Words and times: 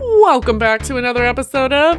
Welcome 0.00 0.58
back 0.58 0.82
to 0.84 0.96
another 0.96 1.24
episode 1.24 1.72
of 1.72 1.98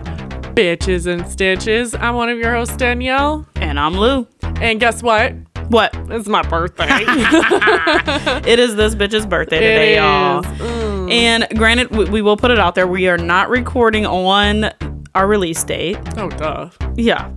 Bitches 0.56 1.06
in 1.08 1.28
Stitches. 1.30 1.94
I'm 1.96 2.16
one 2.16 2.30
of 2.30 2.38
your 2.38 2.54
hosts, 2.54 2.76
Danielle. 2.78 3.46
And 3.56 3.80
I'm 3.80 3.94
Loo. 3.96 4.28
And 4.42 4.80
guess 4.80 5.04
what? 5.04 5.34
What? 5.70 5.92
It's 6.10 6.28
my 6.28 6.42
birthday. 6.44 6.88
It 8.50 8.58
is 8.60 8.76
this 8.76 8.96
bitch's 8.96 9.26
birthday 9.26 9.58
It 9.58 9.60
today, 9.60 9.92
is. 9.94 9.98
y'all. 9.98 10.44
Mm. 10.44 11.12
And 11.12 11.48
granted, 11.58 11.92
we, 11.92 12.06
we 12.06 12.22
will 12.22 12.38
put 12.38 12.52
it 12.52 12.60
out 12.60 12.74
there. 12.76 12.88
We 12.88 13.08
are 13.08 13.18
not 13.18 13.50
recording 13.50 14.06
on 14.06 14.72
our 15.14 15.28
release 15.28 15.64
date. 15.64 15.98
Oh, 16.18 16.30
duh. 16.30 16.70
Yeah. 16.96 17.32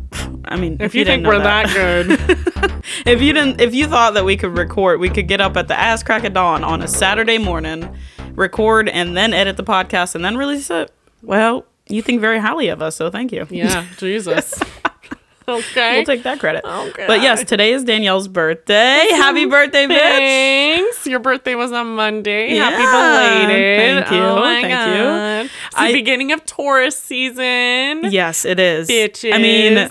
I 0.46 0.56
mean, 0.56 0.76
If 0.80 0.94
you, 0.94 1.04
didn't 1.04 1.24
think 1.24 1.26
we're 1.26 1.38
that, 1.42 1.66
good, 1.72 2.82
if 3.06 3.20
you 3.20 3.32
didn't, 3.32 3.60
if 3.60 3.74
you 3.74 3.86
thought 3.86 4.14
that 4.14 4.24
we 4.24 4.36
could 4.36 4.56
record, 4.56 5.00
we 5.00 5.10
could 5.10 5.28
get 5.28 5.40
up 5.40 5.56
at 5.56 5.68
the 5.68 5.78
ass 5.78 6.02
crack 6.02 6.24
of 6.24 6.32
dawn 6.34 6.62
on 6.64 6.82
a 6.82 6.88
Saturday 6.88 7.38
morning, 7.38 7.88
record, 8.34 8.88
and 8.88 9.16
then 9.16 9.32
edit 9.32 9.56
the 9.56 9.64
podcast 9.64 10.14
and 10.14 10.24
then 10.24 10.36
release 10.36 10.70
it. 10.70 10.90
Well, 11.22 11.64
you 11.88 12.02
think 12.02 12.20
very 12.20 12.38
highly 12.38 12.68
of 12.68 12.80
us, 12.82 12.96
so 12.96 13.10
thank 13.10 13.32
you. 13.32 13.46
yeah, 13.50 13.86
Jesus. 13.98 14.58
Okay. 15.48 15.96
We'll 15.96 16.04
take 16.04 16.22
that 16.22 16.38
credit. 16.38 16.62
Oh, 16.64 16.88
okay. 16.90 17.04
But 17.08 17.20
yes, 17.20 17.42
today 17.42 17.72
is 17.72 17.82
Danielle's 17.82 18.28
birthday. 18.28 19.06
Happy 19.10 19.44
birthday, 19.44 19.86
bitch. 19.86 19.98
Thanks. 19.98 21.04
Your 21.06 21.18
birthday 21.18 21.56
was 21.56 21.72
on 21.72 21.96
Monday. 21.96 22.54
Happy 22.54 22.76
belated. 22.76 24.04
Thank 24.04 24.10
you. 24.12 24.22
Oh 24.22 24.36
my 24.36 24.62
Thank 24.62 24.72
God. 24.72 24.86
you. 25.42 25.50
It's 25.66 25.74
the 25.74 25.80
I- 25.80 25.92
beginning 25.92 26.30
of 26.30 26.44
Taurus 26.46 26.96
season. 26.96 28.04
Yes, 28.12 28.44
it 28.44 28.60
is. 28.60 28.88
Bitches. 28.88 29.32
I 29.34 29.38
mean, 29.38 29.90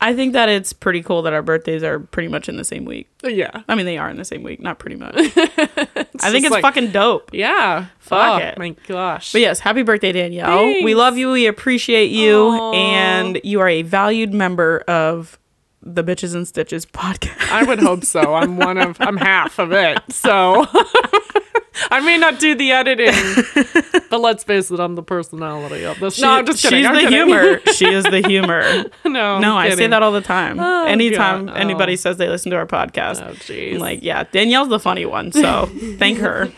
I 0.00 0.14
think 0.14 0.32
that 0.34 0.48
it's 0.48 0.72
pretty 0.72 1.02
cool 1.02 1.22
that 1.22 1.32
our 1.32 1.42
birthdays 1.42 1.82
are 1.82 1.98
pretty 1.98 2.28
much 2.28 2.48
in 2.48 2.56
the 2.56 2.64
same 2.64 2.84
week. 2.84 3.08
yeah. 3.24 3.62
I 3.68 3.74
mean, 3.74 3.84
they 3.84 3.98
are 3.98 4.08
in 4.08 4.16
the 4.16 4.24
same 4.24 4.44
week, 4.44 4.60
not 4.60 4.78
pretty 4.78 4.94
much. 4.96 5.14
I 5.16 6.30
think 6.30 6.44
it's 6.44 6.50
like- 6.50 6.62
fucking 6.62 6.92
dope. 6.92 7.30
Yeah. 7.32 7.86
Fuck 7.98 8.40
oh, 8.40 8.44
it. 8.44 8.58
my 8.58 8.70
gosh. 8.86 9.32
But 9.32 9.40
yes, 9.40 9.60
happy 9.60 9.82
birthday, 9.82 10.12
Danielle. 10.12 10.64
We 10.84 10.94
love 10.94 11.18
you. 11.18 11.32
We 11.32 11.46
appreciate 11.46 12.10
you. 12.10 12.48
Aw. 12.48 12.72
And 12.74 13.40
you 13.42 13.60
are 13.60 13.68
a 13.68 13.82
valued 13.82 14.32
member 14.32 14.80
of 14.88 15.38
the 15.94 16.04
Bitches 16.04 16.34
in 16.34 16.44
Stitches 16.46 16.86
podcast. 16.86 17.50
I 17.50 17.62
would 17.64 17.78
hope 17.80 18.04
so. 18.04 18.34
I'm 18.34 18.56
one 18.56 18.78
of 18.78 18.96
I'm 19.00 19.16
half 19.16 19.58
of 19.58 19.72
it. 19.72 19.98
So 20.10 20.66
I 21.90 22.00
may 22.00 22.18
not 22.18 22.40
do 22.40 22.54
the 22.56 22.72
editing, 22.72 23.14
but 24.10 24.20
let's 24.20 24.42
face 24.42 24.70
it, 24.70 24.80
I'm 24.80 24.96
the 24.96 25.02
personality 25.02 25.84
of 25.84 25.98
this. 26.00 26.20
no, 26.20 26.30
I'm 26.30 26.44
just 26.46 26.60
kidding. 26.62 26.78
She's 26.80 26.86
I'm 26.86 26.94
the 26.94 27.00
kidding. 27.02 27.14
humor. 27.28 27.60
she 27.74 27.86
is 27.92 28.02
the 28.04 28.20
humor. 28.26 28.84
no, 29.04 29.38
No, 29.38 29.56
I 29.56 29.70
say 29.70 29.86
that 29.86 30.02
all 30.02 30.10
the 30.12 30.20
time. 30.20 30.58
Oh, 30.58 30.86
Anytime 30.86 31.46
God. 31.46 31.56
anybody 31.56 31.92
Oh. 31.92 31.96
says 31.96 32.16
they 32.16 32.28
listen 32.28 32.50
to 32.50 32.56
our 32.56 32.66
podcast, 32.66 33.22
Oh. 33.22 33.74
I'm 33.74 33.78
like, 33.80 34.02
yeah, 34.02 34.24
Danielle's 34.24 34.68
the 34.70 34.80
funny 34.80 35.06
one. 35.06 35.30
So 35.32 35.66
thank 35.98 36.18
her. 36.18 36.50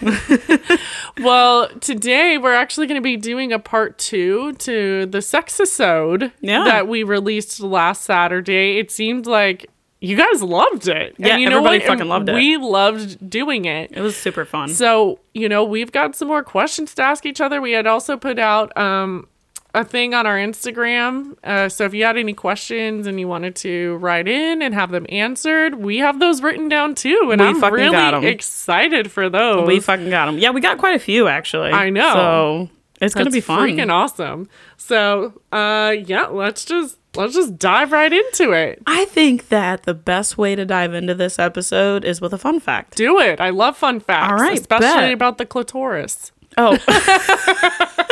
Well, 1.21 1.69
today 1.81 2.39
we're 2.39 2.55
actually 2.55 2.87
going 2.87 2.97
to 2.99 3.03
be 3.03 3.17
doing 3.19 3.53
a 3.53 3.59
part 3.59 3.99
two 3.99 4.55
to 4.55 5.05
the 5.07 5.19
sexisode 5.19 6.33
Yeah. 6.41 6.65
that 6.65 6.89
we 6.89 7.03
released 7.03 7.61
last 7.61 8.05
Saturday. 8.05 8.79
It 8.79 8.91
seemed 9.21 9.27
like 9.27 9.67
you 10.01 10.17
guys 10.17 10.43
loved 10.43 10.89
it. 10.89 11.15
Yeah, 11.19 11.35
and 11.35 11.43
you 11.43 11.51
know 11.51 11.59
everybody 11.59 11.79
what? 11.81 11.89
fucking 11.89 12.09
loved 12.09 12.29
it. 12.31 12.35
We 12.35 12.57
loved 12.57 13.29
doing 13.29 13.67
it. 13.67 13.93
It 13.93 14.01
was 14.01 14.17
super 14.17 14.45
fun. 14.47 14.71
So, 14.71 15.21
you 15.35 15.49
know, 15.49 15.63
we've 15.65 15.93
got 15.93 16.17
some 16.17 16.29
more 16.29 16.43
questions 16.43 16.95
to 16.95 17.03
ask 17.03 17.27
each 17.27 17.41
other. 17.41 17.61
We 17.61 17.73
had 17.73 17.87
also 17.87 18.17
put 18.17 18.39
out 18.39 18.75
um, 18.79 19.29
a 19.75 19.85
thing 19.85 20.15
on 20.15 20.27
our 20.27 20.39
Instagram. 20.39 21.37
Uh, 21.45 21.69
so 21.69 21.85
if 21.85 21.93
you 21.93 22.05
had 22.05 22.17
any 22.17 22.33
questions 22.33 23.07
and 23.07 23.21
you 23.21 23.29
wanted 23.29 23.55
to 23.57 23.97
write 23.97 24.27
in 24.27 24.63
and 24.63 24.73
have 24.73 24.91
them 24.91 25.05
answered, 25.11 25.75
we 25.75 25.99
have 25.99 26.19
those 26.19 26.41
written 26.41 26.71
down 26.71 26.95
too. 26.95 27.29
And 27.31 27.41
We 27.43 27.49
I'm 27.49 27.61
fucking 27.61 27.77
really 27.77 28.27
excited 28.29 29.13
for 29.13 29.29
those. 29.29 29.69
we 29.69 29.81
fucking 29.81 30.09
got 30.09 30.27
them. 30.27 30.39
Yeah, 30.39 30.51
we 30.51 30.63
got 30.63 30.79
quite 30.79 30.97
a 30.97 31.01
few 31.01 31.29
actually. 31.29 31.73
I 31.73 31.91
know. 31.91 32.69
So 32.71 32.71
it's 33.03 33.15
gonna 33.15 33.31
be 33.31 33.43
fun. 33.43 33.69
freaking 33.69 33.91
awesome. 33.93 34.49
So, 34.79 35.35
uh, 35.53 35.95
yeah, 36.07 36.27
let's 36.29 36.65
just 36.65 36.97
let's 37.17 37.35
just 37.35 37.59
dive 37.59 37.93
right 37.93 38.13
into 38.13 38.53
it. 38.53 38.83
I 38.87 39.05
think 39.07 39.49
that 39.49 39.83
the 39.85 39.95
best 39.95 40.39
way 40.39 40.55
to 40.55 40.65
dive 40.65 40.95
into 40.95 41.15
this 41.15 41.39
episode 41.39 42.05
is 42.05 42.21
with 42.21 42.33
a 42.33 42.39
fun 42.39 42.61
fact. 42.61 42.97
Do 42.97 43.19
it. 43.19 43.41
I 43.41 43.51
love 43.51 43.77
fun 43.77 44.01
facts, 44.01 44.31
All 44.33 44.39
right, 44.39 44.59
especially 44.59 44.87
bet. 44.87 45.13
about 45.13 45.39
the 45.39 45.47
clitoris. 45.47 46.33
Oh, 46.59 46.77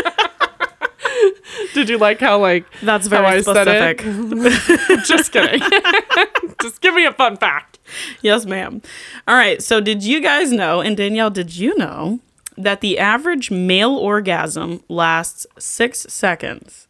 Did 1.75 1.89
you 1.89 1.99
like 1.99 2.21
how 2.21 2.39
like 2.41 2.65
that's 2.83 3.09
how 3.09 3.25
I 3.25 3.41
very 3.41 3.43
said 3.43 3.69
it? 3.69 4.01
specific. 4.01 4.99
just 5.07 5.33
kidding. 5.33 5.61
just 6.63 6.81
give 6.81 6.95
me 6.95 7.05
a 7.05 7.13
fun 7.13 7.37
fact. 7.37 7.79
yes, 8.21 8.47
ma'am. 8.47 8.83
All 9.27 9.35
right. 9.35 9.63
So, 9.63 9.81
did 9.81 10.05
you 10.05 10.21
guys 10.21 10.53
know? 10.53 10.81
And 10.81 10.97
Danielle, 10.97 11.31
did 11.31 11.57
you 11.57 11.77
know 11.79 12.21
that 12.57 12.81
the 12.81 12.99
average 12.99 13.51
male 13.51 13.97
orgasm 13.97 14.83
lasts 14.89 15.47
six 15.59 16.01
seconds, 16.09 16.87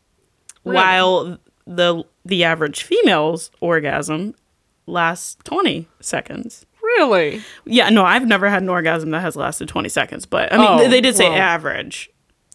Really? 0.64 0.76
while 0.76 1.38
the 1.68 2.02
the 2.24 2.44
average 2.44 2.82
female's 2.82 3.50
orgasm 3.60 4.34
lasts 4.86 5.36
twenty 5.44 5.88
seconds? 6.00 6.64
Really? 6.82 7.42
Yeah, 7.66 7.90
no, 7.90 8.04
I've 8.04 8.26
never 8.26 8.48
had 8.48 8.62
an 8.62 8.68
orgasm 8.70 9.10
that 9.10 9.20
has 9.20 9.36
lasted 9.36 9.68
20 9.68 9.88
seconds, 9.90 10.24
but 10.24 10.50
I 10.52 10.56
mean, 10.56 10.66
Oh, 10.68 10.88
they- 10.88 11.00
did 11.02 11.16
say 11.16 11.28
well. 11.28 11.38
average. 11.38 12.08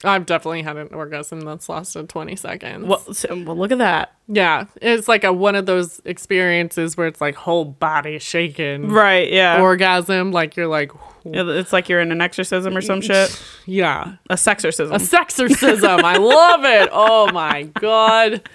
I've 0.06 0.26
definitely 0.26 0.64
had 0.64 0.76
an 0.76 0.90
orgasm 0.94 1.42
that's 1.42 1.70
lasted 1.70 2.10
20 2.10 2.36
seconds. 2.36 2.86
Well, 2.88 3.14
so, 3.14 3.28
well, 3.46 3.56
look 3.56 3.72
at 3.72 3.78
that. 3.78 4.12
yeah, 4.28 4.66
it's 4.82 5.08
like 5.08 5.24
a 5.24 5.32
one 5.32 5.56
of 5.56 5.66
those 5.66 6.02
experiences 6.04 6.98
where 6.98 7.08
it's 7.08 7.22
like 7.22 7.36
whole 7.36 7.64
body 7.64 8.18
shaking. 8.20 8.90
Right, 8.90 9.32
yeah. 9.32 9.62
Orgasm, 9.62 10.32
like 10.32 10.58
you're 10.58 10.68
like, 10.68 10.92
it's 11.26 11.72
like 11.72 11.88
you're 11.88 12.02
in 12.02 12.12
an 12.12 12.20
exorcism 12.20 12.76
or 12.76 12.82
some 12.82 13.00
mm, 13.00 13.04
shit. 13.04 13.44
yeah, 13.66 14.16
A 14.30 14.36
sexorcism. 14.36 14.92
A 14.94 15.00
sexorcism. 15.00 16.04
I 16.04 16.18
love 16.18 16.66
it. 16.66 16.90
Oh 16.92 17.32
my 17.32 17.64
god. 17.80 18.50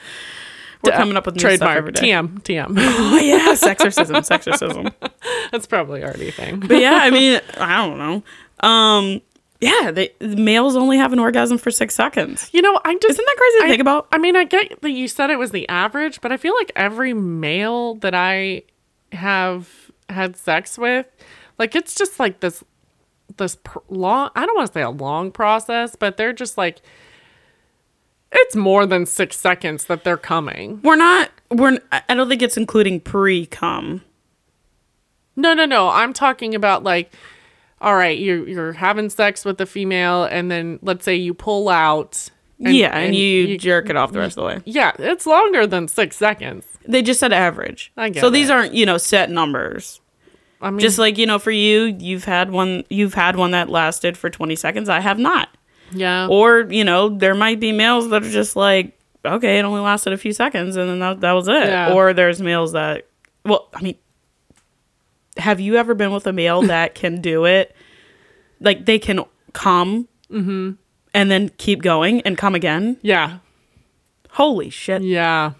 We're 0.82 0.92
coming 0.92 1.16
up 1.16 1.26
with 1.26 1.34
new 1.34 1.40
stuff 1.40 1.50
trademark. 1.58 1.76
every 1.76 1.92
day. 1.92 2.02
TM. 2.02 2.40
TM. 2.42 2.66
Oh, 2.78 3.18
yeah, 3.18 3.48
sexorcism, 3.54 4.16
sexorcism. 4.28 4.92
That's 5.50 5.66
probably 5.66 6.02
already 6.04 6.28
a 6.28 6.32
thing. 6.32 6.60
But 6.60 6.80
yeah, 6.80 6.98
I 7.02 7.10
mean, 7.10 7.40
I 7.58 7.76
don't 7.86 7.98
know. 7.98 8.68
Um, 8.68 9.20
yeah, 9.60 9.90
they, 9.90 10.12
males 10.20 10.76
only 10.76 10.96
have 10.98 11.12
an 11.12 11.18
orgasm 11.18 11.58
for 11.58 11.70
six 11.72 11.94
seconds. 11.94 12.48
You 12.52 12.62
know, 12.62 12.80
I 12.84 12.94
just 12.94 13.10
Isn't 13.10 13.24
that 13.24 13.36
crazy 13.36 13.58
to 13.58 13.64
I- 13.64 13.68
think 13.68 13.80
about? 13.80 14.06
I 14.12 14.18
mean, 14.18 14.36
I 14.36 14.44
get 14.44 14.80
that 14.82 14.90
you 14.92 15.08
said 15.08 15.30
it 15.30 15.38
was 15.38 15.50
the 15.50 15.68
average, 15.68 16.20
but 16.20 16.30
I 16.32 16.36
feel 16.36 16.54
like 16.54 16.70
every 16.76 17.12
male 17.12 17.96
that 17.96 18.14
I 18.14 18.62
have 19.12 19.90
had 20.08 20.36
sex 20.36 20.78
with, 20.78 21.06
like 21.58 21.74
it's 21.74 21.94
just 21.96 22.20
like 22.20 22.40
this 22.40 22.62
this 23.36 23.56
pr- 23.56 23.78
long 23.88 24.30
I 24.36 24.46
don't 24.46 24.56
want 24.56 24.68
to 24.68 24.72
say 24.72 24.82
a 24.82 24.90
long 24.90 25.32
process, 25.32 25.96
but 25.96 26.16
they're 26.16 26.32
just 26.32 26.56
like 26.56 26.80
it's 28.32 28.56
more 28.56 28.86
than 28.86 29.06
6 29.06 29.36
seconds 29.36 29.84
that 29.86 30.04
they're 30.04 30.16
coming. 30.16 30.80
We're 30.82 30.96
not, 30.96 31.30
we're, 31.50 31.78
I 31.92 32.14
don't 32.14 32.28
think 32.28 32.42
it's 32.42 32.56
including 32.56 33.00
pre 33.00 33.46
cum. 33.46 34.02
No, 35.36 35.54
no, 35.54 35.64
no. 35.66 35.88
I'm 35.88 36.12
talking 36.12 36.54
about 36.54 36.82
like, 36.82 37.12
all 37.80 37.94
right, 37.94 38.18
you're 38.18 38.46
you're 38.48 38.72
having 38.72 39.08
sex 39.08 39.44
with 39.44 39.60
a 39.60 39.66
female, 39.66 40.24
and 40.24 40.50
then 40.50 40.80
let's 40.82 41.04
say 41.04 41.14
you 41.14 41.32
pull 41.32 41.68
out. 41.68 42.28
Yeah, 42.60 42.88
and, 42.98 43.14
you, 43.14 43.56
jerk 43.56 43.88
it 43.88 43.94
off 43.94 44.10
the 44.10 44.18
rest 44.18 44.36
of 44.36 44.42
the 44.42 44.46
way. 44.48 44.62
Yeah, 44.64 44.90
it's 44.98 45.26
longer 45.26 45.64
than 45.64 45.86
six 45.86 46.16
seconds. 46.16 46.64
They 46.88 47.02
just 47.02 47.20
said 47.20 47.32
average. 47.32 47.92
I 47.96 48.08
get 48.08 48.20
so 48.20 48.30
these 48.30 48.50
aren't, 48.50 48.74
you 48.74 48.84
know, 48.84 48.98
set 48.98 49.30
numbers. 49.30 50.00
I 50.60 50.70
mean, 50.70 50.80
Just 50.80 50.98
like, 50.98 51.18
you 51.18 51.26
know, 51.26 51.38
for 51.38 51.52
you, 51.52 51.96
you've 52.00 52.24
had 52.24 52.50
one 52.50 52.82
you've 52.90 53.14
had 53.14 53.36
one 53.36 53.52
that 53.52 53.68
lasted 53.68 54.18
for 54.18 54.28
20 54.28 54.56
seconds. 54.56 54.88
I 54.88 54.98
have 54.98 55.20
not. 55.20 55.50
Yeah, 55.92 56.26
Or, 56.28 56.60
you 56.60 56.84
know, 56.84 57.08
there 57.08 57.34
might 57.34 57.60
be 57.60 57.72
males 57.72 58.10
that 58.10 58.22
are 58.24 58.30
just 58.30 58.56
like, 58.56 58.98
okay, 59.24 59.58
it 59.58 59.64
only 59.64 59.80
lasted 59.80 60.12
a 60.12 60.16
few 60.18 60.32
seconds 60.32 60.76
and 60.76 60.88
then 60.88 60.98
that, 61.00 61.20
that 61.20 61.32
was 61.32 61.48
it. 61.48 61.66
Yeah. 61.68 61.92
Or 61.94 62.12
there's 62.12 62.40
males 62.40 62.72
that 62.72 63.06
well, 63.44 63.68
I 63.74 63.80
mean, 63.82 63.96
have 65.36 65.60
you 65.60 65.76
ever 65.76 65.94
been 65.94 66.12
with 66.12 66.26
a 66.26 66.32
male 66.32 66.62
that 66.74 66.94
can 66.94 67.20
do 67.20 67.44
it? 67.46 67.74
Like 68.60 68.84
they 68.86 68.98
can 68.98 69.24
come 69.52 70.08
Mm-hmm. 70.30 70.72
and 71.14 71.30
then 71.30 71.48
keep 71.56 71.80
going 71.80 72.20
and 72.22 72.36
come 72.36 72.54
again? 72.54 72.98
yeah, 73.02 73.38
Holy 74.32 74.68
shit. 74.68 75.00
yeah. 75.02 75.52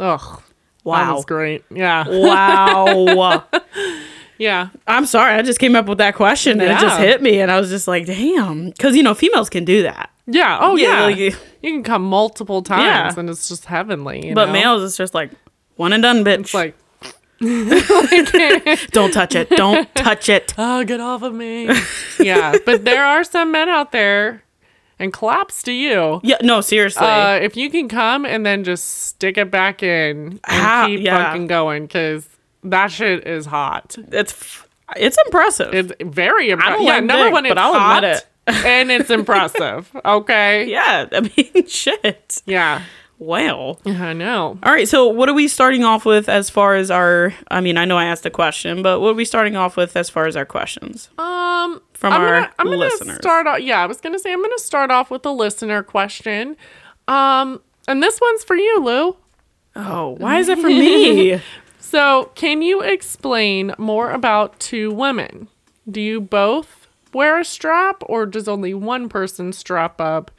Ugh, 0.00 0.20
that 0.20 0.42
Wow. 0.84 1.14
was 1.16 1.24
great. 1.26 1.62
Yeah, 1.70 2.04
Wow. 2.08 3.44
yeah, 4.38 4.68
I'm 4.86 5.06
sorry, 5.06 5.34
I 5.34 5.42
just 5.42 5.58
came 5.58 5.74
up 5.76 5.86
with 5.86 5.98
that 5.98 6.14
question 6.14 6.60
and 6.60 6.70
it 6.70 6.78
just 6.80 6.98
hit 6.98 7.22
me 7.22 7.40
and 7.40 7.50
I 7.50 7.58
was 7.60 7.70
just 7.70 7.88
like, 7.88 8.06
damn. 8.06 8.70
Because, 8.70 8.94
you 8.96 9.02
know, 9.02 9.14
females 9.14 9.48
can 9.50 9.64
do 9.64 9.82
that. 9.84 10.10
yeah. 10.26 10.58
Oh 10.60 10.76
yeah, 10.76 11.04
like, 11.04 11.16
you 11.18 11.32
can 11.62 11.82
come 11.82 12.02
multiple 12.02 12.62
times, 12.62 13.14
Yeah. 13.14 13.20
and 13.20 13.30
it's 13.30 13.48
just 13.48 13.64
heavenly. 13.66 14.28
You 14.28 14.34
but 14.34 14.46
know? 14.46 14.52
males, 14.52 14.82
it's 14.84 14.96
just 14.96 15.14
like, 15.14 15.30
one 15.76 15.92
and 15.92 16.02
done, 16.02 16.24
bitch. 16.24 16.40
it's 16.40 16.54
like, 16.54 16.74
Don't 18.92 19.12
touch 19.12 19.34
it. 19.34 19.50
Don't 19.50 19.94
touch 19.94 20.28
it. 20.28 20.54
oh, 20.56 20.84
get 20.84 21.00
off 21.00 21.22
of 21.22 21.34
me. 21.34 21.68
yeah, 22.18 22.56
but 22.64 22.84
there 22.84 23.04
are 23.04 23.24
some 23.24 23.52
men 23.52 23.68
out 23.68 23.92
there, 23.92 24.42
and 24.98 25.12
claps 25.12 25.62
to 25.64 25.72
you. 25.72 26.20
Yeah, 26.24 26.38
no, 26.42 26.60
seriously. 26.62 27.06
Uh, 27.06 27.34
if 27.34 27.54
you 27.56 27.68
can 27.70 27.88
come 27.88 28.24
and 28.24 28.46
then 28.46 28.64
just 28.64 28.88
stick 29.04 29.36
it 29.36 29.50
back 29.50 29.82
in 29.82 30.28
and 30.28 30.40
How- 30.44 30.86
keep 30.86 31.00
yeah. 31.00 31.24
fucking 31.26 31.46
going, 31.48 31.82
because 31.84 32.26
that 32.70 32.90
shit 32.90 33.26
is 33.26 33.46
hot. 33.46 33.96
it's 34.12 34.62
it's 34.96 35.18
impressive. 35.26 35.74
It's 35.74 35.92
very 36.04 36.50
I 36.50 36.54
impressive. 36.54 36.76
don't 36.78 36.86
Yeah, 36.86 37.00
number 37.00 37.24
dick, 37.24 37.32
one, 37.32 37.46
it's 37.46 37.50
but 37.54 37.58
I'll 37.58 37.74
hot. 37.74 38.04
admit 38.04 38.18
it. 38.18 38.26
and 38.66 38.90
it's 38.92 39.10
impressive. 39.10 39.90
Okay. 40.04 40.66
Yeah, 40.70 41.06
I 41.12 41.20
mean, 41.20 41.66
shit. 41.68 42.42
Yeah. 42.46 42.82
Wow. 43.18 43.78
I 43.86 44.12
know. 44.12 44.58
All 44.62 44.72
right, 44.72 44.86
so 44.86 45.06
what 45.08 45.28
are 45.30 45.34
we 45.34 45.48
starting 45.48 45.82
off 45.82 46.04
with 46.04 46.28
as 46.28 46.50
far 46.50 46.74
as 46.76 46.90
our? 46.90 47.32
I 47.50 47.60
mean, 47.62 47.78
I 47.78 47.84
know 47.86 47.96
I 47.96 48.04
asked 48.04 48.26
a 48.26 48.30
question, 48.30 48.82
but 48.82 49.00
what 49.00 49.08
are 49.10 49.14
we 49.14 49.24
starting 49.24 49.56
off 49.56 49.76
with 49.76 49.96
as 49.96 50.10
far 50.10 50.26
as 50.26 50.36
our 50.36 50.44
questions 50.44 51.08
Um, 51.18 51.80
from 51.94 52.12
I'm 52.12 52.20
our 52.20 52.26
gonna, 52.42 52.52
I'm 52.58 52.66
gonna 52.66 52.76
listeners? 52.76 53.16
start 53.16 53.46
off. 53.46 53.60
Yeah, 53.60 53.82
I 53.82 53.86
was 53.86 54.00
gonna 54.02 54.18
say 54.18 54.32
I'm 54.32 54.42
gonna 54.42 54.58
start 54.58 54.90
off 54.90 55.10
with 55.10 55.24
a 55.24 55.30
listener 55.30 55.82
question. 55.82 56.56
Um, 57.08 57.62
and 57.88 58.02
this 58.02 58.20
one's 58.20 58.44
for 58.44 58.54
you, 58.54 58.80
Loo. 58.84 59.16
oh, 59.76 60.10
why 60.18 60.38
is 60.38 60.48
it 60.50 60.58
for 60.58 60.68
me? 60.68 61.40
So, 61.96 62.30
can 62.34 62.60
you 62.60 62.82
explain 62.82 63.72
more 63.78 64.10
about 64.10 64.60
two 64.60 64.90
women? 64.90 65.48
Do 65.90 65.98
you 65.98 66.20
both 66.20 66.88
wear 67.14 67.40
a 67.40 67.44
strap, 67.44 68.02
or 68.04 68.26
does 68.26 68.48
only 68.48 68.74
one 68.74 69.08
person 69.08 69.50
strap 69.54 69.98
up? 69.98 70.30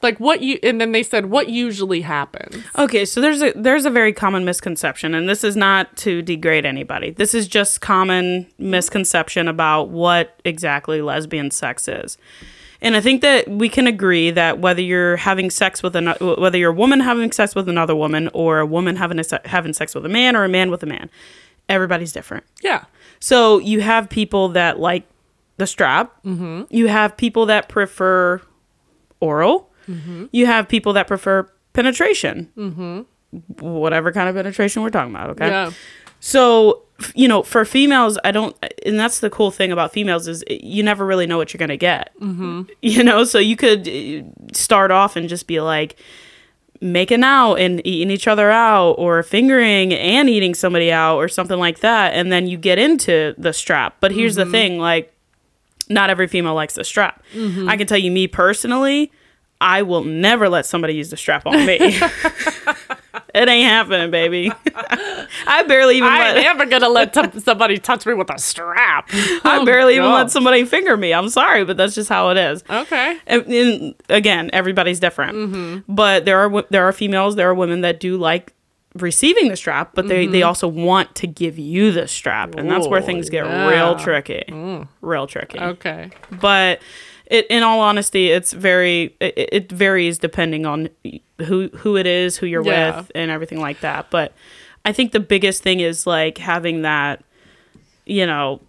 Like 0.00 0.20
what 0.20 0.42
you? 0.42 0.60
And 0.62 0.80
then 0.80 0.92
they 0.92 1.02
said 1.02 1.26
what 1.26 1.48
usually 1.48 2.02
happens. 2.02 2.64
Okay, 2.78 3.04
so 3.04 3.20
there's 3.20 3.42
a 3.42 3.50
there's 3.56 3.84
a 3.84 3.90
very 3.90 4.12
common 4.12 4.44
misconception, 4.44 5.12
and 5.12 5.28
this 5.28 5.42
is 5.42 5.56
not 5.56 5.96
to 5.96 6.22
degrade 6.22 6.64
anybody. 6.64 7.10
This 7.10 7.34
is 7.34 7.48
just 7.48 7.80
common 7.80 8.46
misconception 8.58 9.48
about 9.48 9.88
what 9.88 10.38
exactly 10.44 11.02
lesbian 11.02 11.50
sex 11.50 11.88
is. 11.88 12.16
And 12.82 12.96
I 12.96 13.00
think 13.00 13.22
that 13.22 13.48
we 13.48 13.68
can 13.68 13.86
agree 13.86 14.32
that 14.32 14.58
whether 14.58 14.82
you're 14.82 15.16
having 15.16 15.50
sex 15.50 15.82
with 15.82 15.94
another, 15.96 16.34
whether 16.34 16.58
you're 16.58 16.72
a 16.72 16.74
woman 16.74 17.00
having 17.00 17.30
sex 17.32 17.54
with 17.54 17.68
another 17.68 17.94
woman, 17.94 18.28
or 18.34 18.58
a 18.58 18.66
woman 18.66 18.96
having 18.96 19.18
a, 19.20 19.24
se- 19.24 19.40
having 19.44 19.72
sex 19.72 19.94
with 19.94 20.04
a 20.04 20.08
man, 20.08 20.34
or 20.36 20.42
a 20.42 20.48
man 20.48 20.70
with 20.70 20.82
a 20.82 20.86
man, 20.86 21.08
everybody's 21.68 22.12
different. 22.12 22.44
Yeah. 22.60 22.84
So 23.20 23.58
you 23.58 23.80
have 23.80 24.10
people 24.10 24.48
that 24.50 24.80
like 24.80 25.04
the 25.58 25.66
strap. 25.66 26.22
Mm-hmm. 26.24 26.62
You 26.70 26.88
have 26.88 27.16
people 27.16 27.46
that 27.46 27.68
prefer 27.68 28.42
oral. 29.20 29.70
Mm-hmm. 29.88 30.26
You 30.32 30.46
have 30.46 30.68
people 30.68 30.92
that 30.94 31.06
prefer 31.06 31.48
penetration. 31.72 32.50
Mm-hmm. 32.56 33.00
Whatever 33.64 34.10
kind 34.10 34.28
of 34.28 34.34
penetration 34.34 34.82
we're 34.82 34.90
talking 34.90 35.14
about. 35.14 35.30
Okay. 35.30 35.48
Yeah. 35.48 35.70
So 36.18 36.82
you 37.14 37.28
know, 37.28 37.42
for 37.42 37.64
females, 37.64 38.18
I 38.24 38.30
don't, 38.30 38.56
and 38.84 38.98
that's 38.98 39.20
the 39.20 39.30
cool 39.30 39.50
thing 39.50 39.72
about 39.72 39.92
females 39.92 40.28
is 40.28 40.44
you 40.48 40.82
never 40.82 41.04
really 41.06 41.26
know 41.26 41.38
what 41.38 41.52
you're 41.52 41.58
gonna 41.58 41.76
get. 41.76 42.12
Mm-hmm. 42.20 42.62
You 42.82 43.04
know, 43.04 43.24
so 43.24 43.38
you 43.38 43.56
could 43.56 43.88
uh, 43.88 44.22
start 44.52 44.90
off 44.90 45.16
and 45.16 45.28
just 45.28 45.46
be 45.46 45.60
like 45.60 45.96
making 46.80 47.22
out 47.22 47.54
and 47.54 47.80
eating 47.86 48.10
each 48.10 48.26
other 48.26 48.50
out 48.50 48.92
or 48.92 49.22
fingering 49.22 49.94
and 49.94 50.28
eating 50.28 50.52
somebody 50.52 50.90
out 50.90 51.16
or 51.16 51.28
something 51.28 51.58
like 51.58 51.78
that 51.78 52.12
and 52.12 52.32
then 52.32 52.48
you 52.48 52.58
get 52.58 52.78
into 52.78 53.34
the 53.38 53.52
strap. 53.52 53.96
But 54.00 54.10
here's 54.10 54.34
the 54.34 54.44
thing 54.46 54.78
like 54.78 55.14
not 55.88 56.10
every 56.10 56.26
female 56.26 56.54
likes 56.54 56.74
the 56.74 56.84
strap. 56.84 57.22
I 57.68 57.76
can 57.76 57.86
tell 57.86 57.98
you 57.98 58.10
me 58.10 58.26
personally 58.26 59.12
i 59.62 59.80
will 59.80 60.04
never 60.04 60.48
let 60.48 60.66
somebody 60.66 60.94
use 60.94 61.10
the 61.10 61.16
strap 61.16 61.46
on 61.46 61.64
me 61.64 61.78
it 63.34 63.48
ain't 63.48 63.68
happening 63.68 64.10
baby 64.10 64.52
i 65.46 65.62
barely 65.66 65.96
even 65.96 66.08
I'm 66.08 66.34
never 66.36 66.66
gonna 66.66 66.88
let 66.88 67.12
t- 67.14 67.40
somebody 67.40 67.78
touch 67.78 68.04
me 68.06 68.14
with 68.14 68.30
a 68.30 68.38
strap. 68.38 69.08
i 69.12 69.58
Oh, 69.60 69.64
barely 69.64 69.96
even 69.96 70.10
let 70.10 70.30
somebody 70.30 70.64
finger 70.64 70.96
me 70.96 71.12
i'm 71.14 71.28
sorry 71.28 71.64
but 71.64 71.76
that's 71.76 71.94
just 71.94 72.08
how 72.08 72.30
it 72.30 72.36
is 72.36 72.62
Okay. 72.70 73.18
and, 73.26 73.46
and 73.46 73.94
again, 74.08 74.50
everybody's 74.52 75.00
different. 75.00 75.36
Mm-hmm. 75.36 75.92
But 75.94 76.24
there 76.24 76.38
are 76.38 76.64
there 76.70 76.84
are 76.86 76.92
females, 76.92 77.36
there 77.36 77.48
are 77.48 77.54
women 77.54 77.80
that 77.82 78.00
do 78.00 78.16
like 78.16 78.52
receiving 78.96 79.48
the 79.48 79.56
strap, 79.56 79.94
but 79.94 80.08
they 80.08 80.26
they 80.26 80.42
also 80.42 80.68
want 80.68 81.14
to 81.16 81.26
give 81.26 81.58
you 81.58 81.92
the 81.92 82.06
strap, 82.08 82.54
and 82.56 82.70
that's 82.70 82.86
where 82.86 83.00
Mm-hmm. 83.00 83.06
Things 83.06 83.30
get 83.30 83.44
yeah. 83.46 83.66
Mm. 83.66 83.70
real 83.70 83.96
tricky, 83.96 84.86
real 85.00 85.26
tricky. 85.26 85.58
Okay. 85.58 86.10
But 86.30 86.80
it, 87.26 87.46
in 87.48 87.62
all 87.62 87.80
honesty, 87.80 88.30
it's 88.30 88.52
very 88.52 89.16
it, 89.20 89.34
it 89.52 89.72
varies 89.72 90.18
depending 90.18 90.66
on 90.66 90.88
who 91.44 91.68
who 91.68 91.96
it 91.96 92.06
is, 92.06 92.36
who 92.36 92.46
you're 92.46 92.64
Yeah. 92.64 92.96
with, 92.98 93.12
and 93.14 93.30
everything 93.30 93.60
like 93.60 93.80
that. 93.80 94.10
But 94.10 94.32
I 94.84 94.92
think 94.92 95.12
the 95.12 95.20
biggest 95.20 95.62
thing 95.62 95.80
is 95.80 96.06
like 96.06 96.38
having 96.38 96.82
that, 96.82 97.22
you 98.06 98.26
know, 98.26 98.60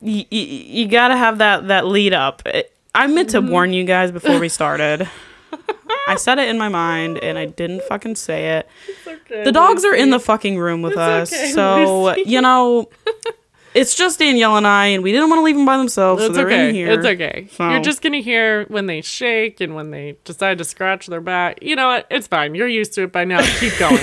you, 0.00 0.24
you, 0.30 0.40
you 0.40 0.88
got 0.88 1.08
to 1.08 1.16
have 1.16 1.38
that 1.38 1.68
that 1.68 1.86
lead 1.86 2.12
up. 2.14 2.42
It- 2.46 2.68
I 2.94 3.06
meant 3.06 3.30
to 3.30 3.40
Mm-hmm. 3.40 3.50
warn 3.50 3.72
you 3.72 3.84
guys 3.84 4.10
before 4.12 4.38
we 4.38 4.50
started. 4.50 5.08
I 6.08 6.16
said 6.16 6.38
it 6.38 6.48
in 6.50 6.58
my 6.58 6.68
mind 6.68 7.18
and 7.18 7.38
I 7.38 7.46
didn't 7.46 7.82
fucking 7.84 8.16
say 8.16 8.58
it. 8.58 8.68
okay. 9.06 9.44
The 9.44 9.52
dogs 9.52 9.82
are 9.84 9.94
in 9.94 10.10
the 10.10 10.18
fucking 10.20 10.58
room 10.58 10.82
with 10.82 10.96
us. 10.98 11.32
okay, 11.32 11.52
so, 11.52 12.14
you 12.16 12.40
know, 12.42 12.90
it's 13.74 13.94
just 13.94 14.18
Danielle 14.18 14.56
and 14.56 14.66
I, 14.66 14.86
and 14.86 15.02
we 15.02 15.12
didn't 15.12 15.28
want 15.30 15.40
to 15.40 15.44
leave 15.44 15.56
them 15.56 15.64
by 15.66 15.76
themselves. 15.76 16.22
It's 16.22 16.34
they're 16.34 16.46
okay. 16.46 16.68
in 16.68 16.74
here. 16.74 16.90
It's 16.92 17.06
okay. 17.06 17.48
So- 17.52 17.70
You're 17.70 17.80
just 17.80 18.02
gonna 18.02 18.20
hear 18.20 18.64
when 18.66 18.86
they 18.86 19.00
shake 19.00 19.60
and 19.60 19.74
when 19.74 19.90
they 19.90 20.16
decide 20.24 20.58
to 20.58 20.64
scratch 20.64 21.06
their 21.06 21.20
back. 21.20 21.62
You 21.62 21.76
know 21.76 21.88
what? 21.88 22.06
It's 22.10 22.26
fine. 22.26 22.54
You're 22.54 22.68
used 22.68 22.92
to 22.94 23.04
it 23.04 23.12
by 23.12 23.24
now. 23.24 23.40
Keep 23.58 23.78
going. 23.78 23.98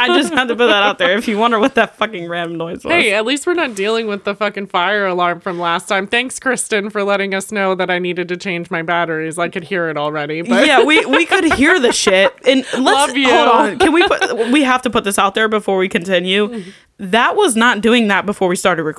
I 0.00 0.08
just 0.16 0.32
had 0.32 0.48
to 0.48 0.56
put 0.56 0.66
that 0.66 0.82
out 0.82 0.98
there 0.98 1.16
if 1.16 1.26
you 1.28 1.38
wonder 1.38 1.58
what 1.58 1.74
that 1.76 1.96
fucking 1.96 2.28
random 2.28 2.58
noise 2.58 2.84
was. 2.84 2.92
hey, 2.92 3.12
at 3.14 3.24
least 3.24 3.46
we're 3.46 3.54
not 3.54 3.74
dealing 3.74 4.06
with 4.06 4.24
the 4.24 4.34
fucking 4.34 4.66
fire 4.66 5.06
alarm 5.06 5.40
from 5.40 5.58
last 5.58 5.88
time. 5.88 6.06
Thanks, 6.06 6.38
Kristen, 6.38 6.90
for 6.90 7.02
letting 7.02 7.34
us 7.34 7.50
know 7.50 7.74
that 7.74 7.90
I 7.90 7.98
needed 7.98 8.28
to 8.28 8.36
change 8.36 8.70
my 8.70 8.82
batteries. 8.82 9.38
I 9.38 9.48
could 9.48 9.64
hear 9.64 9.88
it 9.88 9.96
already. 9.96 10.42
But 10.42 10.66
yeah, 10.66 10.84
we, 10.84 11.04
we 11.06 11.26
could 11.26 11.52
hear 11.54 11.80
the 11.80 11.92
shit. 11.92 12.32
And 12.46 12.64
let's 12.78 13.08
Love 13.08 13.16
you. 13.16 13.28
hold 13.32 13.48
on. 13.48 13.78
Can 13.78 13.92
we 13.92 14.06
put 14.06 14.50
we 14.52 14.62
have 14.62 14.82
to 14.82 14.90
put 14.90 15.04
this 15.04 15.18
out 15.18 15.34
there 15.34 15.48
before 15.48 15.78
we 15.78 15.88
continue? 15.88 16.48
Mm-hmm. 16.48 16.70
That 17.00 17.36
was 17.36 17.54
not 17.54 17.80
doing 17.80 18.08
that 18.08 18.26
before 18.26 18.48
we 18.48 18.56
started 18.56 18.82
recording. 18.82 18.97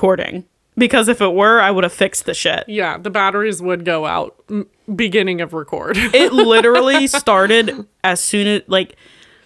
Because 0.78 1.08
if 1.10 1.20
it 1.22 1.34
were, 1.34 1.60
I 1.60 1.72
would 1.72 1.84
have 1.84 1.92
fixed 1.94 2.26
the 2.26 2.34
shit. 2.34 2.64
yeah, 2.68 2.98
the 2.98 3.10
batteries 3.10 3.62
would 3.62 3.84
go 3.84 4.06
out 4.06 4.36
m- 4.50 4.68
beginning 4.96 5.42
of 5.42 5.54
record. 5.54 5.98
It 6.14 6.32
literally 6.32 7.06
started 7.08 7.86
as 8.04 8.22
soon 8.22 8.48
as 8.48 8.62
like 8.68 8.96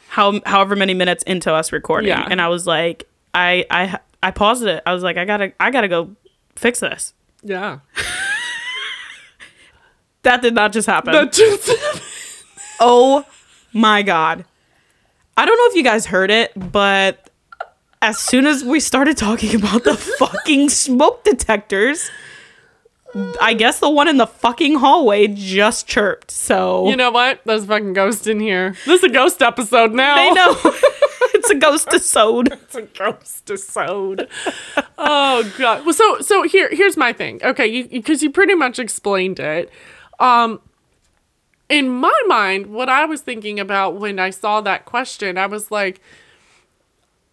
how 0.09 0.39
however 0.45 0.75
many 0.75 0.93
minutes 0.93 1.23
into 1.23 1.51
us 1.51 1.71
recording. 1.71 2.09
Yeah. 2.09 2.27
And 2.29 2.39
I 2.39 2.49
was 2.49 2.67
like, 2.67 3.09
I 3.33 3.65
I 3.71 3.97
I 4.21 4.29
paused 4.31 4.63
it. 4.63 4.83
I 4.85 4.93
was 4.93 5.01
like, 5.01 5.17
I 5.17 5.25
gotta 5.25 5.53
I 5.59 5.71
gotta 5.71 5.87
go 5.87 6.15
fix 6.55 6.79
this. 6.81 7.13
yeah. 7.43 7.79
That 10.23 10.41
did 10.41 10.53
not 10.55 10.71
just 10.71 10.87
happen. 10.87 11.11
That 11.11 11.33
just 11.33 11.69
Oh 12.79 13.25
my 13.73 14.01
god. 14.03 14.45
I 15.35 15.45
don't 15.45 15.57
know 15.57 15.65
if 15.69 15.75
you 15.75 15.83
guys 15.83 16.05
heard 16.05 16.31
it, 16.31 16.51
but 16.55 17.29
as 18.03 18.19
soon 18.19 18.45
as 18.45 18.65
we 18.65 18.81
started 18.81 19.15
talking 19.15 19.55
about 19.55 19.85
the 19.85 19.95
fucking 20.19 20.67
smoke 20.69 21.23
detectors, 21.23 22.11
I 23.41 23.53
guess 23.53 23.79
the 23.79 23.89
one 23.89 24.09
in 24.09 24.17
the 24.17 24.27
fucking 24.27 24.75
hallway 24.75 25.27
just 25.27 25.87
chirped. 25.87 26.29
So 26.29 26.89
You 26.89 26.97
know 26.97 27.11
what? 27.11 27.39
There's 27.45 27.63
a 27.63 27.67
fucking 27.67 27.93
ghost 27.93 28.27
in 28.27 28.41
here. 28.41 28.75
This 28.85 29.01
is 29.01 29.09
a 29.09 29.13
ghost 29.13 29.41
episode 29.41 29.93
now. 29.93 30.15
they 30.17 30.31
know 30.31 30.51
it's 31.33 31.49
a 31.49 31.55
ghost 31.55 31.87
episode. 31.87 32.51
it's 32.51 32.75
a 32.75 32.81
ghost 32.81 33.49
episode. 33.49 34.27
oh 34.97 35.53
god. 35.57 35.85
Well, 35.85 35.93
so 35.93 36.19
so 36.19 36.43
here 36.43 36.69
here's 36.71 36.97
my 36.97 37.13
thing. 37.13 37.39
Okay, 37.41 37.67
you 37.67 37.87
because 37.87 38.21
you 38.21 38.29
pretty 38.29 38.53
much 38.53 38.79
explained 38.79 39.39
it. 39.39 39.71
Um, 40.19 40.59
in 41.69 41.87
my 41.87 42.21
mind, 42.27 42.67
what 42.67 42.89
I 42.89 43.05
was 43.05 43.21
thinking 43.21 43.61
about 43.61 43.95
when 43.95 44.19
I 44.19 44.29
saw 44.29 44.59
that 44.59 44.83
question, 44.83 45.37
I 45.37 45.45
was 45.45 45.71
like. 45.71 46.01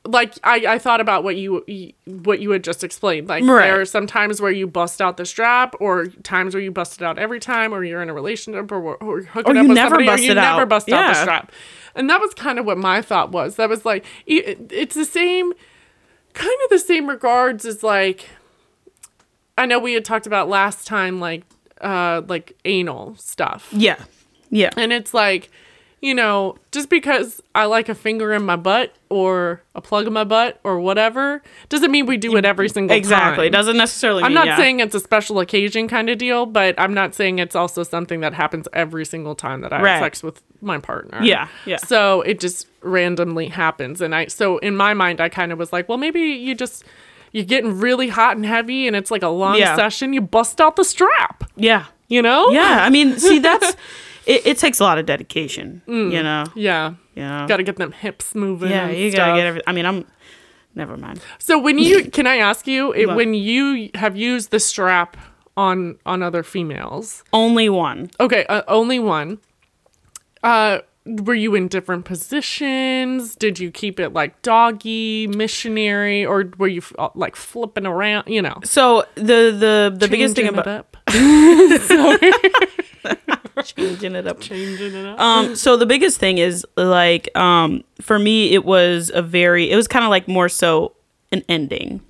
Like 0.07 0.35
I, 0.43 0.65
I 0.67 0.79
thought 0.79 1.01
about 1.03 1.25
what 1.25 1.37
you 1.37 1.63
what 2.07 2.41
you 2.41 2.51
had 2.53 2.65
just 2.65 2.83
explained. 2.83 3.29
Like 3.29 3.45
Right. 3.45 3.65
there 3.67 3.81
are 3.81 3.85
some 3.85 4.07
times 4.07 4.41
where 4.41 4.51
you 4.51 4.67
bust 4.67 5.01
out 5.03 5.19
the 5.19 5.27
strap, 5.27 5.75
or 5.79 6.07
times 6.07 6.55
where 6.55 6.63
you 6.63 6.71
bust 6.71 7.01
it 7.01 7.05
out 7.05 7.19
every 7.19 7.39
time, 7.39 7.75
or 7.75 7.85
you're 7.85 8.01
in 8.03 8.09
a 8.09 8.15
relationship, 8.15 8.73
or, 8.73 8.95
or 8.97 9.21
hooking 9.23 9.57
Or 9.57 9.59
up 9.59 9.63
you 9.63 9.69
with 9.69 9.77
never 9.77 9.91
somebody, 9.97 10.07
bust 10.07 10.23
or 10.23 10.25
you 10.27 10.31
it 10.33 10.39
out. 10.39 10.55
never 10.55 10.67
bust 10.67 10.89
out 10.91 11.09
the 11.09 11.21
strap. 11.21 11.53
And 11.95 12.09
that 12.09 12.19
was 12.21 12.33
kind 12.33 12.59
of 12.59 12.65
what 12.65 12.79
my 12.79 13.03
thought 13.03 13.31
was. 13.31 13.57
That 13.57 13.69
was 13.69 13.85
like 13.85 14.07
it- 14.27 14.71
it's 14.73 14.95
the 14.95 15.05
same 15.05 15.53
kind 16.33 16.57
of 16.65 16.71
the 16.71 16.79
same 16.79 17.07
regards 17.09 17.65
as 17.67 17.83
like 17.83 18.29
I 19.59 19.67
know 19.67 19.79
we 19.79 19.93
had 19.95 20.05
talked 20.05 20.27
about 20.27 20.49
last 20.49 20.87
time 20.87 21.21
like 21.21 21.43
uh 21.83 22.23
like 22.27 22.57
anal 22.65 23.17
stuff. 23.17 23.69
Yeah. 23.73 24.03
Yeah. 24.51 24.71
And 24.77 24.93
it's 24.93 25.13
like, 25.15 25.51
you 26.03 26.15
know, 26.15 26.57
just 26.73 26.89
because 26.89 27.43
I 27.55 27.67
like 27.67 27.89
a 27.91 27.95
finger 27.95 28.33
in 28.33 28.43
my 28.43 28.57
butt 28.57 28.95
or 29.11 29.63
a 29.75 29.83
plug 29.83 30.07
in 30.07 30.13
my 30.15 30.25
butt 30.25 30.59
or 30.65 30.81
whatever, 30.81 31.43
doesn't 31.69 31.91
mean 31.91 32.07
we 32.07 32.17
do 32.17 32.37
it 32.37 32.45
every 32.47 32.71
single 32.71 32.97
Exactly. 32.97 33.17
time. 33.19 33.29
Exactly. 33.29 33.51
Doesn't 33.51 33.77
necessarily 33.77 34.23
I'm 34.23 34.31
mean 34.31 34.35
not 34.37 34.47
yeah. 34.47 34.57
saying 34.57 34.81
it's 34.81 34.95
a 34.95 35.01
special 35.01 35.41
occasion 35.41 35.89
kind 35.89 36.09
of 36.09 36.17
deal, 36.17 36.47
but 36.47 36.75
I'm 36.79 36.95
not 36.95 37.15
saying 37.15 37.39
it's 37.39 37.55
also 37.55 37.83
something 37.83 38.21
that 38.21 38.33
happens 38.33 38.67
every 38.73 39.05
single 39.05 39.35
time 39.35 39.61
that 39.61 39.73
I 39.75 39.83
Right. 39.83 39.91
have 39.93 40.01
sex 40.05 40.23
with 40.23 40.41
my 40.63 40.79
partner. 40.79 41.19
Yeah, 41.23 41.49
yeah. 41.67 41.77
So 41.77 42.23
it 42.23 42.41
just 42.41 42.67
randomly 42.81 43.49
happens. 43.49 44.01
And 44.01 44.15
I, 44.15 44.27
so 44.29 44.57
in 44.59 44.77
my 44.77 44.95
mind, 44.95 45.21
I 45.21 45.29
kind 45.29 45.53
of 45.53 45.59
was 45.59 45.71
like, 45.71 45.87
well, 45.89 45.99
maybe 45.99 46.21
you 46.21 46.55
just, 46.55 46.83
you're 47.33 47.45
getting 47.45 47.79
really 47.79 48.09
hot 48.09 48.37
and 48.37 48.47
heavy 48.47 48.87
and 48.87 48.97
it's 48.97 49.11
like 49.11 49.23
a 49.23 49.29
long 49.29 49.57
Yeah. 49.59 49.77
session. 49.77 50.15
You 50.15 50.23
bust 50.23 50.63
out 50.63 50.77
the 50.77 50.85
strap, 50.85 51.45
Yeah. 51.57 51.85
you 52.09 52.23
know? 52.23 52.49
Yeah. 52.51 52.79
I 52.85 52.89
mean, 52.89 53.19
see 53.19 53.39
that's 53.39 53.77
it, 54.31 54.47
it 54.47 54.59
takes 54.59 54.81
a 54.81 54.85
lot 54.85 54.99
of 54.99 55.07
dedication, 55.07 55.83
Mm. 55.87 56.13
you 56.13 56.23
know. 56.23 56.45
Yeah. 56.55 56.95
Yeah. 57.15 57.47
Got 57.49 57.59
to 57.59 57.63
get 57.63 57.77
them 57.77 57.93
hips 57.93 58.35
moving. 58.35 58.71
yeah, 58.71 58.89
you 58.89 59.11
stuff. 59.11 59.19
gotta 59.27 59.39
get 59.39 59.47
every 59.47 59.63
I 59.67 59.73
mean 59.73 59.87
I'm 59.87 60.07
never 60.75 60.97
mind. 60.97 61.21
So 61.39 61.59
when 61.59 61.79
you, 61.79 62.05
can 62.17 62.27
I 62.27 62.37
ask 62.37 62.67
you, 62.67 62.93
it, 62.95 63.07
when 63.07 63.35
you 63.35 63.91
have 63.95 64.17
used 64.17 64.51
the 64.51 64.61
strap 64.61 65.17
on 65.57 65.99
on 66.07 66.23
other 66.23 66.43
females. 66.43 67.25
Only 67.33 67.69
one. 67.69 68.11
Okay, 68.19 68.47
uh, 68.49 68.63
only 68.69 68.99
one. 68.99 69.39
Uh, 70.43 70.79
were 71.05 71.35
you 71.35 71.55
in 71.55 71.67
different 71.69 72.05
positions? 72.05 73.35
Did 73.35 73.59
you 73.59 73.71
keep 73.71 73.99
it 74.01 74.11
like 74.13 74.41
doggy, 74.43 75.27
missionary, 75.27 76.25
or 76.25 76.51
were 76.59 76.69
you 76.69 76.83
uh, 76.99 77.09
like 77.15 77.37
flipping 77.37 77.85
around? 77.87 78.29
You 78.29 78.43
know, 78.43 78.59
So 78.65 79.05
the 79.17 79.51
the 79.65 79.95
the 79.99 80.09
biggest 80.09 80.37
thing 80.37 80.47
about 80.49 80.65
it 83.05 83.65
changing 83.65 84.15
it 84.15 84.27
up. 84.27 84.41
changing 84.41 84.95
it 84.95 85.07
up. 85.07 85.21
Um, 85.21 85.57
so 85.57 85.77
the 85.77 85.87
biggest 85.87 86.19
thing 86.19 86.39
is 86.39 86.65
like 86.77 87.35
um 87.37 87.85
for 88.01 88.19
me 88.19 88.55
it 88.55 88.65
was 88.65 89.11
a 89.15 89.23
very 89.23 89.71
it 89.71 89.77
was 89.77 89.89
kind 89.89 90.05
of 90.05 90.11
like 90.11 90.29
more 90.29 90.49
so 90.49 90.95
an 91.33 91.43
ending. 91.49 92.01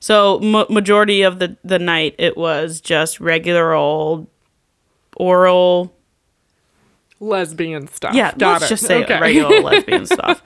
So 0.00 0.38
ma- 0.40 0.66
majority 0.68 1.22
of 1.22 1.38
the 1.38 1.56
the 1.64 1.78
night 1.78 2.14
it 2.18 2.36
was 2.36 2.80
just 2.80 3.20
regular 3.20 3.72
old 3.72 4.26
oral 5.16 5.92
Lesbian 7.20 7.88
stuff. 7.88 8.14
yeah 8.14 8.32
Got 8.36 8.52
let's 8.60 8.64
it. 8.66 8.68
just 8.68 8.84
say 8.86 9.02
Okay. 9.04 9.18
regular 9.20 9.60
lesbian 9.62 10.04
stuff 10.04 10.42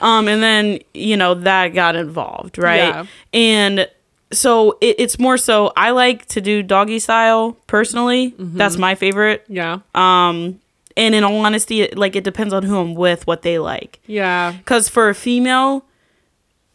um 0.00 0.26
and 0.26 0.42
then 0.42 0.78
you 0.94 1.16
know 1.18 1.34
that 1.34 1.68
got 1.74 1.96
involved 1.96 2.56
right 2.56 2.76
Yeah. 2.78 3.06
and 3.34 3.88
so 4.32 4.76
it, 4.80 4.96
it's 4.98 5.18
more 5.18 5.36
so 5.36 5.72
i 5.76 5.90
like 5.90 6.26
to 6.26 6.40
do 6.40 6.62
doggy 6.62 6.98
style 6.98 7.56
personally 7.66 8.32
Mm-hmm. 8.32 8.56
that's 8.58 8.76
my 8.76 8.94
favorite 8.94 9.44
Yeah. 9.48 9.78
um 9.94 10.60
and 10.96 11.14
in 11.14 11.22
all 11.24 11.36
honesty 11.46 11.82
it, 11.82 11.96
like 11.96 12.16
it 12.16 12.24
depends 12.24 12.52
on 12.52 12.62
who 12.62 12.76
i'm 12.78 12.94
with 12.94 13.26
what 13.26 13.42
they 13.42 13.58
like 13.58 14.00
Yeah. 14.06 14.52
because 14.52 14.88
for 14.88 15.08
a 15.08 15.14
female 15.14 15.84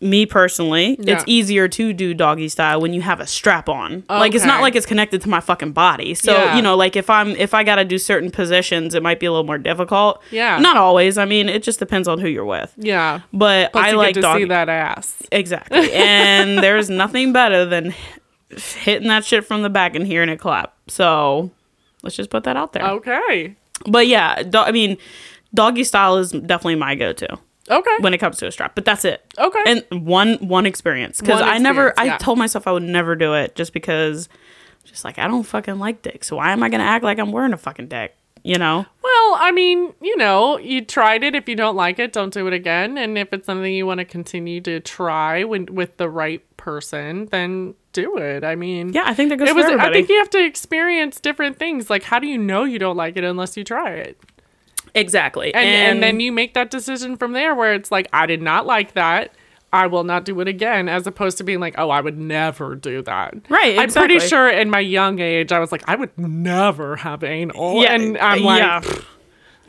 me 0.04 0.26
personally 0.26 0.98
Yeah. 1.00 1.14
it's 1.16 1.24
easier 1.28 1.68
to 1.70 1.94
do 1.94 2.14
doggy 2.14 2.50
style 2.50 2.82
when 2.82 2.94
you 2.94 3.02
have 3.02 3.20
a 3.20 3.26
strap 3.28 3.70
on 3.70 4.04
like 4.10 4.36
it's 4.36 4.46
not 4.46 4.62
like 4.62 4.76
it's 4.76 4.86
connected 4.86 5.22
to 5.22 5.30
my 5.30 5.40
fucking 5.40 5.72
body 5.72 6.14
so 6.14 6.34
Yeah. 6.34 6.56
you 6.58 6.62
know 6.62 6.76
like 6.76 6.96
if 6.96 7.10
i'm 7.10 7.30
if 7.38 7.54
i 7.54 7.64
gotta 7.64 7.86
do 7.86 7.98
certain 7.98 8.30
positions 8.30 8.94
it 8.96 9.02
might 9.02 9.20
be 9.20 9.26
a 9.26 9.32
little 9.32 9.46
more 9.46 9.58
difficult 9.58 10.22
Yeah. 10.32 10.60
not 10.60 10.76
always 10.78 11.18
i 11.18 11.26
mean 11.26 11.48
it 11.50 11.64
just 11.64 11.80
depends 11.80 12.08
on 12.08 12.20
who 12.20 12.28
you're 12.28 12.44
with 12.46 12.74
Yeah. 12.78 13.22
but 13.32 13.72
Plus 13.72 13.86
i 13.86 13.92
like 13.92 14.16
to 14.16 14.34
see 14.36 14.46
that 14.46 14.68
ass. 14.70 15.24
exactly 15.32 15.92
and 15.94 16.58
there's 16.64 16.90
nothing 16.90 17.32
better 17.34 17.66
than 17.66 17.94
hitting 18.84 19.08
that 19.08 19.26
shit 19.26 19.46
from 19.46 19.62
the 19.64 19.70
back 19.70 19.96
and 19.96 20.06
hearing 20.06 20.30
it 20.30 20.38
clap 20.40 20.74
so 20.88 21.50
let's 22.04 22.16
just 22.16 22.30
put 22.30 22.44
that 22.44 22.58
out 22.58 22.74
there 22.74 22.84
Okay. 22.84 23.56
but 23.88 24.06
yeah 24.08 24.44
do- 24.44 24.58
i 24.60 24.72
mean 24.72 24.98
doggy 25.54 25.84
style 25.84 26.18
is 26.18 26.32
definitely 26.32 26.76
my 26.76 26.96
go-to 26.96 27.38
Okay. 27.70 27.98
when 28.00 28.14
it 28.14 28.18
comes 28.18 28.38
to 28.38 28.48
a 28.48 28.52
strap 28.52 28.76
but 28.76 28.84
that's 28.86 29.06
it 29.06 29.24
Okay. 29.38 29.60
and 29.66 30.06
one 30.06 30.36
one 30.36 30.66
experience 30.66 31.22
because 31.22 31.42
i 31.42 31.58
never 31.58 31.90
experience, 31.90 32.00
i 32.00 32.04
yeah. 32.14 32.18
told 32.18 32.38
myself 32.38 32.68
i 32.68 32.72
would 32.72 32.84
never 32.84 33.16
do 33.16 33.34
it 33.36 33.56
just 33.56 33.72
because 33.74 34.28
just 34.84 35.06
like 35.06 35.18
i 35.18 35.28
don't 35.28 35.44
fucking 35.44 35.80
like 35.80 36.02
dick 36.02 36.24
so 36.26 36.36
why 36.36 36.52
am 36.52 36.62
i 36.62 36.68
gonna 36.70 36.84
act 36.84 37.04
like 37.06 37.20
i'm 37.20 37.32
wearing 37.32 37.54
a 37.54 37.58
fucking 37.58 37.88
dick 37.88 38.16
you 38.44 38.58
know 38.58 38.86
Well, 39.02 39.36
I 39.40 39.52
mean, 39.52 39.94
you 40.02 40.18
know, 40.18 40.58
you 40.58 40.84
tried 40.84 41.24
it. 41.24 41.34
If 41.34 41.48
you 41.48 41.56
don't 41.56 41.78
like 41.78 41.98
it, 41.98 42.12
don't 42.12 42.34
do 42.34 42.46
it 42.48 42.54
again. 42.54 42.98
And 42.98 43.18
if 43.18 43.32
it's 43.32 43.46
something 43.46 43.74
you 43.74 43.86
want 43.86 44.00
to 44.00 44.06
continue 44.06 44.60
to 44.62 44.80
try 44.82 45.44
when, 45.46 45.68
with 45.68 45.96
the 45.98 46.10
right 46.10 46.42
person, 46.58 47.28
then 47.28 47.74
do 47.94 48.18
it. 48.18 48.44
I 48.44 48.56
mean, 48.56 48.92
yeah 48.92 49.04
i 49.06 49.14
think 49.14 49.30
that 49.30 49.38
goes 49.38 49.48
it 49.48 49.52
for 49.52 49.58
was. 49.58 49.66
everybody 49.66 49.90
I 49.90 49.94
think 49.94 50.10
you 50.10 50.18
have 50.18 50.30
to 50.32 50.44
experience 50.44 51.22
different 51.22 51.58
things. 51.58 51.90
Like, 51.90 52.04
how 52.04 52.20
do 52.20 52.28
you 52.28 52.38
know 52.38 52.66
you 52.66 52.80
don't 52.80 52.98
like 52.98 53.16
it 53.16 53.24
unless 53.24 53.56
you 53.56 53.64
try 53.64 53.92
it? 53.92 54.20
Exactly 54.96 55.54
And 55.54 55.66
and, 55.66 56.04
then 56.04 56.20
you 56.20 56.32
make 56.32 56.54
that 56.54 56.70
decision 56.72 57.18
from 57.18 57.34
there, 57.34 57.56
where 57.56 57.74
it's 57.74 57.92
like, 57.92 58.08
I 58.14 58.26
did 58.26 58.42
not 58.42 58.66
like 58.66 58.94
that. 58.94 59.34
I 59.72 59.88
will 59.88 60.04
not 60.04 60.24
do 60.24 60.40
it 60.40 60.48
again, 60.48 60.88
as 60.88 61.08
opposed 61.08 61.40
to 61.40 61.44
being 61.44 61.60
like, 61.60 61.74
oh, 61.80 61.90
I 61.90 62.00
would 62.00 62.18
never 62.20 62.76
do 62.76 63.02
that. 63.02 63.34
Right, 63.50 63.80
I'm 63.80 63.90
pretty 63.90 64.20
sure 64.20 64.48
in 64.48 64.70
my 64.70 64.80
young 64.80 65.20
age, 65.20 65.52
I 65.52 65.58
was 65.60 65.72
like, 65.72 65.82
I 65.88 65.96
would 65.96 66.16
never 66.18 66.96
have 66.98 67.24
anal. 67.24 67.82
yeah 67.82 67.94
and 67.96 68.18
I'm 68.20 68.44
like, 68.44 68.60
yeah 68.62 68.82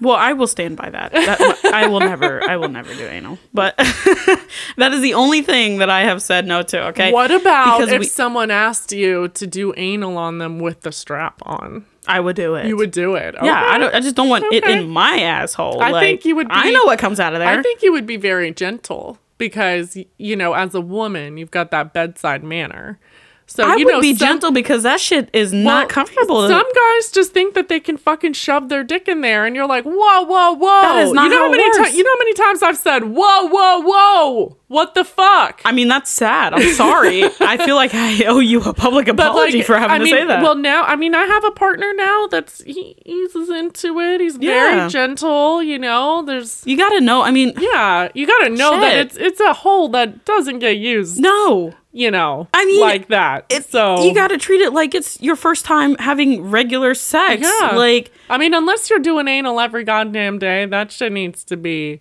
well 0.01 0.17
i 0.17 0.33
will 0.33 0.49
stand 0.49 0.77
by 0.77 0.91
that, 0.91 1.13
that 1.13 1.65
i 1.73 1.87
will 1.87 2.01
never 2.01 2.43
i 2.51 2.57
will 2.57 2.69
never 2.69 2.93
do 2.97 3.07
anal 3.07 3.39
but 3.55 3.77
that 4.77 4.93
is 4.93 5.01
the 5.03 5.15
only 5.15 5.41
thing 5.41 5.79
that 5.79 5.89
i 5.89 6.01
have 6.01 6.21
said 6.21 6.45
no 6.49 6.63
to 6.63 6.89
okay 6.89 7.13
What 7.13 7.31
about 7.31 7.79
Because 7.79 7.93
if 7.93 8.01
we- 8.01 8.07
someone 8.07 8.51
asked 8.51 8.91
you 8.91 9.29
to 9.29 9.47
do 9.47 9.73
anal 9.77 10.19
on 10.19 10.39
them 10.39 10.59
with 10.59 10.81
the 10.81 10.91
strap 10.91 11.41
on? 11.47 11.87
I 12.07 12.21
would 12.21 12.37
do 12.37 12.55
it 12.55 12.67
You 12.67 12.77
would 12.77 12.91
do 12.91 13.15
it. 13.15 13.35
yeah 13.43 13.67
i 13.71 13.79
don't 13.79 13.95
i 13.95 14.01
just 14.01 14.17
don't 14.17 14.29
want 14.29 14.45
it 14.53 14.65
in 14.65 14.89
my 14.89 15.19
asshole 15.21 15.81
I 15.81 15.91
Like, 15.91 16.03
think 16.05 16.25
you 16.25 16.37
would 16.37 16.47
i 16.51 16.65
be- 16.65 16.73
know 16.73 16.85
what 16.85 16.99
comes 16.99 17.19
out 17.21 17.33
of 17.35 17.39
there 17.41 17.49
I 17.49 17.63
think 17.63 17.83
you 17.83 17.93
would 17.93 18.07
be 18.07 18.17
very 18.17 18.53
gentle 18.53 19.19
because 19.39 19.97
you 20.17 20.37
know, 20.37 20.53
as 20.55 20.75
a 20.77 20.81
woman, 20.81 21.37
you've 21.37 21.51
got 21.51 21.73
that 21.73 21.93
bedside 21.93 22.45
manner. 22.45 23.01
So 23.47 23.63
I 23.63 23.77
you 23.77 23.85
would 23.85 23.93
know, 23.93 24.01
be 24.01 24.15
some- 24.17 24.27
gentle 24.27 24.51
because 24.53 24.83
that 24.85 24.99
shit 25.01 25.29
is 25.33 25.53
well, 25.53 25.63
not 25.63 25.89
comfortable. 25.89 26.49
Some 26.49 26.65
guys 26.75 27.11
just 27.13 27.33
think 27.33 27.55
that 27.55 27.69
they 27.69 27.79
can 27.79 27.97
fucking 27.97 28.33
shove 28.33 28.69
their 28.69 28.83
dick 28.83 29.07
in 29.07 29.21
there, 29.21 29.45
and 29.45 29.55
you're 29.55 29.67
like, 29.69 29.85
whoa, 29.85 30.23
whoa, 30.23 30.53
whoa. 30.53 30.81
That 30.83 31.03
is 31.07 31.13
not 31.13 31.25
you 31.25 31.31
know 31.31 31.37
how 31.39 31.47
it 31.47 31.51
many 31.57 31.79
works. 31.79 31.91
ti- 31.93 31.99
you 31.99 32.05
know 32.05 32.11
how 32.15 32.19
many 32.19 32.35
times 32.35 32.63
I've 32.63 32.79
said, 32.79 33.05
whoa, 33.05 33.47
whoa, 33.47 33.81
whoa, 33.83 34.57
what 34.69 34.95
the 34.95 35.05
fuck? 35.05 35.61
I 35.65 35.73
mean, 35.73 35.89
that's 35.89 36.11
sad. 36.11 36.55
I'm 36.55 36.73
sorry. 36.73 37.25
I 37.41 37.59
feel 37.65 37.77
like 37.77 37.95
I 37.95 38.25
owe 38.25 38.41
you 38.41 38.61
a 38.63 38.73
public 38.75 39.07
apology 39.09 39.63
for 39.63 39.77
having 39.77 39.91
I 39.95 39.99
to 39.99 40.05
mean, 40.05 40.15
say 40.15 40.25
that. 40.27 40.43
Well, 40.43 40.57
now 40.57 40.83
I 40.85 40.97
mean, 40.97 41.15
I 41.15 41.25
have 41.27 41.45
a 41.45 41.51
partner 41.53 41.93
now 41.95 42.27
that's 42.27 42.63
he 42.65 42.97
eases 43.05 43.51
into 43.51 44.01
it. 44.01 44.21
He's 44.21 44.37
Yeah. 44.39 44.51
very 44.79 44.91
gentle. 44.91 45.63
You 45.63 45.79
know, 45.79 46.23
there's 46.25 46.63
you 46.67 46.77
gotta 46.77 47.01
know. 47.01 47.23
I 47.23 47.31
mean, 47.31 47.53
yeah, 47.59 48.09
you 48.15 48.27
got 48.27 48.39
to 48.45 48.49
know 48.51 48.81
that 48.81 48.97
it's 48.97 49.17
it's 49.17 49.39
a 49.41 49.53
hole 49.53 49.89
that 49.91 50.25
doesn't 50.25 50.59
get 50.61 50.79
used. 50.79 51.21
no. 51.21 51.75
You 51.97 52.11
know, 52.11 52.49
I 52.53 52.65
mean, 52.65 52.81
like 52.81 53.07
that. 53.09 53.47
It, 53.51 53.71
so 53.71 54.03
you 54.03 54.13
gotta 54.13 54.37
treat 54.37 54.61
it 54.61 54.73
like 54.73 54.97
it's 54.97 55.21
your 55.23 55.37
first 55.37 55.65
time 55.65 55.95
having 55.99 56.51
regular 56.51 56.93
sex. 56.93 57.43
Yeah. 57.43 57.77
Like 57.77 58.11
I 58.29 58.37
mean, 58.37 58.53
unless 58.53 58.91
you're 58.91 58.99
doing 58.99 59.29
anal 59.29 59.61
every 59.61 59.85
goddamn 59.85 60.41
day, 60.41 60.67
that 60.67 60.91
shit 60.91 61.13
needs 61.13 61.45
to 61.45 61.57
be 61.57 62.01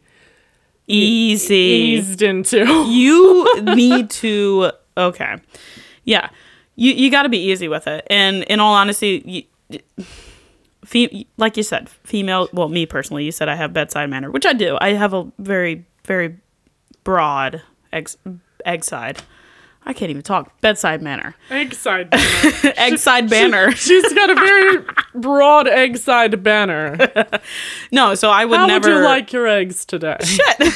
easy. 0.87 1.55
eased 1.55 2.23
into. 2.23 2.65
You 2.89 3.61
need 3.61 4.09
to. 4.09 4.71
Okay. 4.97 5.35
Yeah. 6.05 6.29
You 6.75 6.91
you 6.93 7.11
got 7.11 7.23
to 7.23 7.29
be 7.29 7.37
easy 7.51 7.67
with 7.67 7.85
it. 7.85 8.07
And 8.09 8.41
in 8.45 8.59
all 8.59 8.73
honesty, 8.73 9.47
you, 9.69 9.79
fe- 10.83 11.27
like 11.37 11.55
you 11.55 11.61
said, 11.61 11.87
female. 11.87 12.49
Well, 12.51 12.67
me 12.67 12.87
personally, 12.87 13.25
you 13.25 13.31
said 13.31 13.47
I 13.47 13.53
have 13.53 13.73
bedside 13.73 14.09
manner, 14.09 14.31
which 14.31 14.47
I 14.47 14.53
do. 14.53 14.75
I 14.81 14.93
have 14.93 15.13
a 15.13 15.31
very 15.37 15.85
very 16.03 16.37
broad 17.03 17.61
egg 17.91 18.09
egg 18.65 18.83
side. 18.83 19.21
I 19.85 19.93
can't 19.93 20.09
even 20.09 20.21
talk. 20.23 20.59
Bedside 20.61 21.01
manner. 21.01 21.35
egg 21.49 21.73
side 21.73 22.09
banner. 22.11 22.73
Egg 22.77 22.97
side 22.97 23.29
banner. 23.29 23.71
She's 23.73 24.13
got 24.13 24.29
a 24.29 24.35
very 24.35 24.85
broad 25.15 25.67
egg 25.67 25.97
side 25.97 26.41
banner. 26.43 26.97
No, 27.91 28.15
so 28.15 28.29
I 28.31 28.45
would 28.45 28.57
How 28.57 28.65
never 28.65 28.89
would 28.89 28.97
you 28.97 29.03
like 29.03 29.31
your 29.33 29.47
eggs 29.47 29.85
today? 29.85 30.17
Shit. 30.23 30.73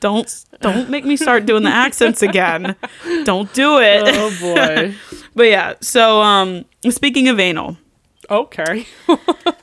don't 0.00 0.44
don't 0.60 0.90
make 0.90 1.04
me 1.04 1.16
start 1.16 1.46
doing 1.46 1.62
the 1.62 1.70
accents 1.70 2.22
again. 2.22 2.74
Don't 3.24 3.52
do 3.54 3.78
it. 3.78 4.02
oh 4.06 4.36
boy. 4.40 4.94
But 5.34 5.44
yeah, 5.44 5.74
so 5.80 6.20
um 6.22 6.64
speaking 6.90 7.28
of 7.28 7.38
anal, 7.40 7.76
Okay. 8.30 8.86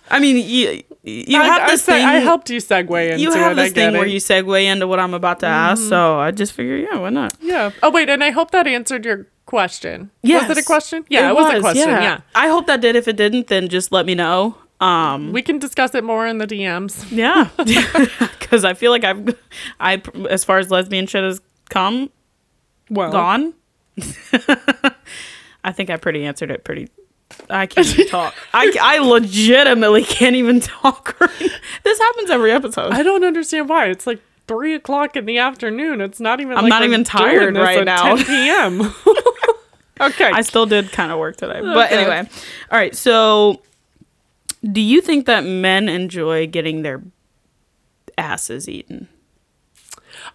I 0.09 0.19
mean 0.19 0.38
you 0.38 0.83
you 1.05 1.39
I, 1.39 1.45
have 1.45 1.62
I 1.63 1.71
this 1.71 1.85
thing 1.85 2.03
I 2.03 2.15
helped 2.15 2.50
you 2.50 2.59
segue 2.59 3.12
into 3.12 3.21
you 3.21 3.31
have 3.31 3.51
it. 3.51 3.55
This 3.55 3.74
thing 3.74 3.93
where 3.93 4.03
it. 4.03 4.07
Mm-hmm. 4.07 4.13
you 4.13 4.19
segue 4.19 4.65
into 4.65 4.88
what 4.88 5.00
I'm 5.00 5.13
about 5.13 5.39
to 5.41 5.47
ask, 5.47 5.83
so 5.88 6.19
I 6.19 6.31
just 6.31 6.53
figure 6.53 6.77
yeah, 6.77 6.97
why 6.97 7.09
not? 7.09 7.35
Yeah. 7.41 7.71
Oh 7.83 7.91
wait, 7.91 8.09
and 8.09 8.24
I 8.24 8.31
hope 8.31 8.51
that 8.51 8.67
answered 8.67 9.05
your 9.05 9.27
question. 9.45 10.09
Yes. 10.24 10.50
Was 10.50 10.57
it 10.57 10.62
a 10.62 10.65
question? 10.65 11.05
Yeah, 11.09 11.29
it, 11.29 11.35
was, 11.35 11.53
a 11.53 11.59
question. 11.59 11.89
Yeah. 11.89 12.21
I 12.33 12.47
hope 12.47 12.67
that 12.67 12.81
did. 12.81 12.95
If 12.95 13.07
it 13.07 13.15
didn't, 13.15 13.47
then 13.47 13.69
just 13.69 13.91
let 13.91 14.05
me 14.05 14.15
know. 14.15 14.57
Um, 14.81 15.31
We 15.31 15.41
can 15.41 15.59
discuss 15.59 15.95
it 15.95 16.03
more 16.03 16.27
in 16.27 16.38
the 16.38 16.47
DMs. 16.47 17.05
yeah, 17.12 17.50
because 18.39 18.65
I 18.65 18.74
feel 18.74 18.91
like 18.91 19.03
I've, 19.03 19.38
I 19.79 20.01
as 20.29 20.43
far 20.43 20.59
as 20.59 20.69
lesbian 20.69 21.07
shit 21.07 21.24
has 21.24 21.41
come 21.69 22.09
Well, 22.89 23.12
gone. 23.12 23.53
I 25.63 25.71
think 25.71 25.89
I 25.89 25.97
pretty 25.97 26.25
answered 26.25 26.51
it 26.51 26.63
pretty. 26.63 26.89
I 27.49 27.65
can't 27.65 27.87
even 27.87 28.07
talk. 28.07 28.33
I, 28.53 28.71
I 28.81 28.97
legitimately 28.99 30.03
can't 30.03 30.35
even 30.35 30.59
talk. 30.59 31.17
This 31.83 31.99
happens 31.99 32.29
every 32.29 32.51
episode. 32.51 32.91
I 32.93 33.03
don't 33.03 33.23
understand 33.23 33.69
why. 33.69 33.87
It's 33.87 34.07
like 34.07 34.19
three 34.47 34.73
o'clock 34.75 35.15
in 35.15 35.25
the 35.25 35.37
afternoon. 35.37 36.01
It's 36.01 36.19
not 36.19 36.39
even. 36.41 36.57
I'm 36.57 36.63
like 36.63 36.69
not 36.69 36.81
we're 36.81 36.87
even 36.87 37.03
tired 37.03 37.55
this 37.55 37.61
right 37.61 37.85
now. 37.85 38.15
10 38.15 38.25
p.m. 38.25 38.81
okay. 40.01 40.31
I 40.31 40.41
still 40.41 40.65
did 40.65 40.91
kind 40.91 41.11
of 41.11 41.19
work 41.19 41.37
today. 41.37 41.61
But 41.61 41.91
Okay. 41.91 41.97
anyway. 42.01 42.29
All 42.71 42.77
right. 42.79 42.95
So, 42.95 43.61
do 44.63 44.81
you 44.81 45.01
think 45.01 45.25
that 45.27 45.43
men 45.43 45.87
enjoy 45.89 46.47
getting 46.47 46.81
their 46.81 47.03
asses 48.17 48.67
eaten? 48.69 49.07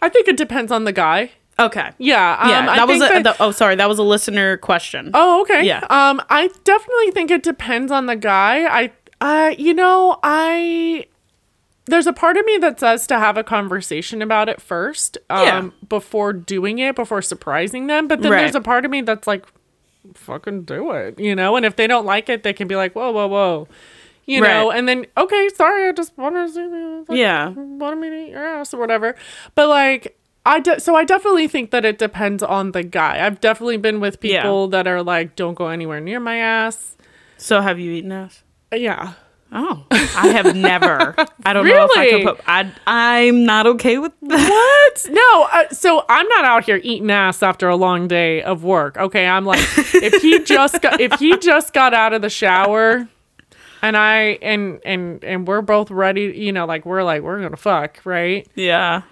I 0.03 0.09
think 0.09 0.29
it 0.29 0.37
depends 0.37 0.71
on 0.73 0.85
the 0.85 0.93
guy. 0.93 1.33
Okay. 1.61 1.91
Yeah. 1.99 2.39
Um, 2.41 2.49
Yeah. 2.49 2.67
That 2.77 2.89
was 2.89 2.97
a, 3.03 3.09
that- 3.09 3.23
the- 3.25 3.37
oh, 3.43 3.51
sorry. 3.53 3.77
That 3.77 3.89
was 3.89 3.99
a 3.99 4.03
listener 4.03 4.57
question. 4.57 5.11
Oh, 5.15 5.43
okay. 5.43 5.65
Yeah. 5.65 5.85
Um, 5.91 6.21
I 6.31 6.49
definitely 6.65 7.11
think 7.13 7.31
it 7.31 7.43
depends 7.43 7.93
on 7.93 8.07
the 8.07 8.17
guy. 8.17 8.65
I, 8.65 8.93
uh, 9.21 9.55
you 9.59 9.75
know, 9.75 10.19
I 10.23 11.07
there's 11.87 12.07
a 12.07 12.13
part 12.13 12.37
of 12.37 12.45
me 12.47 12.57
that 12.59 12.79
says 12.79 13.07
to 13.09 13.19
have 13.19 13.37
a 13.37 13.43
conversation 13.43 14.23
about 14.23 14.49
it 14.49 14.61
first 14.61 15.19
um, 15.29 15.45
Yeah. 15.45 15.69
before 15.89 16.33
doing 16.33 16.79
it, 16.79 16.95
before 16.95 17.21
surprising 17.21 17.89
them. 17.89 18.07
But 18.07 18.23
then 18.23 18.31
Right. 18.33 18.43
there's 18.43 18.55
a 18.55 18.61
part 18.61 18.85
of 18.85 18.91
me 18.93 19.01
that's 19.01 19.27
like, 19.27 19.45
fucking 20.15 20.63
do 20.63 20.93
it, 20.93 21.19
you 21.19 21.35
know? 21.35 21.57
And 21.57 21.67
if 21.67 21.75
they 21.77 21.87
don't 21.89 22.07
like 22.07 22.29
it, 22.29 22.43
they 22.45 22.53
can 22.53 22.69
be 22.69 22.77
like, 22.77 22.95
whoa, 22.95 23.11
whoa, 23.11 23.27
whoa. 23.27 23.69
You 24.27 24.41
know, 24.41 24.71
and 24.71 24.89
then 24.89 25.07
okay, 25.17 25.49
sorry, 25.57 25.89
I 25.89 25.93
just 25.93 26.17
want 26.17 26.37
to 26.37 26.49
see 26.53 26.61
you. 26.61 27.05
Yeah. 27.11 27.49
wanted 27.49 27.97
me 27.97 28.11
to 28.11 28.17
eat 28.27 28.31
your 28.31 28.47
ass 28.47 28.73
or 28.73 28.79
whatever. 28.79 29.17
But 29.57 29.69
like, 29.69 30.17
I 30.47 30.61
de- 30.61 30.81
so 30.81 30.95
I 30.97 31.05
definitely 31.05 31.49
think 31.49 31.71
that 31.71 31.85
it 31.85 31.99
depends 31.99 32.43
on 32.43 32.73
the 32.73 32.83
guy. 32.83 33.25
I've 33.25 33.41
definitely 33.41 33.77
been 33.77 34.01
with 34.01 34.19
Yeah. 34.23 34.43
people 34.43 34.69
that 34.69 34.87
are 34.87 35.03
like, 35.03 35.37
don't 35.37 35.55
go 35.55 35.69
anywhere 35.69 36.01
near 36.01 36.19
my 36.21 36.37
ass. 36.39 36.97
So 37.37 37.61
have 37.61 37.79
you 37.79 37.93
eaten 37.93 38.13
ass? 38.13 38.43
Yeah. 38.75 39.13
Oh, 39.53 39.85
I 39.91 40.29
have 40.29 40.55
never. 40.55 41.15
I 41.45 41.53
don't 41.53 41.67
know 41.67 41.85
if 41.85 41.91
I 41.97 42.05
Really? 42.05 42.25
could 42.25 42.37
put. 42.37 42.45
I 42.47 42.73
I'm 42.87 43.45
not 43.45 43.67
okay 43.67 43.99
with 43.99 44.13
that. 44.23 44.49
What? 44.49 45.13
No. 45.13 45.49
Uh, 45.53 45.69
so 45.75 46.05
I'm 46.09 46.29
not 46.29 46.45
out 46.45 46.65
here 46.65 46.81
eating 46.85 47.11
ass 47.11 47.43
after 47.43 47.69
a 47.69 47.75
long 47.77 48.07
day 48.07 48.43
of 48.43 48.63
work. 48.63 48.97
Okay. 48.97 49.27
I'm 49.27 49.45
like, 49.45 49.59
if 49.95 50.23
he 50.23 50.39
just 50.45 50.81
got, 50.81 51.01
if 51.01 51.15
he 51.19 51.37
just 51.39 51.73
got 51.73 51.95
out 51.95 52.13
of 52.13 52.23
the 52.23 52.31
shower, 52.31 53.09
and 53.83 53.97
I 53.97 54.39
and 54.41 54.81
and 54.85 55.25
and 55.25 55.49
we're 55.49 55.63
both 55.63 55.91
ready, 55.91 56.33
you 56.37 56.53
know, 56.53 56.65
like 56.67 56.87
we're 56.87 57.03
like 57.03 57.23
we're 57.23 57.43
gonna 57.43 57.57
fuck, 57.57 57.99
right? 58.05 58.47
Yeah. 58.55 59.03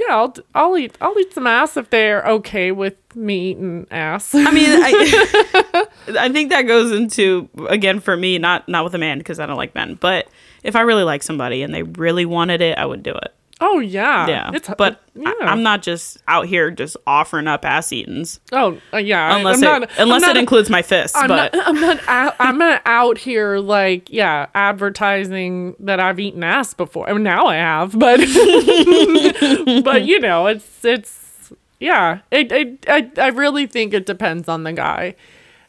Yeah, 0.00 0.16
I'll 0.16 0.34
I'll 0.54 0.78
eat 0.78 0.96
I'll 1.02 1.18
eat 1.18 1.34
some 1.34 1.46
ass 1.46 1.76
if 1.76 1.90
they're 1.90 2.24
okay 2.24 2.72
with 2.72 2.94
me 3.14 3.50
eating 3.50 3.86
ass. 3.90 4.34
I 4.34 4.50
mean, 4.50 4.70
I, 4.70 5.86
I 6.18 6.28
think 6.30 6.48
that 6.50 6.62
goes 6.62 6.90
into 6.90 7.50
again 7.68 8.00
for 8.00 8.16
me, 8.16 8.38
not 8.38 8.66
not 8.66 8.84
with 8.84 8.94
a 8.94 8.98
man 8.98 9.18
because 9.18 9.38
I 9.38 9.44
don't 9.44 9.58
like 9.58 9.74
men, 9.74 9.96
but 9.96 10.28
if 10.62 10.74
I 10.74 10.80
really 10.82 11.02
like 11.04 11.22
somebody 11.22 11.62
and 11.62 11.74
they 11.74 11.82
really 11.82 12.24
wanted 12.24 12.62
it, 12.62 12.78
I 12.78 12.86
would 12.86 13.02
do 13.02 13.12
it. 13.12 13.34
Oh 13.60 13.78
yeah, 13.78 14.26
Yeah, 14.26 14.50
It's 14.54 14.68
but 14.78 15.02
yeah. 15.14 15.32
I, 15.42 15.52
am 15.52 15.62
not 15.62 15.82
just 15.82 16.18
out 16.26 16.46
here 16.46 16.70
just 16.70 16.96
offering 17.06 17.46
up 17.46 17.64
ass 17.64 17.92
eatings 17.92 18.40
Oh 18.52 18.80
uh, 18.92 18.96
yeah, 18.96 19.36
unless 19.36 19.62
I'm 19.62 19.62
it 19.62 19.80
not, 19.80 19.98
unless 19.98 20.22
I'm 20.22 20.30
it 20.30 20.34
not, 20.34 20.40
includes 20.40 20.70
my 20.70 20.82
fists. 20.82 21.16
I'm 21.16 21.28
but 21.28 21.52
not. 21.52 21.68
I'm 21.68 21.80
not. 21.80 22.00
Out, 22.08 22.36
I'm 22.38 22.58
not 22.58 22.82
out 22.86 23.18
here 23.18 23.58
like 23.58 24.10
yeah, 24.10 24.46
advertising 24.54 25.76
that 25.80 26.00
I've 26.00 26.18
eaten 26.18 26.42
ass 26.42 26.74
before. 26.74 27.08
I 27.08 27.12
mean, 27.12 27.22
now 27.22 27.46
I 27.46 27.56
have, 27.56 27.98
but 27.98 28.18
but 29.84 30.04
you 30.04 30.20
know, 30.20 30.46
it's 30.46 30.84
it's 30.84 31.52
yeah. 31.78 32.20
It, 32.30 32.52
it 32.52 32.84
I 32.88 33.10
I 33.18 33.28
really 33.28 33.66
think 33.66 33.92
it 33.92 34.06
depends 34.06 34.48
on 34.48 34.64
the 34.64 34.72
guy 34.72 35.14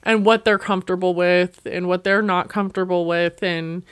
and 0.03 0.25
what 0.25 0.45
they're 0.45 0.57
comfortable 0.57 1.13
with 1.13 1.61
and 1.65 1.87
what 1.87 2.03
they're 2.03 2.21
not 2.21 2.49
comfortable 2.49 3.05
with 3.05 3.43
and. 3.43 3.83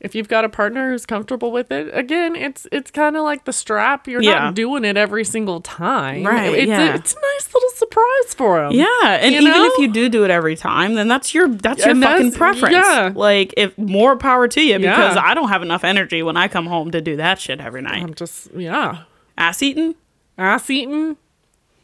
If 0.00 0.14
you've 0.14 0.28
got 0.28 0.44
a 0.44 0.48
partner 0.48 0.90
who's 0.90 1.04
comfortable 1.04 1.50
with 1.50 1.72
it, 1.72 1.90
again, 1.92 2.36
it's 2.36 2.68
it's 2.70 2.90
kind 2.92 3.16
of 3.16 3.24
like 3.24 3.46
the 3.46 3.52
strap. 3.52 4.06
You're 4.06 4.22
Yeah. 4.22 4.38
not 4.44 4.54
doing 4.54 4.84
it 4.84 4.96
every 4.96 5.24
single 5.24 5.60
time. 5.60 6.24
Right, 6.24 6.54
It's 6.54 6.68
yeah. 6.68 6.92
a, 6.92 6.94
it's 6.94 7.14
a 7.14 7.16
nice 7.16 7.52
little 7.52 7.70
surprise 7.70 8.34
for 8.36 8.60
them. 8.60 8.72
Yeah, 8.72 8.86
and 9.04 9.34
even 9.34 9.46
know? 9.46 9.64
if 9.64 9.78
you 9.78 9.88
do 9.92 10.08
do 10.08 10.24
it 10.24 10.30
every 10.30 10.54
time, 10.54 10.94
then 10.94 11.08
that's 11.08 11.34
your 11.34 11.48
that's 11.48 11.80
your 11.80 11.90
And 11.90 12.02
fucking 12.02 12.30
that's- 12.30 12.36
preference. 12.38 12.74
yeah. 12.74 13.10
Like 13.12 13.52
if 13.56 13.76
more 13.76 14.16
power 14.16 14.46
to 14.46 14.60
you 14.62 14.78
because 14.78 15.16
Yeah. 15.16 15.22
I 15.24 15.34
don't 15.34 15.48
have 15.48 15.62
enough 15.62 15.82
energy 15.82 16.22
when 16.22 16.36
I 16.36 16.46
come 16.46 16.66
home 16.66 16.92
to 16.92 17.00
do 17.00 17.16
that 17.16 17.40
shit 17.40 17.60
every 17.60 17.82
night. 17.82 18.00
I'm 18.00 18.14
just 18.14 18.54
yeah. 18.54 18.98
Ass 19.36 19.62
eating, 19.64 19.96
ass 20.38 20.70
eating, 20.70 21.16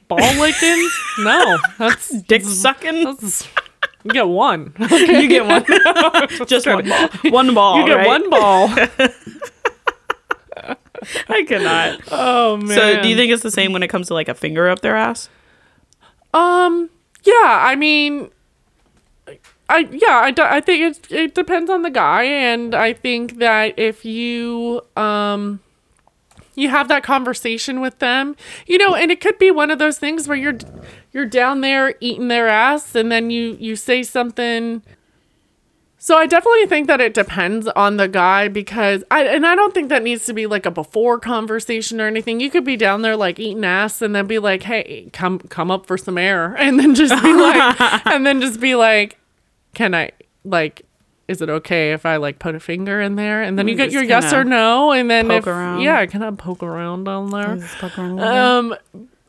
ball 0.06 0.18
licking. 0.40 0.88
no, 1.18 1.58
that's 1.78 2.10
dick 2.22 2.42
sucking. 2.44 3.02
that's 3.04 3.48
you 4.04 4.10
get 4.10 4.28
one. 4.28 4.74
you 4.90 5.28
get 5.28 5.46
one, 5.46 5.64
just 6.46 6.66
one 6.66 6.86
ball. 6.86 7.08
One 7.24 7.54
ball. 7.54 7.80
You 7.80 7.86
get 7.86 7.94
right? 7.94 8.06
one 8.06 8.30
ball. 8.30 8.68
I 11.28 11.44
cannot. 11.44 12.00
Oh 12.10 12.58
man. 12.58 12.68
So, 12.68 13.02
do 13.02 13.08
you 13.08 13.16
think 13.16 13.32
it's 13.32 13.42
the 13.42 13.50
same 13.50 13.72
when 13.72 13.82
it 13.82 13.88
comes 13.88 14.08
to 14.08 14.14
like 14.14 14.28
a 14.28 14.34
finger 14.34 14.68
up 14.68 14.80
their 14.80 14.96
ass? 14.96 15.28
Um. 16.32 16.90
Yeah. 17.24 17.32
I 17.42 17.74
mean. 17.76 18.30
I 19.68 19.88
yeah. 19.90 20.32
I, 20.38 20.56
I 20.56 20.60
think 20.60 20.96
it 20.96 21.12
it 21.12 21.34
depends 21.34 21.70
on 21.70 21.82
the 21.82 21.90
guy, 21.90 22.24
and 22.24 22.74
I 22.74 22.92
think 22.92 23.38
that 23.38 23.78
if 23.78 24.04
you 24.04 24.82
um. 24.96 25.60
You 26.56 26.68
have 26.68 26.86
that 26.86 27.02
conversation 27.02 27.80
with 27.80 27.98
them, 27.98 28.36
you 28.64 28.78
know, 28.78 28.94
and 28.94 29.10
it 29.10 29.20
could 29.20 29.38
be 29.38 29.50
one 29.50 29.72
of 29.72 29.80
those 29.80 29.98
things 29.98 30.28
where 30.28 30.36
you're 30.36 30.56
you're 31.14 31.24
down 31.24 31.62
there 31.62 31.94
eating 32.00 32.28
their 32.28 32.48
ass, 32.48 32.94
and 32.94 33.10
then 33.10 33.30
you 33.30 33.56
you 33.58 33.76
say 33.76 34.02
something 34.02 34.82
So 35.96 36.18
I 36.18 36.26
definitely 36.26 36.66
think 36.66 36.86
that 36.88 37.00
it 37.00 37.14
depends 37.14 37.66
on 37.68 37.96
the 37.96 38.08
guy 38.08 38.48
because 38.48 39.02
I 39.10 39.24
and 39.24 39.46
I 39.46 39.54
don't 39.54 39.72
think 39.72 39.88
that 39.88 40.02
needs 40.02 40.26
to 40.26 40.34
be 40.34 40.46
like 40.46 40.66
a 40.66 40.70
before 40.70 41.18
conversation 41.18 41.98
or 41.98 42.06
anything. 42.06 42.40
You 42.40 42.50
could 42.50 42.64
be 42.64 42.76
down 42.76 43.00
there 43.00 43.16
like 43.16 43.38
eating 43.38 43.64
ass 43.64 44.02
and 44.02 44.14
then 44.14 44.26
be 44.26 44.38
like, 44.38 44.64
"Hey, 44.64 45.08
come 45.14 45.38
come 45.38 45.70
up 45.70 45.86
for 45.86 45.96
some 45.96 46.18
air." 46.18 46.54
And 46.58 46.78
then 46.78 46.94
just 46.94 47.14
be 47.22 47.32
like 47.32 47.80
and 48.06 48.26
then 48.26 48.42
just 48.42 48.60
be 48.60 48.74
like, 48.74 49.18
"Can 49.74 49.94
I 49.94 50.10
like 50.44 50.82
is 51.26 51.40
it 51.40 51.48
okay 51.48 51.92
if 51.94 52.04
I 52.04 52.16
like 52.18 52.38
put 52.38 52.54
a 52.54 52.60
finger 52.60 53.00
in 53.00 53.16
there?" 53.16 53.42
And 53.42 53.58
then 53.58 53.66
you 53.66 53.74
get 53.74 53.90
your 53.90 54.02
yes 54.02 54.30
or 54.32 54.44
no 54.44 54.92
and 54.92 55.10
then 55.10 55.28
poke 55.28 55.38
if 55.38 55.46
around. 55.46 55.80
yeah, 55.80 56.04
can 56.04 56.22
I 56.22 56.30
poke 56.32 56.62
around 56.62 57.04
down 57.04 57.30
there? 57.30 57.52
Uh, 57.52 57.56
Um 58.20 58.74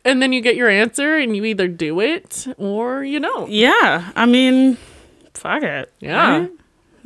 and 0.06 0.22
then 0.22 0.32
you 0.32 0.40
get 0.40 0.56
your 0.56 0.68
answer 0.70 1.16
and 1.16 1.36
you 1.36 1.44
either 1.44 1.68
do 1.68 2.00
it 2.00 2.46
or 2.56 3.04
you 3.04 3.20
don't. 3.20 3.50
yeah, 3.50 4.10
I 4.16 4.24
mean, 4.26 4.76
fuck 5.34 5.62
it. 5.62 5.92
Yeah. 6.00 6.38
Right? 6.40 6.50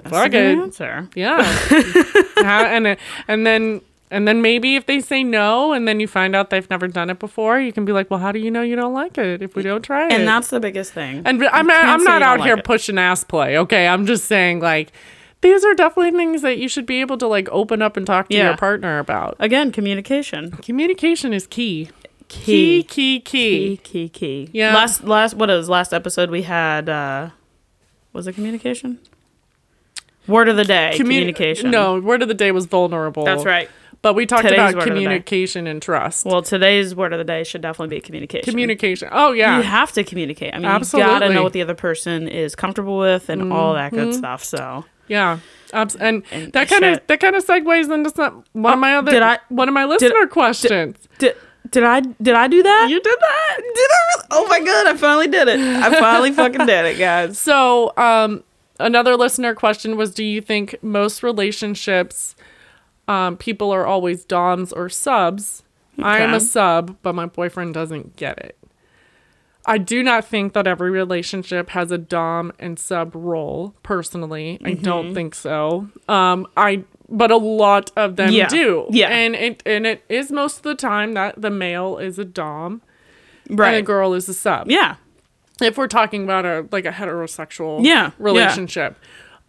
That's 0.02 0.10
Fuck 0.16 0.32
it. 0.32 0.58
answer. 0.58 1.08
Yeah. 1.14 1.42
Ha- 2.38 2.68
and 2.70 2.96
and 3.28 3.46
then 3.46 3.82
and 4.10 4.26
then 4.26 4.40
maybe 4.40 4.74
if 4.74 4.86
they 4.86 5.00
say 5.00 5.22
no 5.22 5.72
and 5.74 5.86
then 5.86 6.00
you 6.00 6.08
find 6.08 6.34
out 6.34 6.48
they've 6.48 6.68
never 6.70 6.88
done 6.88 7.10
it 7.10 7.18
before, 7.18 7.60
you 7.60 7.70
can 7.70 7.84
be 7.84 7.92
like, 7.92 8.10
"Well, 8.10 8.18
how 8.18 8.32
do 8.32 8.38
you 8.38 8.50
know 8.50 8.62
you 8.62 8.76
don't 8.76 8.94
like 8.94 9.18
it 9.18 9.42
if 9.42 9.54
we 9.54 9.62
don't 9.62 9.82
try 9.82 10.06
it?" 10.06 10.12
And 10.12 10.26
that's 10.26 10.48
the 10.48 10.58
biggest 10.58 10.94
thing. 10.94 11.20
and 11.26 11.44
I'm 11.48 11.70
I'm 11.70 12.02
not 12.02 12.22
out 12.22 12.38
like 12.40 12.46
here 12.46 12.56
it. 12.56 12.64
pushing 12.64 12.96
ass 12.98 13.24
play, 13.24 13.58
okay? 13.58 13.86
I'm 13.86 14.06
just 14.06 14.24
saying 14.24 14.60
like 14.60 14.90
these 15.42 15.64
are 15.66 15.74
definitely 15.74 16.12
things 16.12 16.40
that 16.42 16.56
you 16.58 16.66
should 16.68 16.86
be 16.86 17.02
able 17.02 17.18
to 17.18 17.26
like 17.26 17.48
open 17.52 17.82
up 17.82 17.98
and 17.98 18.06
talk 18.06 18.30
to 18.30 18.36
Yeah. 18.36 18.48
your 18.48 18.56
partner 18.56 18.98
about. 19.00 19.36
Again, 19.38 19.70
communication. 19.70 20.50
Communication 20.52 21.34
is 21.34 21.46
key. 21.46 21.90
Key, 22.30 22.82
key, 22.84 23.18
key. 23.20 23.76
Key, 23.76 23.76
key, 23.82 24.08
key. 24.08 24.50
Yeah. 24.52 24.72
Last, 24.74 25.04
last, 25.04 25.34
what 25.34 25.50
is 25.50 25.68
last 25.68 25.92
episode 25.92 26.30
we 26.30 26.42
had? 26.42 26.88
uh 26.88 27.30
Was 28.12 28.26
it 28.26 28.34
communication? 28.34 28.98
Word 30.28 30.48
of 30.48 30.56
the 30.56 30.64
day. 30.64 30.92
Communi- 30.94 30.98
communication. 30.98 31.70
No, 31.70 31.98
word 31.98 32.22
of 32.22 32.28
the 32.28 32.34
day 32.34 32.52
was 32.52 32.66
vulnerable. 32.66 33.24
that's 33.24 33.44
right. 33.44 33.68
But 34.02 34.14
we 34.14 34.24
talked 34.26 34.44
Today's 34.44 34.58
about 34.58 34.74
word 34.76 34.78
of 34.82 34.84
the 34.84 34.90
day. 34.90 34.94
communication 35.04 35.66
and 35.66 35.82
trust. 35.82 36.24
Well, 36.24 36.40
today's 36.40 36.94
word 36.94 37.12
of 37.12 37.18
the 37.18 37.24
day 37.24 37.42
should 37.44 37.60
definitely 37.62 37.96
be 37.96 38.00
communication. 38.00 38.44
communication. 38.50 39.08
Oh 39.12 39.32
yeah. 39.32 39.56
You 39.58 39.62
have 39.64 39.92
to 39.92 40.04
communicate. 40.04 40.54
I 40.54 40.56
mean, 40.58 40.62
you 40.62 40.68
gotta 40.68 40.76
Absolutely. 40.80 41.10
Mm-hmm. 41.26 41.34
know 41.34 41.42
what 41.42 41.52
the 41.52 41.62
other 41.62 41.74
person 41.74 42.28
is 42.28 42.54
comfortable 42.54 42.96
with 42.96 43.28
and 43.28 43.52
all 43.52 43.74
that 43.74 43.92
good 43.92 44.14
stuff. 44.14 44.42
So, 44.44 44.84
Yeah. 45.08 45.40
Abs- 45.74 45.96
and, 45.96 46.22
And 46.30 46.50
that 46.54 46.68
kind 46.68 46.84
of 46.84 47.00
that 47.08 47.20
kind 47.20 47.36
of 47.36 47.44
segues 47.44 47.92
into 47.92 48.10
some 48.10 48.44
one 48.52 48.72
of 48.74 48.78
my 48.78 48.94
other 48.96 49.10
did 49.10 49.22
I- 49.22 49.38
one 49.48 49.68
of 49.68 49.74
my 49.74 49.84
listener 49.84 50.26
questions. 50.28 50.96
did 51.18 51.34
did 51.34 51.36
I 51.84 52.00
did 52.00 52.34
I 52.34 52.48
do 52.48 52.62
that? 52.62 52.86
you 52.90 53.00
did 53.00 53.18
that. 53.20 53.56
did 53.58 53.64
I? 53.66 53.98
really- 54.16 54.26
Oh 54.32 54.46
my 54.48 54.60
god! 54.60 54.86
I 54.86 54.96
finally 54.96 55.26
did 55.28 55.48
it. 55.48 55.58
I 55.60 55.98
finally 55.98 56.32
fucking 56.32 56.66
did 56.66 56.84
it, 56.86 56.98
guys. 56.98 57.38
So, 57.50 57.92
um, 57.96 58.42
another 58.78 59.16
listener 59.16 59.54
question 59.54 59.96
was: 59.96 60.14
Do 60.14 60.24
you 60.24 60.40
think 60.40 60.76
most 60.82 61.22
relationships, 61.22 62.34
um, 63.08 63.36
people 63.36 63.70
are 63.72 63.86
always 63.86 64.24
doms 64.24 64.72
or 64.72 64.88
subs? 64.88 65.62
I 66.02 66.20
am 66.20 66.32
a 66.32 66.40
sub, 66.40 66.96
but 67.02 67.14
my 67.14 67.26
boyfriend 67.26 67.74
doesn't 67.74 68.16
get 68.16 68.38
it. 68.38 68.56
I 69.66 69.76
do 69.76 70.02
not 70.02 70.24
think 70.24 70.54
that 70.54 70.66
every 70.66 70.90
relationship 70.90 71.70
has 71.70 71.90
a 71.90 71.98
dom 71.98 72.52
and 72.58 72.78
sub 72.78 73.14
role. 73.14 73.74
Personally, 73.82 74.58
I 74.64 74.70
Mm-hmm. 74.70 74.82
don't 74.82 75.14
think 75.14 75.34
so. 75.34 75.90
Um, 76.08 76.46
I 76.56 76.84
but 77.10 77.30
a 77.30 77.36
lot 77.36 77.90
of 77.96 78.16
them 78.16 78.30
Yeah. 78.32 78.46
do. 78.48 78.86
Yeah. 78.90 79.08
and 79.08 79.34
it 79.34 79.62
and 79.66 79.86
it 79.86 80.04
is 80.08 80.30
most 80.30 80.58
of 80.58 80.62
the 80.62 80.74
time 80.76 81.12
that 81.14 81.40
the 81.42 81.50
male 81.50 81.98
is 81.98 82.18
a 82.18 82.24
dom 82.24 82.82
right? 83.50 83.68
and 83.68 83.76
the 83.78 83.82
girl 83.82 84.14
is 84.14 84.28
a 84.28 84.34
sub 84.34 84.70
Yeah. 84.70 84.94
if 85.60 85.76
we're 85.76 85.88
talking 85.88 86.22
about 86.24 86.44
a 86.46 86.66
like 86.70 86.84
a 86.86 86.92
heterosexual 86.92 87.84
Yeah, 87.84 87.92
yeah. 87.92 88.10
relationship 88.18 88.96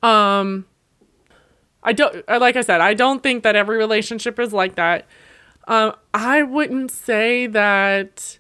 um 0.04 0.66
i 1.84 1.94
don't 1.94 2.24
uh, 2.28 2.40
like 2.42 2.56
i 2.56 2.62
said 2.62 2.82
i 2.82 2.94
don't 2.96 3.22
think 3.22 3.44
that 3.44 3.56
every 3.56 3.78
relationship 3.78 4.40
is 4.40 4.52
like 4.54 4.74
that 4.76 5.06
um 5.68 5.94
i 6.14 6.42
wouldn't 6.42 6.90
say 6.90 7.46
that 7.48 8.40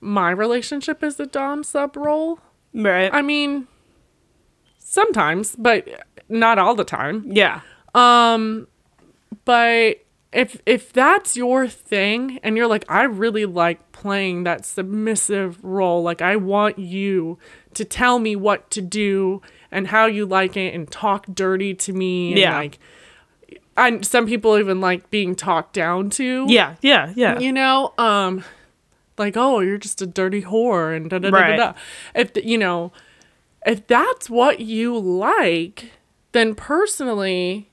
my 0.00 0.30
relationship 0.30 1.02
is 1.04 1.18
a 1.20 1.26
dom 1.26 1.62
sub 1.62 1.96
role 1.96 2.40
Right. 2.74 3.10
i 3.14 3.22
mean 3.22 3.68
sometimes 4.78 5.54
but 5.56 5.86
not 6.28 6.58
all 6.58 6.74
the 6.74 6.84
time 6.84 7.24
yeah. 7.28 7.60
Um, 7.96 8.68
but 9.44 10.04
if 10.32 10.60
if 10.66 10.92
that's 10.92 11.36
your 11.36 11.66
thing 11.66 12.38
and 12.42 12.56
you're 12.56 12.66
like, 12.66 12.84
I 12.88 13.04
really 13.04 13.46
like 13.46 13.92
playing 13.92 14.44
that 14.44 14.64
submissive 14.66 15.62
role, 15.64 16.02
like 16.02 16.20
I 16.20 16.36
want 16.36 16.78
you 16.78 17.38
to 17.74 17.84
tell 17.84 18.18
me 18.18 18.36
what 18.36 18.70
to 18.72 18.82
do 18.82 19.40
and 19.70 19.88
how 19.88 20.06
you 20.06 20.26
like 20.26 20.56
it 20.56 20.74
and 20.74 20.90
talk 20.90 21.26
dirty 21.32 21.74
to 21.74 21.92
me 21.92 22.30
and 22.32 22.38
Yeah. 22.38 22.56
like 22.56 22.78
and 23.78 24.04
some 24.06 24.26
people 24.26 24.58
even 24.58 24.80
like 24.80 25.10
being 25.10 25.34
talked 25.34 25.74
down 25.74 26.08
to. 26.10 26.46
Yeah, 26.48 26.76
yeah, 26.80 27.12
yeah. 27.14 27.38
You 27.38 27.52
know, 27.52 27.92
um, 27.98 28.42
like, 29.18 29.36
oh, 29.36 29.60
you're 29.60 29.76
just 29.78 30.00
a 30.00 30.06
dirty 30.06 30.42
whore 30.42 30.96
and 30.96 31.10
da 31.10 31.18
da 31.18 31.30
da 31.30 31.36
da. 31.38 31.42
Right. 31.42 31.56
da. 31.56 31.72
If 32.14 32.30
you 32.44 32.56
know, 32.58 32.92
if 33.66 33.86
that's 33.86 34.30
what 34.30 34.60
you 34.60 34.98
like, 34.98 35.92
then 36.32 36.54
personally, 36.54 37.70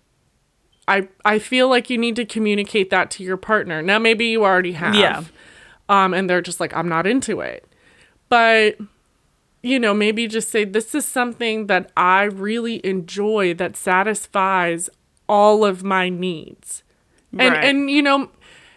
I 0.87 1.07
I 1.23 1.39
feel 1.39 1.69
like 1.69 1.89
you 1.89 1.97
need 1.97 2.15
to 2.17 2.25
communicate 2.25 2.89
that 2.89 3.09
to 3.11 3.23
your 3.23 3.37
partner. 3.37 3.81
Now, 3.81 3.99
maybe 3.99 4.25
you 4.27 4.43
already 4.43 4.73
have. 4.73 4.95
Yeah. 4.95 5.23
Um, 5.89 6.13
and 6.13 6.29
they're 6.29 6.41
just 6.41 6.59
like, 6.59 6.75
I'm 6.75 6.87
not 6.89 7.05
into 7.07 7.41
it, 7.41 7.65
but 8.29 8.77
you 9.61 9.79
know, 9.79 9.93
maybe 9.93 10.27
just 10.27 10.49
say 10.49 10.65
this 10.65 10.93
is 10.93 11.05
something 11.05 11.67
that 11.67 11.91
I 11.95 12.23
really 12.23 12.85
enjoy 12.85 13.53
that 13.55 13.77
satisfies 13.77 14.89
all 15.29 15.63
of 15.63 15.83
my 15.83 16.09
needs. 16.09 16.83
And 17.37 17.53
Right. 17.53 17.63
and 17.65 17.89
you 17.89 18.01
know, 18.01 18.29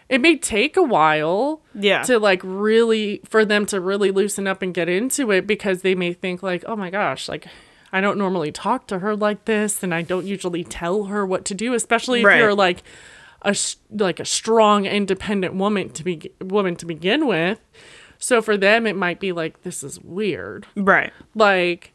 it 0.09 0.21
may 0.21 0.37
take 0.37 0.77
a 0.77 0.83
while 0.83 1.61
Yeah. 1.75 2.03
to 2.03 2.19
like 2.19 2.39
really 2.43 3.19
for 3.27 3.43
them 3.43 3.65
to 3.67 3.81
really 3.81 4.11
loosen 4.11 4.47
up 4.47 4.61
and 4.61 4.73
get 4.73 4.87
into 4.87 5.31
it 5.31 5.45
because 5.45 5.81
they 5.81 5.93
may 5.95 6.13
think 6.13 6.41
like, 6.41 6.63
"Oh 6.67 6.75
my 6.77 6.89
gosh, 6.89 7.27
like 7.27 7.47
I 7.91 8.01
don't 8.01 8.17
normally 8.17 8.51
talk 8.51 8.87
to 8.87 8.99
her 8.99 9.15
like 9.15 9.45
this 9.45 9.81
and 9.83 9.93
I 9.93 10.01
don't 10.01 10.25
usually 10.25 10.63
tell 10.63 11.05
her 11.05 11.25
what 11.25 11.45
to 11.45 11.53
do, 11.55 11.73
especially 11.73 12.19
if 12.21 12.25
Right. 12.25 12.39
you're 12.39 12.53
like 12.55 12.83
a 13.43 13.55
like 13.91 14.19
a 14.19 14.25
strong 14.25 14.85
independent 14.85 15.53
woman 15.53 15.89
to 15.91 16.03
be 16.03 16.31
woman 16.41 16.75
to 16.77 16.85
begin 16.85 17.27
with." 17.27 17.59
So 18.17 18.41
for 18.41 18.57
them 18.57 18.87
it 18.87 18.95
might 18.95 19.19
be 19.19 19.31
like 19.31 19.61
this 19.63 19.83
is 19.83 19.99
weird. 20.01 20.65
right. 20.75 21.13
Like, 21.35 21.93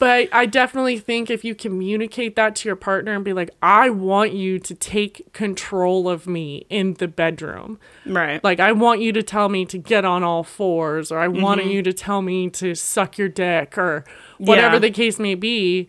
but 0.00 0.28
I 0.32 0.44
definitely 0.46 0.98
think 0.98 1.30
if 1.30 1.44
you 1.44 1.54
communicate 1.54 2.34
that 2.34 2.56
to 2.56 2.68
your 2.68 2.74
partner 2.76 3.14
and 3.14 3.24
be 3.24 3.32
like, 3.32 3.50
I 3.62 3.90
want 3.90 4.32
you 4.32 4.58
to 4.58 4.74
take 4.74 5.32
control 5.32 6.08
of 6.08 6.26
me 6.26 6.66
in 6.68 6.94
the 6.94 7.06
bedroom. 7.06 7.78
Right. 8.04 8.42
Like, 8.42 8.58
I 8.58 8.72
want 8.72 9.00
you 9.02 9.12
to 9.12 9.22
tell 9.22 9.48
me 9.48 9.64
to 9.66 9.78
get 9.78 10.04
on 10.04 10.24
all 10.24 10.42
fours, 10.42 11.12
or 11.12 11.20
I 11.20 11.28
want 11.28 11.60
Mm-hmm. 11.60 11.70
you 11.70 11.82
to 11.82 11.92
tell 11.92 12.22
me 12.22 12.50
to 12.50 12.74
suck 12.74 13.18
your 13.18 13.28
dick, 13.28 13.78
or 13.78 14.04
whatever 14.38 14.74
Yeah. 14.76 14.80
the 14.80 14.90
case 14.90 15.18
may 15.18 15.34
be. 15.34 15.88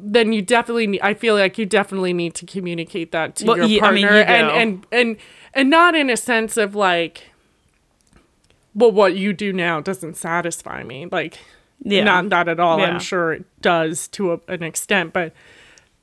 Then 0.00 0.32
you 0.32 0.42
definitely, 0.42 0.86
need, 0.86 1.00
I 1.00 1.14
feel 1.14 1.34
like 1.34 1.58
you 1.58 1.66
definitely 1.66 2.12
need 2.12 2.34
to 2.36 2.46
communicate 2.46 3.10
that 3.12 3.34
to 3.36 3.46
Well, 3.46 3.56
your 3.58 3.66
yeah, 3.66 3.84
I 3.84 3.90
mean, 3.90 4.06
partner, 4.06 4.18
you 4.20 4.24
and 4.24 4.50
and 4.50 4.86
and 4.92 5.16
and 5.54 5.70
not 5.70 5.96
in 5.96 6.08
a 6.08 6.16
sense 6.16 6.56
of 6.56 6.76
like, 6.76 7.24
well, 8.74 8.92
what 8.92 9.16
you 9.16 9.32
do 9.32 9.52
now 9.52 9.80
doesn't 9.80 10.16
satisfy 10.16 10.82
me. 10.84 11.06
Like, 11.10 11.38
Yeah. 11.82 12.04
not 12.04 12.26
not 12.26 12.48
at 12.48 12.60
all. 12.60 12.78
Yeah. 12.78 12.86
I'm 12.86 13.00
sure 13.00 13.32
it 13.32 13.44
does 13.60 14.06
to 14.08 14.32
a, 14.34 14.40
an 14.48 14.62
extent, 14.62 15.12
but 15.12 15.32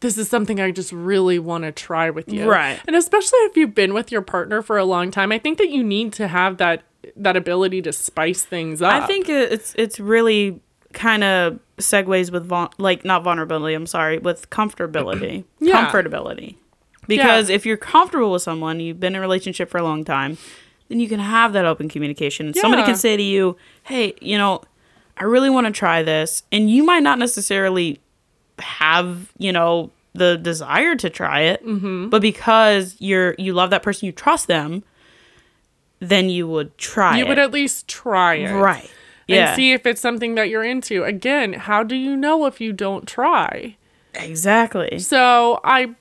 this 0.02 0.17
is 0.17 0.28
something 0.28 0.60
I 0.60 0.71
just 0.71 0.91
really 0.91 1.39
want 1.39 1.63
to 1.63 1.71
try 1.71 2.10
with 2.10 2.32
you. 2.32 2.50
Right. 2.50 2.80
And 2.86 2.95
especially 2.98 3.39
if 3.39 3.56
you've 3.56 3.74
been 3.76 3.93
with 3.93 4.12
your 4.12 4.21
partner 4.21 4.62
for 4.62 4.78
a 4.78 4.84
long 4.86 5.10
time, 5.10 5.32
I 5.32 5.39
think 5.39 5.58
that 5.58 5.69
you 5.69 5.84
need 5.84 6.12
to 6.13 6.28
have 6.28 6.58
that 6.58 6.84
that 7.15 7.38
ability 7.38 7.82
to 7.84 7.93
spice 7.93 8.43
things 8.43 8.82
up. 8.82 9.04
I 9.04 9.08
think 9.08 9.30
it's 9.30 9.74
it's 9.78 10.00
really 10.02 10.60
kind 10.95 11.23
of 11.23 11.60
segues 11.77 12.31
with 12.31 12.45
vul- 12.47 12.73
like 12.79 13.05
not 13.05 13.23
vulnerability. 13.23 13.75
I'm 13.75 13.86
sorry, 13.86 14.17
with 14.17 14.49
comfortability, 14.49 15.43
Yeah. 15.60 15.88
comfortability. 15.91 16.55
Because 17.08 17.49
if 17.49 17.67
you're 17.67 17.77
comfortable 17.77 18.31
with 18.31 18.41
someone, 18.41 18.79
you've 18.79 18.99
been 18.99 19.13
in 19.13 19.17
a 19.17 19.21
relationship 19.21 19.69
for 19.69 19.77
a 19.77 19.84
long 19.84 20.03
time, 20.03 20.39
then 20.89 20.99
you 20.99 21.08
can 21.08 21.19
have 21.19 21.53
that 21.53 21.63
open 21.65 21.88
communication. 21.89 22.47
And 22.47 22.55
Somebody 22.55 22.81
can 22.84 22.95
say 22.95 23.15
to 23.15 23.21
you, 23.21 23.58
"Hey, 23.84 24.15
you 24.21 24.38
know, 24.39 24.62
I 25.17 25.25
really 25.25 25.51
want 25.51 25.67
to 25.67 25.71
try 25.73 26.01
this," 26.01 26.41
and 26.51 26.69
you 26.71 26.84
might 26.84 27.03
not 27.03 27.19
necessarily 27.19 27.99
have 28.60 29.31
you 29.38 29.51
know 29.51 29.91
the 30.13 30.38
desire 30.38 30.95
to 30.95 31.10
try 31.10 31.41
it, 31.41 31.63
Mm-hmm. 31.65 32.10
but 32.10 32.21
because 32.21 32.95
you're 32.99 33.36
you 33.38 33.53
love 33.53 33.69
that 33.69 33.84
person, 33.84 34.05
you 34.08 34.12
trust 34.12 34.47
them, 34.47 34.84
then 35.99 36.29
you 36.29 36.47
would 36.47 36.77
try 36.77 37.17
you 37.17 37.25
it. 37.25 37.27
would 37.29 37.39
at 37.39 37.51
least 37.51 37.88
try 37.88 38.36
it. 38.36 38.51
right. 38.53 38.89
And 39.27 39.55
see 39.55 39.73
if 39.73 39.85
it's 39.85 40.01
something 40.01 40.35
that 40.35 40.49
you're 40.49 40.63
into. 40.63 41.03
Again, 41.03 41.53
how 41.53 41.83
do 41.83 41.95
you 41.95 42.15
know 42.15 42.45
if 42.45 42.61
you 42.61 42.73
don't 42.73 43.07
try? 43.07 43.77
Exactly. 44.13 44.99
So 44.99 45.59
I 45.63 45.95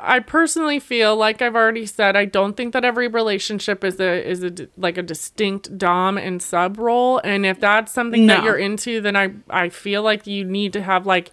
I 0.00 0.20
personally 0.20 0.80
feel 0.80 1.16
like 1.16 1.42
I've 1.42 1.54
already 1.54 1.84
said 1.84 2.16
I 2.16 2.24
don't 2.24 2.56
think 2.56 2.72
that 2.72 2.84
every 2.84 3.08
relationship 3.08 3.84
is 3.84 4.00
a 4.00 4.26
is 4.26 4.42
a 4.42 4.52
like 4.76 4.96
a 4.96 5.02
distinct 5.02 5.76
dom 5.76 6.16
and 6.16 6.42
sub 6.42 6.78
role 6.78 7.20
and 7.22 7.44
if 7.44 7.60
that's 7.60 7.92
something 7.92 8.26
that 8.26 8.42
you're 8.42 8.56
into 8.56 9.02
then 9.02 9.16
I 9.16 9.34
I 9.50 9.68
feel 9.68 10.02
like 10.02 10.26
you 10.26 10.44
need 10.44 10.72
to 10.72 10.82
have 10.82 11.06
like 11.06 11.30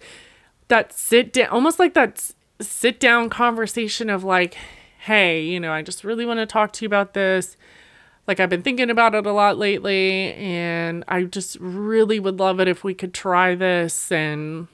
that 0.68 0.92
sit 0.92 1.32
down 1.32 1.48
almost 1.48 1.78
like 1.78 1.94
that 1.94 2.32
sit 2.60 3.00
down 3.00 3.30
conversation 3.30 4.10
of 4.10 4.24
like 4.24 4.58
hey, 5.00 5.42
you 5.42 5.58
know, 5.58 5.72
I 5.72 5.80
just 5.82 6.04
really 6.04 6.26
want 6.26 6.40
to 6.40 6.46
talk 6.46 6.72
to 6.74 6.84
you 6.84 6.86
about 6.86 7.14
this. 7.14 7.56
Like 8.30 8.38
I've 8.38 8.48
been 8.48 8.62
thinking 8.62 8.90
about 8.90 9.16
it 9.16 9.26
a 9.26 9.32
lot 9.32 9.58
lately 9.58 10.32
and 10.34 11.02
I 11.08 11.24
just 11.24 11.56
really 11.58 12.20
would 12.20 12.38
love 12.38 12.60
it 12.60 12.68
if 12.68 12.84
we 12.84 12.94
could 12.94 13.12
try 13.12 13.56
this 13.56 14.12
and 14.12 14.68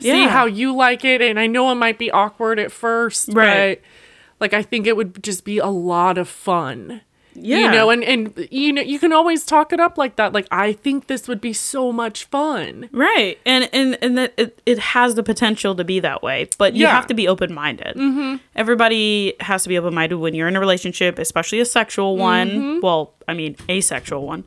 see 0.00 0.24
how 0.26 0.46
you 0.46 0.74
like 0.74 1.04
it. 1.04 1.20
And 1.22 1.38
i 1.38 1.46
know 1.46 1.70
it 1.70 1.76
might 1.76 2.00
be 2.00 2.10
awkward 2.10 2.58
at 2.58 2.72
first 2.72 3.28
Right. 3.32 3.80
but 3.80 4.40
like 4.40 4.52
i 4.54 4.60
think 4.60 4.88
it 4.88 4.96
would 4.96 5.22
just 5.22 5.44
be 5.44 5.58
a 5.58 5.68
lot 5.68 6.18
of 6.18 6.28
fun 6.28 7.02
Yeah. 7.36 7.58
you 7.58 7.70
know 7.70 7.90
and 7.90 8.04
and 8.04 8.48
you 8.50 8.72
know 8.72 8.82
you 8.82 8.98
can 8.98 9.12
always 9.12 9.44
talk 9.44 9.72
it 9.72 9.80
up 9.80 9.98
like 9.98 10.16
that 10.16 10.32
like 10.32 10.46
i 10.52 10.72
think 10.72 11.08
this 11.08 11.26
would 11.26 11.40
be 11.40 11.52
so 11.52 11.90
much 11.92 12.24
fun 12.26 12.88
Right. 12.92 13.38
And 13.44 13.68
and 13.72 13.98
and 14.02 14.16
that 14.18 14.34
it, 14.36 14.60
it 14.66 14.78
has 14.78 15.14
the 15.16 15.22
potential 15.22 15.74
to 15.74 15.84
be 15.84 15.98
that 16.00 16.22
way, 16.22 16.48
but 16.58 16.74
you 16.74 16.82
Yeah. 16.82 16.90
have 16.94 17.06
to 17.08 17.14
be 17.14 17.26
open-minded. 17.28 17.96
Mm-hmm. 17.96 18.36
Everybody 18.54 19.34
has 19.40 19.62
to 19.64 19.68
be 19.68 19.76
open-minded 19.78 20.16
when 20.16 20.34
you're 20.34 20.48
in 20.48 20.56
a 20.56 20.60
relationship, 20.60 21.18
especially 21.18 21.60
a 21.60 21.64
sexual 21.64 22.16
one. 22.16 22.50
Mm-hmm. 22.50 22.80
Well, 22.82 23.14
I 23.26 23.34
mean, 23.34 23.56
asexual 23.68 24.24
one. 24.26 24.44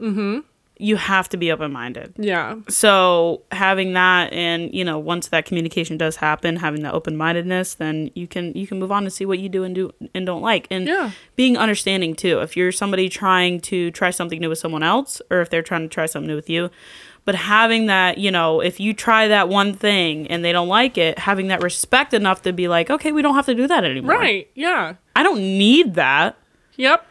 Mhm. 0.00 0.44
You 0.76 0.96
have 0.96 1.28
to 1.28 1.36
be 1.36 1.52
open-minded. 1.52 2.14
yeah 2.18 2.56
So, 2.68 3.42
having 3.52 3.92
that 3.92 4.32
and, 4.32 4.74
you 4.74 4.84
know, 4.84 4.98
once 4.98 5.28
that 5.28 5.44
communication 5.44 5.96
does 5.96 6.16
happen, 6.16 6.56
having 6.56 6.82
that 6.82 6.94
open-mindedness, 6.94 7.74
then 7.74 8.10
you 8.14 8.26
can 8.26 8.52
you 8.54 8.66
can 8.66 8.78
move 8.80 8.90
on 8.90 9.04
to 9.04 9.10
see 9.10 9.24
what 9.24 9.38
you 9.38 9.48
do 9.48 9.62
and 9.62 9.74
do 9.74 9.92
and 10.14 10.26
don't 10.26 10.42
like. 10.42 10.66
And 10.70 10.86
Yeah. 10.86 11.10
being 11.36 11.56
understanding 11.56 12.14
too. 12.14 12.40
If 12.40 12.56
you're 12.56 12.72
somebody 12.72 13.08
trying 13.08 13.60
to 13.70 13.90
try 13.92 14.10
something 14.10 14.40
new 14.40 14.48
with 14.48 14.58
someone 14.58 14.82
else 14.82 15.22
or 15.30 15.40
if 15.40 15.48
they're 15.50 15.62
trying 15.62 15.82
to 15.82 15.88
try 15.88 16.06
something 16.06 16.26
new 16.28 16.34
with 16.36 16.50
you, 16.50 16.70
but 17.24 17.34
having 17.36 17.86
that, 17.86 18.18
you 18.18 18.30
know, 18.30 18.60
if 18.60 18.80
you 18.80 18.92
try 18.92 19.28
that 19.28 19.48
one 19.48 19.72
thing 19.74 20.26
and 20.26 20.44
they 20.44 20.52
don't 20.52 20.68
like 20.68 20.98
it, 20.98 21.18
having 21.20 21.46
that 21.48 21.62
respect 21.62 22.12
enough 22.12 22.42
to 22.42 22.52
be 22.52 22.66
like, 22.68 22.90
"Okay, 22.90 23.12
we 23.12 23.22
don't 23.22 23.34
have 23.36 23.46
to 23.46 23.54
do 23.54 23.66
that 23.68 23.84
anymore." 23.84 24.18
right 24.18 24.50
yeah 24.56 24.94
I 25.16 25.22
don't 25.22 25.38
need 25.40 25.94
that 25.94 26.36
yep 26.76 27.06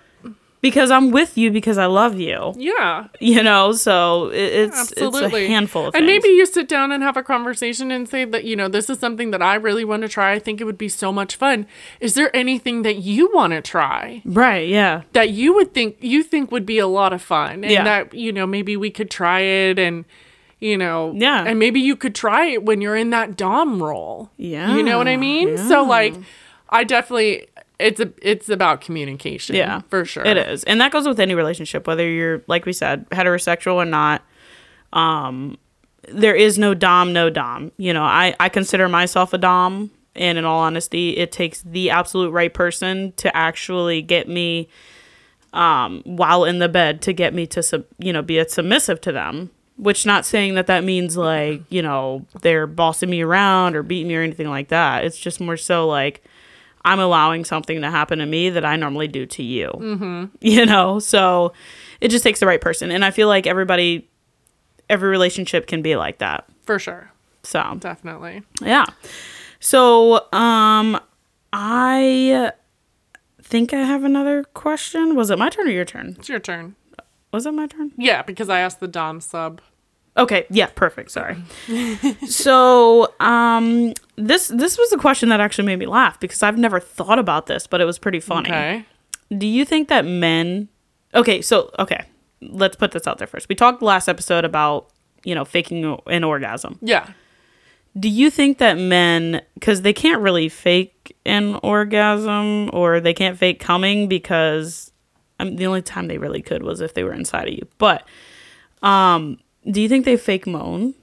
because 0.63 0.89
I'm 0.89 1.11
with 1.11 1.37
you 1.37 1.51
because 1.51 1.77
I 1.77 1.85
love 1.85 2.15
you. 2.19 2.53
yeah 2.57 3.07
You 3.19 3.43
know, 3.43 3.73
so 3.73 4.29
it, 4.29 4.51
it's 4.63 4.79
absolutely 4.91 5.43
it's 5.43 5.49
a 5.49 5.53
handful 5.53 5.81
of 5.87 5.93
things. 5.93 5.99
and 6.01 6.07
things. 6.09 6.23
maybe 6.23 6.33
you 6.33 6.45
sit 6.47 6.67
down 6.67 6.91
and 6.91 7.03
have 7.03 7.17
a 7.17 7.21
conversation 7.23 7.91
and 7.91 8.09
say 8.09 8.25
that 8.25 8.43
you 8.45 8.55
know 8.55 8.67
this 8.67 8.89
is 8.89 8.97
something 8.97 9.29
that 9.31 9.41
i 9.41 9.55
really 9.67 9.85
want 9.85 10.01
to 10.01 10.09
try 10.09 10.31
i 10.31 10.39
think 10.39 10.59
it 10.61 10.63
would 10.63 10.77
be 10.77 10.89
so 10.89 11.11
much 11.11 11.35
fun 11.35 11.67
is 11.99 12.13
there 12.15 12.35
anything 12.35 12.81
that 12.83 12.95
you 12.97 13.29
want 13.33 13.51
to 13.53 13.61
try 13.61 14.21
right, 14.25 14.67
yeah. 14.67 15.01
that 15.11 15.29
you 15.29 15.53
would 15.53 15.73
think 15.73 15.97
you 15.99 16.23
think 16.23 16.51
would 16.51 16.65
be 16.65 16.79
a 16.79 16.87
lot 16.87 17.11
of 17.13 17.21
fun 17.21 17.63
and 17.63 17.71
Yeah. 17.71 17.83
that 17.83 18.13
you 18.13 18.31
know 18.31 18.47
maybe 18.47 18.75
we 18.77 18.89
could 18.89 19.11
try 19.11 19.41
it 19.41 19.77
and 19.77 20.05
you 20.59 20.77
know 20.77 21.13
Yeah. 21.15 21.43
and 21.45 21.59
maybe 21.59 21.79
you 21.81 21.95
could 21.97 22.15
try 22.15 22.45
it 22.55 22.63
when 22.63 22.79
you're 22.81 22.95
in 22.95 23.09
that 23.09 23.35
dom 23.35 23.83
role 23.83 24.31
Yeah, 24.37 24.75
you 24.75 24.81
know 24.83 24.97
what 24.97 25.09
i 25.09 25.17
mean 25.17 25.57
so 25.57 25.83
like 25.83 26.15
i 26.69 26.83
definitely 26.85 27.47
it's 27.83 27.99
a 27.99 28.11
it's 28.21 28.49
about 28.49 28.81
communication 28.81 29.55
Yeah, 29.55 29.81
for 29.89 30.05
sure 30.05 30.25
It 30.25 30.37
is. 30.37 30.63
And 30.63 30.79
that 30.81 30.91
goes 30.91 31.07
with 31.07 31.19
any 31.19 31.35
relationship, 31.35 31.85
whether 31.85 32.07
you're, 32.07 32.41
like 32.47 32.65
we 32.65 32.73
said, 32.73 33.09
heterosexual 33.09 33.75
or 33.75 33.85
not. 33.85 34.23
Um, 34.93 35.57
there 36.07 36.35
is 36.35 36.57
no 36.57 36.73
Dom, 36.73 37.13
no 37.13 37.29
Dom. 37.29 37.71
You 37.77 37.93
know, 37.93 38.03
I, 38.03 38.35
I 38.39 38.49
consider 38.49 38.87
myself 38.89 39.33
a 39.33 39.37
Dom. 39.37 39.91
And 40.15 40.37
in 40.37 40.45
all 40.45 40.59
honesty, 40.59 41.17
it 41.17 41.31
takes 41.31 41.63
the 41.63 41.89
absolute 41.89 42.29
right 42.31 42.53
person 42.53 43.13
to 43.13 43.35
actually 43.35 44.03
get 44.03 44.27
me, 44.27 44.69
um, 45.53 46.03
while 46.05 46.45
in 46.45 46.59
the 46.59 46.69
bed, 46.69 47.01
to 47.01 47.13
get 47.13 47.33
me 47.33 47.47
to, 47.47 47.63
sub, 47.63 47.85
you 47.97 48.13
know, 48.13 48.21
be 48.21 48.37
a 48.37 48.47
submissive 48.47 49.01
to 49.01 49.11
them. 49.11 49.49
Which 49.75 50.05
not 50.05 50.23
saying 50.23 50.53
that 50.53 50.67
that 50.67 50.83
means 50.83 51.17
like 51.17 51.63
you 51.69 51.81
know 51.81 52.27
they're 52.41 52.67
bossing 52.67 53.09
me 53.09 53.21
around 53.21 53.75
or 53.75 53.81
beating 53.81 54.07
me 54.07 54.15
or 54.15 54.21
anything 54.21 54.47
like 54.47 54.67
that. 54.67 55.03
It's 55.03 55.17
just 55.17 55.41
more 55.41 55.57
so 55.57 55.87
like 55.87 56.23
I'm 56.85 56.99
allowing 56.99 57.45
something 57.45 57.81
to 57.81 57.89
happen 57.89 58.19
to 58.19 58.25
me 58.25 58.49
that 58.49 58.65
I 58.65 58.75
normally 58.75 59.07
do 59.07 59.25
to 59.25 59.43
you. 59.43 59.71
Mm-hmm. 59.75 60.25
You 60.41 60.65
know, 60.65 60.99
so 60.99 61.53
it 62.01 62.09
just 62.09 62.23
takes 62.23 62.39
the 62.39 62.45
right 62.47 62.59
person, 62.61 62.91
and 62.91 63.03
I 63.05 63.11
feel 63.11 63.27
like 63.27 63.47
everybody, 63.47 64.09
every 64.89 65.09
relationship 65.09 65.67
can 65.67 65.81
be 65.81 65.95
like 65.95 66.17
that. 66.19 66.45
for 66.65 66.77
sure 66.79 67.09
So 67.43 67.77
definitely 67.79 68.43
yeah. 68.61 68.85
So 69.59 70.15
um, 70.33 70.99
I 71.53 72.51
think 73.41 73.73
I 73.73 73.83
have 73.83 74.03
another 74.03 74.43
question. 74.43 75.15
Was 75.15 75.29
it 75.29 75.37
my 75.39 75.49
turn 75.49 75.67
or 75.67 75.71
your 75.71 75.85
turn? 75.85 76.15
it's 76.19 76.27
your 76.29 76.39
turn 76.39 76.75
Was 77.31 77.45
it 77.45 77.51
my 77.53 77.67
turn? 77.67 77.91
yeah 77.97 78.21
because 78.23 78.49
i 78.49 78.59
asked 78.59 78.79
the 78.79 78.87
dom 78.87 79.21
sub 79.21 79.61
Okay, 80.15 80.45
yeah, 80.49 80.67
perfect. 80.67 81.11
Sorry. 81.11 81.37
so, 82.27 83.13
um, 83.19 83.93
this 84.15 84.49
this 84.49 84.77
was 84.77 84.93
a 84.93 84.97
question 84.97 85.29
that 85.29 85.39
actually 85.39 85.65
made 85.65 85.79
me 85.79 85.87
laugh 85.87 86.19
because 86.19 86.43
I've 86.43 86.57
never 86.57 86.79
thought 86.79 87.17
about 87.17 87.47
this, 87.47 87.65
but 87.65 87.81
it 87.81 87.85
was 87.85 87.97
pretty 87.97 88.19
funny. 88.19 88.49
Okay. 88.49 88.85
Do 89.35 89.47
you 89.47 89.65
think 89.65 89.87
that 89.87 90.05
men? 90.05 90.69
Okay, 91.15 91.41
so 91.41 91.71
okay, 91.79 92.05
let's 92.41 92.75
put 92.75 92.91
this 92.91 93.07
out 93.07 93.17
there 93.17 93.27
first. 93.27 93.49
We 93.49 93.55
talked 93.55 93.81
last 93.81 94.07
episode 94.07 94.45
about 94.45 94.89
you 95.23 95.33
know 95.33 95.45
faking 95.45 95.97
an 96.07 96.23
orgasm. 96.23 96.77
Yeah. 96.81 97.09
Do 97.97 98.09
you 98.09 98.31
think 98.31 98.57
that 98.57 98.77
men, 98.77 99.41
because 99.53 99.83
they 99.83 99.93
can't 99.93 100.21
really 100.21 100.49
fake 100.49 101.15
an 101.25 101.59
orgasm 101.61 102.71
or 102.73 102.99
they 102.99 103.13
can't 103.13 103.37
fake 103.37 103.59
coming 103.59 104.07
because 104.07 104.91
I 105.39 105.43
mean, 105.45 105.57
the 105.57 105.67
only 105.67 105.81
time 105.81 106.07
they 106.07 106.17
really 106.17 106.41
could 106.41 106.63
was 106.63 106.81
if 106.81 106.93
they 106.93 107.03
were 107.03 107.13
inside 107.13 107.47
of 107.47 107.53
you. 107.53 107.67
But 107.77 108.07
um, 108.81 109.39
do 109.69 109.81
you 109.81 109.89
think 109.89 110.05
they 110.05 110.17
fake 110.17 110.45
moan? 110.47 110.93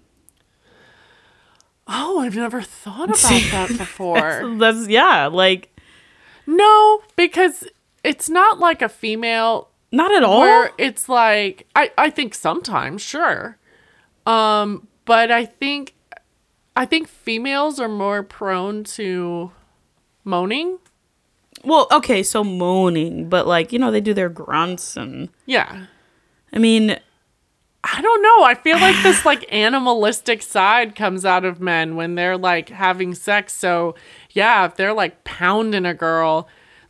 Oh, 1.89 2.21
I've 2.21 2.37
never 2.37 2.63
thought 2.63 3.05
about 3.11 3.19
that 3.51 3.69
before. 3.77 4.55
That's 4.59 4.89
yeah, 4.89 5.27
like 5.27 5.77
no, 6.47 7.03
because 7.17 7.65
it's 8.05 8.29
not 8.29 8.59
like 8.59 8.83
a 8.83 8.89
female 8.89 9.69
not 9.93 10.13
at 10.13 10.23
all. 10.23 10.41
where 10.41 10.71
it's 10.79 11.09
like 11.09 11.67
I 11.75 11.91
I 11.99 12.11
think 12.11 12.35
sometimes, 12.35 13.03
sure. 13.03 13.57
Um, 14.27 14.87
but 15.05 15.31
I 15.31 15.45
think 15.45 15.95
I 16.77 16.85
think 16.87 17.09
females 17.09 17.81
are 17.81 17.89
more 17.89 18.23
prone 18.23 18.85
to 18.85 19.51
moaning. 20.25 20.79
Well, 21.65 21.89
okay, 21.93 22.23
so 22.23 22.45
moaning, 22.45 23.29
but 23.29 23.47
like 23.47 23.73
you 23.73 23.79
know 23.79 23.91
they 23.91 24.01
do 24.01 24.15
their 24.15 24.29
grunts 24.29 24.97
and 24.97 25.29
Yeah. 25.47 25.87
I 26.53 26.59
mean 26.59 26.99
I 27.83 28.03
don't 28.03 28.23
know. 28.23 28.45
I 28.45 28.55
feel 28.55 28.79
like 28.79 29.03
this 29.03 29.25
like 29.25 29.45
animalistic 29.53 30.43
side 30.43 30.95
comes 30.95 31.25
out 31.25 31.45
of 31.45 31.61
men 31.61 31.97
when 31.97 32.15
they're 32.15 32.37
like 32.39 32.69
having 32.69 33.15
sex. 33.15 33.55
So, 33.55 33.95
yeah, 34.31 34.67
if 34.67 34.77
they're 34.77 34.93
like 34.93 35.25
pounding 35.25 35.87
a 35.87 35.95
girl, 35.95 36.47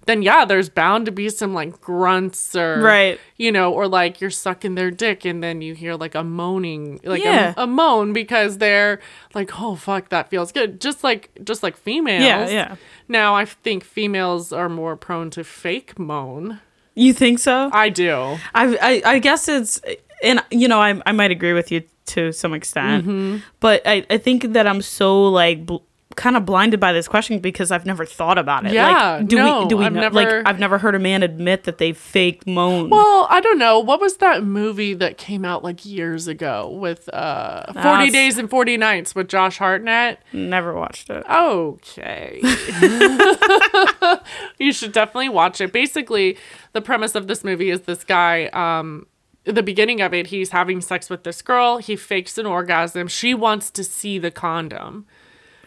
then 0.07 0.23
yeah, 0.23 0.45
there's 0.45 0.69
bound 0.69 1.07
to 1.07 1.13
be 1.13 1.29
some 1.29 1.55
like 1.55 1.81
grunts 1.81 2.57
or 2.57 2.81
Right. 2.81 3.21
you 3.37 3.53
know, 3.53 3.73
or 3.73 3.87
like 3.87 4.21
you're 4.21 4.31
sucking 4.31 4.75
their 4.75 4.91
dick 4.91 5.25
and 5.25 5.45
then 5.45 5.61
you 5.63 5.75
hear 5.75 5.95
like 5.95 6.17
a 6.17 6.25
moaning, 6.25 6.99
like 7.05 7.23
Yeah. 7.23 7.55
a, 7.57 7.63
a 7.63 7.67
moan 7.69 8.13
because 8.13 8.59
they're 8.59 8.99
like, 9.35 9.61
"Oh 9.61 9.77
fuck, 9.77 10.09
that 10.09 10.29
feels 10.29 10.51
good." 10.51 10.81
Just 10.81 11.05
like 11.05 11.31
just 11.45 11.63
like 11.63 11.77
females. 11.77 12.25
Yeah, 12.25 12.49
yeah. 12.49 12.77
Now, 13.07 13.37
I 13.37 13.45
think 13.45 13.85
females 13.85 14.53
are 14.53 14.69
more 14.69 14.97
prone 14.97 15.31
to 15.31 15.45
fake 15.45 15.99
moan. 15.99 16.61
you 16.97 17.13
think 17.13 17.39
so? 17.39 17.71
I 17.73 17.91
do. 17.91 18.37
I, 18.55 18.77
I 18.83 19.03
I 19.15 19.19
guess 19.21 19.49
it's 19.49 19.81
and 20.23 20.43
you 20.51 20.69
know 20.69 20.81
I 20.81 21.01
I 21.07 21.13
might 21.13 21.31
agree 21.31 21.53
with 21.53 21.71
you 21.71 21.83
to 22.07 22.33
some 22.33 22.53
extent, 22.55 23.43
but 23.61 23.83
I 23.87 24.05
I 24.11 24.19
think 24.19 24.53
that 24.53 24.67
I'm 24.67 24.83
so 24.83 25.25
like. 25.29 25.67
Bl- 25.67 25.77
kind 26.17 26.37
of 26.37 26.45
blinded 26.45 26.81
by 26.81 26.93
this 26.93 27.07
question 27.07 27.39
because 27.39 27.71
I've 27.71 27.87
never 27.87 28.05
thought 28.05 28.37
about 28.37 28.67
it. 28.67 28.73
Yeah, 28.73 29.19
like, 29.19 29.29
do 29.29 29.37
no, 29.37 29.63
we 29.63 29.69
do 29.69 29.77
we 29.77 29.85
I've 29.85 29.93
know, 29.93 30.01
never- 30.01 30.15
like 30.17 30.29
I've 30.45 30.59
never 30.59 30.77
heard 30.77 30.97
a 30.97 30.99
man 30.99 31.23
admit 31.23 31.65
that 31.65 31.79
they 31.79 31.93
fake 31.93 32.47
moan. 32.49 32.91
Well, 32.91 33.29
I 33.31 33.41
don't 33.41 33.59
know. 33.59 33.79
What 33.79 34.01
was 34.01 34.17
that 34.17 34.43
movie 34.43 34.93
that 34.95 35.19
came 35.19 35.45
out 35.45 35.63
like 35.63 35.87
years 35.87 36.27
ago 36.27 36.69
with 36.69 37.09
uh 37.15 37.73
40 37.73 38.07
s- 38.07 38.13
Days 38.13 38.39
and 38.39 38.51
40 38.51 38.77
Nights 38.77 39.15
with 39.15 39.29
Josh 39.29 39.59
Hartnett? 39.59 40.19
never 40.33 40.75
watched 40.75 41.11
it. 41.11 41.25
Okay. 41.31 42.41
you 44.59 44.73
should 44.73 44.93
definitely 44.93 45.29
watch 45.29 45.61
it. 45.61 45.73
Basically, 45.73 46.37
the 46.73 46.81
premise 46.81 47.15
of 47.15 47.29
this 47.29 47.45
movie 47.45 47.71
is 47.71 47.83
this 47.83 48.05
guy 48.05 48.47
um 48.49 49.07
the 49.45 49.63
beginning 49.63 50.01
of 50.01 50.13
it, 50.15 50.29
he's 50.29 50.51
having 50.51 50.81
sex 50.81 51.09
with 51.11 51.25
this 51.25 51.43
girl. 51.43 51.79
He 51.79 51.97
fakes 51.97 52.37
an 52.39 52.47
orgasm. 52.47 53.09
She 53.09 53.35
wants 53.35 53.71
to 53.73 53.83
see 53.85 54.19
the 54.19 54.31
condom 54.31 55.07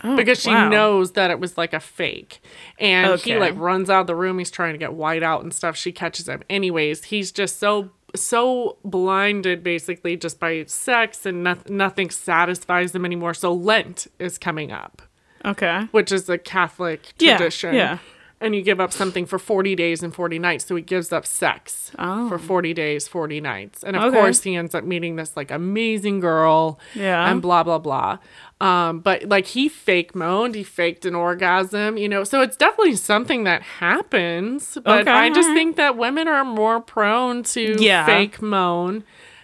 oh, 0.04 0.16
because 0.16 0.40
she 0.42 0.50
Oh, 0.52 0.54
wow. 0.54 0.70
knows 0.70 1.14
that 1.14 1.32
it 1.32 1.40
was 1.40 1.58
like 1.58 1.74
a 1.74 1.80
fake. 1.80 2.40
And 2.80 3.20
he 3.20 3.36
like 3.38 3.56
runs 3.58 3.90
out 3.90 4.02
of 4.02 4.08
the 4.08 4.16
room. 4.16 4.38
He's 4.40 4.52
trying 4.52 4.74
to 4.74 4.78
get 4.78 4.94
white 4.94 5.24
out 5.24 5.42
and 5.44 5.54
stuff. 5.54 5.76
She 5.76 5.92
catches 5.92 6.28
him. 6.30 6.44
Anyways, 6.50 7.06
he's 7.06 7.32
just 7.32 7.60
so 7.60 7.90
so 8.16 8.78
blinded 8.86 9.64
basically 9.64 10.16
just 10.16 10.40
by 10.40 10.64
sex 10.66 11.26
and 11.26 11.44
noth- 11.44 11.68
nothing 11.68 12.12
satisfies 12.12 12.94
him 12.94 13.06
anymore. 13.06 13.34
So 13.34 13.52
Lent 13.52 14.06
is 14.20 14.38
coming 14.38 14.72
up, 14.72 15.02
Okay. 15.44 15.88
which 15.90 16.12
is 16.12 16.30
a 16.30 16.38
Catholic 16.38 17.02
Yeah, 17.18 17.38
tradition. 17.38 17.74
yeah. 17.74 17.98
And 18.43 18.53
you 18.53 18.62
give 18.62 18.79
up 18.82 18.91
something 18.91 19.25
for 19.25 19.39
40 19.39 19.73
days 19.75 20.03
and 20.03 20.13
40 20.13 20.38
nights. 20.38 20.65
So 20.65 20.75
he 20.75 20.82
gives 20.82 21.13
up 21.13 21.25
sex 21.25 21.91
Oh. 21.97 22.27
for 22.27 22.38
40 22.38 22.73
days, 22.73 23.08
40 23.08 23.39
nights. 23.39 23.84
And 23.84 23.95
of 23.95 24.03
Okay. 24.03 24.17
course, 24.17 24.43
he 24.43 24.56
ends 24.56 24.75
up 24.75 24.84
meeting 24.84 25.15
this 25.15 25.38
like 25.38 25.49
amazing 25.49 26.19
girl 26.19 26.77
Yeah. 26.93 27.32
and 27.32 27.41
blah, 27.41 27.63
blah, 27.63 27.77
blah. 27.79 28.17
Um, 28.60 28.99
but 28.99 29.23
like 29.29 29.45
he 29.47 29.69
fake 29.69 30.13
moaned, 30.13 30.56
he 30.56 30.63
faked 30.63 31.06
an 31.06 31.15
orgasm, 31.15 31.97
you 31.97 32.10
know. 32.10 32.23
So 32.25 32.41
it's 32.41 32.58
definitely 32.58 32.95
something 32.97 33.45
that 33.45 33.62
happens. 33.62 34.77
But 34.84 35.01
Okay, 35.01 35.12
I 35.12 35.29
just 35.29 35.49
think 35.53 35.77
that 35.77 35.97
women 35.97 36.27
are 36.27 36.43
more 36.43 36.82
prone 36.82 37.43
to 37.43 37.77
Yeah. 37.82 38.06
fake 38.06 38.41
moan, 38.41 39.03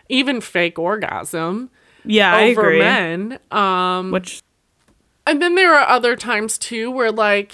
even 0.09 0.41
fake 0.41 0.77
orgasm 0.77 1.69
Yeah, 2.05 2.37
over 2.37 2.71
men. 2.71 3.39
Um, 3.51 4.11
Which 4.11 4.41
and 5.27 5.41
then 5.41 5.55
there 5.55 5.73
are 5.75 5.87
other 5.87 6.15
times 6.15 6.57
too 6.57 6.89
where 6.89 7.11
like 7.11 7.53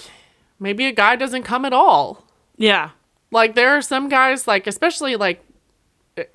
maybe 0.58 0.86
a 0.86 0.92
guy 0.92 1.16
doesn't 1.16 1.42
come 1.42 1.64
at 1.64 1.72
all. 1.72 2.24
yeah. 2.56 2.90
Like 3.32 3.54
there 3.56 3.70
are 3.70 3.82
some 3.82 4.08
guys 4.08 4.46
like 4.46 4.66
especially 4.68 5.16
like 5.16 5.42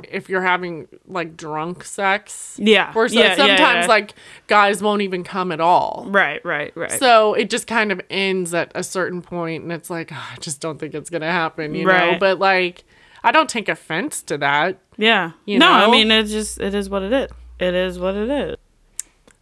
if 0.03 0.29
you're 0.29 0.41
having 0.41 0.87
like 1.07 1.37
drunk 1.37 1.83
sex. 1.85 2.55
Yeah. 2.61 2.91
Where 2.93 3.07
so- 3.07 3.15
yeah, 3.17 3.27
yeah, 3.29 3.35
sometimes 3.35 3.83
yeah. 3.83 3.87
like 3.87 4.13
guys 4.47 4.83
won't 4.83 5.01
even 5.01 5.23
come 5.23 5.51
at 5.53 5.61
all. 5.61 6.05
Right, 6.09 6.43
right, 6.45 6.75
right. 6.75 6.91
So 6.91 7.33
it 7.33 7.49
just 7.49 7.65
kind 7.65 7.91
of 7.93 8.01
ends 8.09 8.53
at 8.53 8.71
a 8.75 8.83
certain 8.83 9.21
point 9.21 9.63
and 9.63 9.71
it's 9.71 9.89
like 9.89 10.11
"Ah, 10.11 10.33
I 10.33 10.39
just 10.39 10.59
don't 10.59 10.79
think 10.79 10.93
it's 10.93 11.09
going 11.09 11.21
to 11.21 11.27
happen, 11.31 11.73
you 11.73 11.85
know? 11.85 11.91
Right. 11.93 12.19
But 12.19 12.39
like 12.39 12.83
I 13.23 13.31
don't 13.31 13.49
take 13.49 13.69
offense 13.69 14.21
to 14.23 14.37
that. 14.39 14.77
yeah. 14.97 15.31
you 15.45 15.57
no, 15.59 15.71
I 15.71 15.89
mean 15.89 16.11
it 16.11 16.25
just 16.25 16.59
it 16.59 16.75
is 16.75 16.89
what 16.89 17.03
it 17.03 17.13
is. 17.13 17.31
It 17.57 17.73
is 17.73 17.97
what 17.97 18.15
it 18.15 18.29
is. 18.29 18.57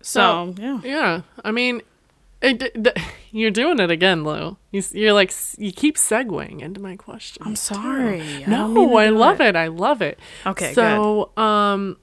So, 0.02 0.54
yeah. 0.58 0.80
Yeah. 0.84 1.22
I 1.44 1.52
mean 1.52 1.82
it, 2.42 2.60
th- 2.60 2.96
you're 3.32 3.52
doing 3.52 3.80
it 3.80 3.92
again, 3.92 4.24
Loo. 4.24 4.58
You, 4.72 4.84
you're 4.92 5.14
like 5.14 5.34
you 5.58 5.72
keep 5.72 5.98
segueing 5.98 6.62
into 6.62 6.80
my 6.80 6.96
question. 6.96 7.44
I'm 7.46 7.56
sorry. 7.56 8.22
I 8.22 8.50
don't 8.50 8.74
No, 8.74 8.90
to 8.90 8.96
I 8.96 9.10
love 9.10 9.42
it. 9.42 9.56
I 9.56 9.68
love 9.68 10.02
it. 10.02 10.20
Okay, 10.46 10.74
So, 10.74 11.32
um, 11.38 11.98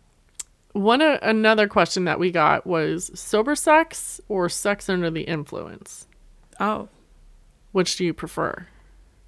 one 0.73 1.01
uh, 1.01 1.19
another 1.23 1.69
question 1.69 2.05
that 2.05 2.19
we 2.19 2.31
got 2.31 2.67
was 2.67 3.11
sober 3.19 3.55
sex 3.55 4.21
or 4.29 4.49
sex 4.49 4.89
under 4.89 5.11
the 5.11 5.23
influence. 5.23 6.07
Oh. 6.61 6.89
Which 7.73 7.97
do 7.97 8.05
you 8.05 8.15
prefer? 8.15 8.67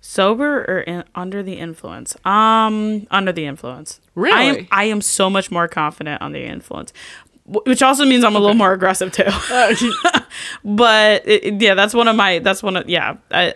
Sober 0.01 0.65
or 0.69 0.81
in, 0.81 1.05
under 1.15 1.43
the 1.43 1.55
influence? 1.55 2.17
Um, 2.25 3.07
under 3.11 3.33
the 3.33 3.47
influence. 3.47 4.01
Really? 4.15 4.37
I 4.37 4.43
am 4.43 4.69
I 4.71 4.85
am 4.85 5.01
so 5.01 5.29
much 5.29 5.51
more 5.51 5.69
confident 5.69 6.23
under 6.23 6.39
the 6.39 6.47
influence. 6.47 6.93
Wh- 7.51 7.67
Which 7.67 7.83
also 7.83 8.05
means 8.05 8.25
I'm 8.25 8.37
a 8.37 8.39
little 8.39 8.55
more 8.57 8.73
aggressive 8.73 9.13
too. 9.13 9.25
but 10.65 11.27
it, 11.27 11.61
yeah, 11.61 11.75
that's 11.75 11.95
one 11.95 12.09
of 12.09 12.17
my 12.17 12.39
that's 12.41 12.63
one 12.63 12.77
of 12.77 12.89
yeah. 12.89 13.17
I, 13.31 13.55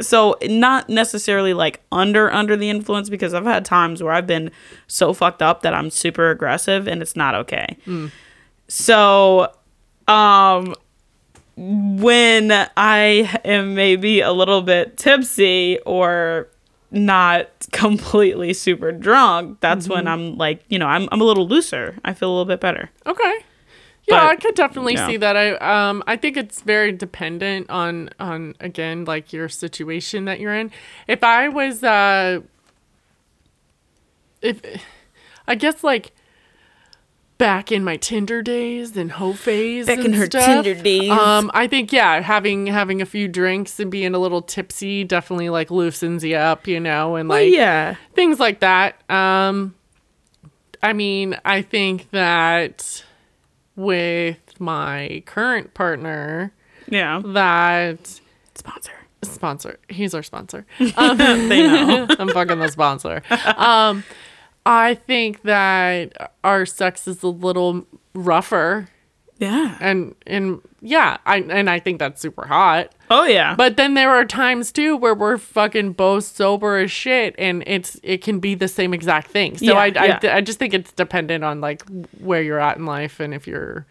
so 0.00 0.36
not 0.42 0.88
necessarily 0.88 1.52
like 1.52 1.80
under 1.90 2.32
under 2.32 2.56
the 2.56 2.70
influence 2.70 3.08
because 3.08 3.34
I've 3.34 3.44
had 3.44 3.64
times 3.64 4.02
where 4.02 4.12
I've 4.12 4.26
been 4.26 4.50
so 4.86 5.12
fucked 5.12 5.42
up 5.42 5.62
that 5.62 5.74
I'm 5.74 5.90
super 5.90 6.30
aggressive 6.30 6.86
and 6.86 7.02
it's 7.02 7.16
not 7.16 7.34
okay. 7.34 7.76
So 8.68 9.52
um 10.08 10.74
when 11.56 12.52
I 12.76 13.40
am 13.44 13.74
maybe 13.74 14.20
a 14.20 14.30
little 14.32 14.62
bit 14.62 14.96
tipsy 14.96 15.78
or 15.86 16.48
not 16.96 17.48
completely 17.72 18.52
super 18.52 18.90
drunk, 18.92 19.60
that's 19.60 19.88
when 19.88 20.08
I'm 20.08 20.36
like, 20.36 20.64
you 20.68 20.78
know, 20.78 20.86
I'm 20.86 21.08
I'm 21.12 21.20
a 21.20 21.24
little 21.24 21.46
looser. 21.46 21.96
I 22.04 22.14
feel 22.14 22.28
a 22.28 22.32
little 22.32 22.44
bit 22.46 22.60
better. 22.60 22.90
Okay. 23.06 23.34
Yeah, 24.08 24.20
But- 24.20 24.28
I 24.28 24.36
could 24.36 24.54
definitely 24.54 24.94
yeah. 24.94 25.06
see 25.06 25.16
that. 25.18 25.36
I 25.36 25.54
um 25.88 26.02
I 26.06 26.16
think 26.16 26.36
it's 26.36 26.62
very 26.62 26.92
dependent 26.92 27.68
on 27.70 28.10
on 28.20 28.54
again 28.60 29.04
like 29.04 29.32
your 29.32 29.48
situation 29.48 30.24
that 30.26 30.40
you're 30.40 30.54
in. 30.54 30.70
If 31.08 31.22
I 31.24 31.48
was 31.48 31.82
uh 31.82 32.40
if 34.42 34.60
I 35.48 35.54
guess 35.54 35.82
like 35.82 36.12
back 37.38 37.70
in 37.70 37.84
my 37.84 37.96
Tinder 37.96 38.40
days 38.42 38.96
and 38.96 39.12
hoe 39.12 39.32
phase 39.34 39.86
Back 39.86 39.98
and 39.98 40.06
in 40.06 40.12
her 40.14 40.26
stuff, 40.26 40.64
Tinder 40.64 40.74
days. 40.82 41.10
Um 41.10 41.50
I 41.54 41.66
think 41.66 41.92
yeah, 41.92 42.20
having 42.20 42.66
having 42.66 43.02
a 43.02 43.06
few 43.06 43.28
drinks 43.28 43.78
and 43.78 43.90
being 43.90 44.14
a 44.14 44.18
little 44.18 44.42
tipsy 44.42 45.04
definitely 45.04 45.50
like 45.50 45.70
loosens 45.70 46.24
you 46.24 46.36
up, 46.36 46.66
you 46.66 46.80
know, 46.80 47.16
and 47.16 47.28
like 47.28 47.52
yeah. 47.52 47.96
things 48.14 48.40
like 48.40 48.60
that. 48.60 48.98
Um, 49.10 49.74
I 50.82 50.92
mean, 50.92 51.36
I 51.44 51.62
think 51.62 52.10
that 52.10 53.04
with 53.74 54.38
my 54.60 55.22
current 55.26 55.74
partner, 55.74 56.52
Yeah. 56.88 57.20
that 57.24 58.20
Sponsor. 58.54 58.92
sponsor, 59.22 59.78
he's 59.88 60.14
our 60.14 60.22
sponsor. 60.22 60.64
they 60.78 60.92
know. 60.94 62.06
I'm 62.18 62.28
fucking 62.28 62.58
the 62.58 62.68
sponsor. 62.68 63.22
Um, 63.56 64.04
I 64.66 64.94
think 64.94 65.42
that 65.42 66.32
our 66.44 66.66
sex 66.66 67.06
is 67.06 67.22
a 67.22 67.28
little 67.28 67.86
rougher 68.14 68.88
Yeah. 69.38 69.76
and 69.80 70.14
and 70.26 70.60
yeah, 70.80 71.16
I 71.26 71.38
and 71.38 71.68
I 71.70 71.78
think 71.80 71.98
that's 71.98 72.20
super 72.20 72.46
hot. 72.46 72.92
Oh 73.10 73.24
yeah. 73.24 73.54
But 73.56 73.76
then 73.76 73.94
there 73.94 74.10
are 74.10 74.24
times 74.24 74.72
too 74.72 74.96
where 74.96 75.14
we're 75.14 75.38
fucking 75.38 75.92
both 75.92 76.24
sober 76.24 76.78
as 76.78 76.90
shit, 76.90 77.34
and 77.38 77.62
it's 77.66 77.98
it 78.02 78.22
can 78.22 78.40
be 78.40 78.54
the 78.54 78.68
same 78.68 78.92
exact 78.94 79.30
thing. 79.30 79.56
So 79.58 79.64
Yeah, 79.66 79.72
I, 79.74 79.86
yeah. 79.86 80.18
I 80.24 80.36
I 80.36 80.40
just 80.40 80.58
think 80.58 80.74
it's 80.74 80.92
dependent 80.92 81.44
on 81.44 81.60
like 81.60 81.82
where 82.18 82.42
you're 82.42 82.60
at 82.60 82.76
in 82.76 82.86
life 82.86 83.20
and 83.20 83.32
if 83.34 83.46
you're 83.46 83.86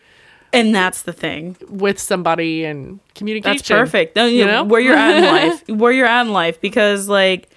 and 0.53 0.73
that's 0.73 1.01
the 1.01 1.11
thing. 1.13 1.57
with 1.69 1.99
somebody 1.99 2.63
and 2.63 2.99
communication. 3.13 3.57
That's 3.57 3.67
perfect. 3.67 4.15
No, 4.15 4.25
you 4.25 4.39
you 4.39 4.45
know, 4.45 4.51
know? 4.51 4.63
where 4.63 4.79
you're 4.79 4.95
at 4.95 5.17
in 5.17 5.23
life, 5.49 5.67
where 5.69 5.91
you're 5.91 6.07
at 6.07 6.25
in 6.27 6.31
life, 6.33 6.61
because 6.61 7.09
like 7.09 7.49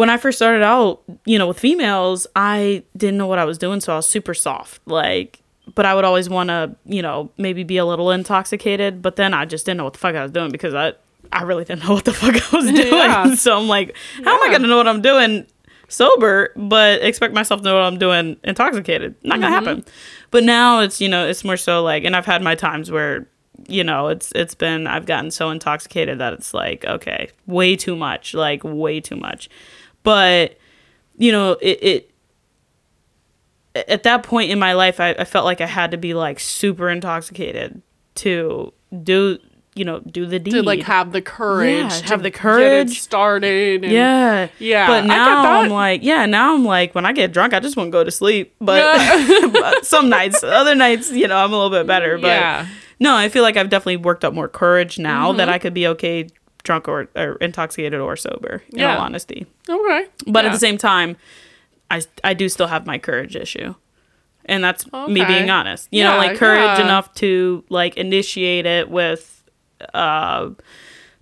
when 0.00 0.08
I 0.10 0.16
first 0.16 0.38
started 0.38 0.62
out, 0.62 1.02
you 1.26 1.38
know, 1.38 1.46
with 1.46 1.58
females, 1.58 2.26
I 2.34 2.82
didn't 2.96 3.18
know 3.18 3.26
what 3.26 3.38
I 3.38 3.44
was 3.44 3.58
doing, 3.58 3.80
so 3.80 3.92
I 3.92 3.96
was 3.96 4.06
super 4.06 4.32
soft. 4.34 4.80
Like, 4.86 5.40
but 5.74 5.84
I 5.84 5.94
would 5.94 6.04
always 6.04 6.28
want 6.28 6.48
to, 6.48 6.74
you 6.86 7.02
know, 7.02 7.30
maybe 7.36 7.62
be 7.64 7.76
a 7.76 7.84
little 7.84 8.10
intoxicated, 8.10 9.02
but 9.02 9.16
then 9.16 9.34
I 9.34 9.44
just 9.44 9.66
didn't 9.66 9.78
know 9.78 9.84
what 9.84 9.92
the 9.92 9.98
fuck 9.98 10.14
I 10.16 10.22
was 10.22 10.32
doing 10.32 10.50
because 10.50 10.74
I, 10.74 10.94
I 11.32 11.42
really 11.42 11.64
didn't 11.64 11.84
know 11.84 11.92
what 11.94 12.04
the 12.06 12.12
fuck 12.22 12.34
I 12.34 12.56
was 12.56 12.66
doing. 12.72 12.92
Yeah. 12.94 13.34
So 13.34 13.56
I'm 13.58 13.68
like, 13.68 13.94
how 14.24 14.34
am 14.42 14.48
I 14.48 14.50
gonna 14.52 14.68
know 14.68 14.78
what 14.78 14.88
I'm 14.88 15.02
doing 15.02 15.46
sober, 15.88 16.52
but 16.56 17.02
expect 17.02 17.34
myself 17.34 17.60
to 17.60 17.64
know 17.66 17.74
what 17.74 17.84
I'm 17.84 17.98
doing 17.98 18.36
intoxicated? 18.44 19.14
Not 19.22 19.40
gonna 19.40 19.54
Mm-hmm. 19.56 19.66
happen. 19.66 19.84
But 20.30 20.44
now 20.44 20.80
it's 20.80 21.00
you 21.00 21.08
know 21.08 21.26
it's 21.26 21.44
more 21.44 21.56
so 21.56 21.82
like, 21.82 22.04
and 22.04 22.16
I've 22.16 22.26
had 22.26 22.42
my 22.42 22.54
times 22.54 22.90
where 22.90 23.26
you 23.68 23.84
know 23.84 24.08
it's 24.08 24.32
it's 24.34 24.54
been 24.54 24.86
I've 24.86 25.04
gotten 25.06 25.30
so 25.30 25.50
intoxicated 25.50 26.18
that 26.18 26.32
it's 26.32 26.54
like 26.54 26.84
okay, 26.84 27.30
way 27.46 27.76
too 27.76 27.94
much, 27.96 28.32
like 28.34 28.62
way 28.64 29.00
too 29.00 29.16
much. 29.16 29.48
But 30.02 30.58
you 31.16 31.32
know 31.32 31.52
it. 31.60 31.82
it 31.82 32.06
at 33.74 34.02
that 34.02 34.22
point 34.24 34.50
in 34.50 34.58
my 34.58 34.72
life, 34.72 34.98
I, 34.98 35.10
I 35.10 35.24
felt 35.24 35.44
like 35.44 35.60
I 35.60 35.66
had 35.66 35.92
to 35.92 35.96
be 35.96 36.12
like 36.14 36.40
super 36.40 36.90
intoxicated 36.90 37.80
to 38.16 38.72
do, 39.04 39.38
you 39.76 39.84
know, 39.84 40.00
do 40.00 40.26
the 40.26 40.40
deed. 40.40 40.50
to 40.50 40.62
like 40.64 40.82
have 40.82 41.12
the 41.12 41.22
courage, 41.22 41.76
Yeah, 41.84 41.88
to 41.88 42.04
have 42.06 42.22
the 42.24 42.32
courage. 42.32 43.00
started. 43.00 43.84
And, 43.84 43.92
Yeah. 43.92 44.48
Yeah, 44.58 44.88
But 44.88 45.04
now. 45.06 45.60
I'm 45.60 45.70
like, 45.70 46.02
yeah, 46.02 46.26
now 46.26 46.54
I'm 46.54 46.64
like, 46.64 46.96
when 46.96 47.06
I 47.06 47.12
get 47.12 47.32
drunk, 47.32 47.54
I 47.54 47.60
just 47.60 47.76
want 47.76 47.88
to 47.88 47.92
go 47.92 48.02
to 48.02 48.10
sleep. 48.10 48.54
But, 48.60 48.82
Yeah. 48.82 49.46
but 49.52 49.86
some 49.86 50.08
nights, 50.08 50.42
other 50.42 50.74
nights, 50.74 51.12
you 51.12 51.28
know, 51.28 51.36
I'm 51.36 51.52
a 51.52 51.56
little 51.56 51.70
bit 51.70 51.86
better. 51.86 52.18
But 52.18 52.26
Yeah. 52.26 52.66
no, 52.98 53.14
I 53.14 53.28
feel 53.28 53.44
like 53.44 53.56
I've 53.56 53.70
definitely 53.70 53.98
worked 53.98 54.24
up 54.24 54.34
more 54.34 54.48
courage 54.48 54.98
now 54.98 55.28
Mm-hmm. 55.28 55.36
that 55.38 55.48
I 55.48 55.58
could 55.60 55.74
be 55.74 55.86
okay 55.86 56.26
drunk 56.62 56.88
or, 56.88 57.08
or 57.16 57.32
intoxicated 57.36 58.00
or 58.00 58.16
sober, 58.16 58.62
in 58.72 58.80
Yeah. 58.80 58.96
all 58.96 59.02
honesty. 59.02 59.46
Okay. 59.68 60.06
But 60.26 60.44
at 60.44 60.52
the 60.52 60.58
same 60.58 60.78
time, 60.78 61.16
I, 61.90 62.02
I 62.22 62.34
do 62.34 62.48
still 62.48 62.66
have 62.68 62.86
my 62.86 62.98
courage 62.98 63.36
issue. 63.36 63.74
And 64.46 64.64
that's 64.64 64.90
me 64.92 65.24
being 65.24 65.50
honest. 65.50 65.88
You 65.92 66.02
know, 66.02 66.16
like 66.16 66.36
courage 66.36 66.78
yeah. 66.78 66.82
enough 66.82 67.12
to 67.16 67.62
like 67.68 67.96
initiate 67.96 68.66
it 68.66 68.90
with 68.90 69.36
uh 69.94 70.50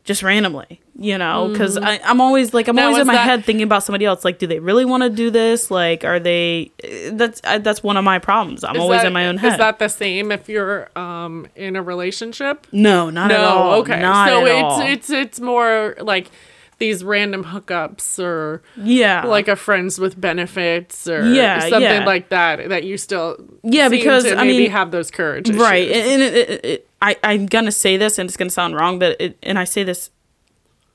just 0.04 0.22
randomly, 0.22 0.80
you 1.00 1.16
know, 1.16 1.48
because 1.52 1.76
I'm 1.80 2.20
always 2.20 2.52
like 2.52 2.66
I'm. 2.66 2.74
Now, 2.76 2.86
always 2.88 3.00
in 3.02 3.06
my 3.06 3.12
that- 3.14 3.24
head 3.24 3.44
thinking 3.44 3.62
about 3.62 3.84
somebody 3.84 4.04
else. 4.04 4.24
Like, 4.24 4.38
do 4.38 4.46
they 4.48 4.58
really 4.58 4.84
want 4.84 5.04
to 5.04 5.10
do 5.10 5.30
this? 5.30 5.70
Like, 5.70 6.04
are 6.04 6.18
they? 6.18 6.72
That's 7.12 7.40
I, 7.44 7.58
that's 7.58 7.82
one 7.84 7.96
of 7.96 8.02
my 8.04 8.18
problems. 8.18 8.64
I'm 8.64 8.74
Is 8.76 8.82
always 8.82 9.00
that- 9.02 9.06
in 9.06 9.12
my 9.12 9.28
own 9.28 9.36
head. 9.36 9.52
Is 9.52 9.58
that 9.58 9.78
the 9.78 9.88
same 9.88 10.32
if 10.32 10.48
you're 10.48 10.88
um 10.98 11.46
in 11.54 11.76
a 11.76 11.82
relationship? 11.82 12.66
no, 12.72 13.10
not 13.10 13.30
at 13.30 13.40
all. 13.40 13.70
No, 13.72 13.78
okay. 13.80 14.00
not 14.00 14.28
so 14.28 14.44
it's 14.44 14.62
all. 14.62 14.80
it's 14.80 15.10
it's 15.10 15.40
more 15.40 15.94
like 16.00 16.30
these 16.78 17.02
random 17.02 17.42
hookups 17.44 18.22
or 18.22 18.62
yeah, 18.76 19.24
like 19.26 19.48
a 19.48 19.56
friends 19.56 19.98
with 19.98 20.20
benefits 20.20 21.08
or 21.08 21.28
Yeah, 21.32 21.60
something 21.60 21.82
yeah. 21.82 22.04
like 22.04 22.28
that 22.28 22.68
that 22.68 22.84
you 22.84 22.96
still 22.96 23.36
Yeah, 23.64 23.88
because, 23.88 24.24
I 24.26 24.44
maybe 24.44 24.58
mean- 24.58 24.70
have 24.70 24.90
those 24.92 25.10
courage 25.10 25.50
right 25.50 25.88
issues. 25.88 25.96
and, 26.12 26.22
and 26.22 26.36
it, 26.36 26.50
it, 26.50 26.64
it, 26.64 26.88
I, 27.02 27.16
i'm 27.22 27.46
gonna 27.46 27.70
say 27.72 27.96
this 27.96 28.18
and 28.18 28.28
it's 28.28 28.36
gonna 28.36 28.50
sound 28.50 28.74
wrong 28.76 28.98
but 29.00 29.20
it, 29.20 29.36
and 29.42 29.56
i 29.58 29.64
say 29.64 29.82
this 29.84 30.10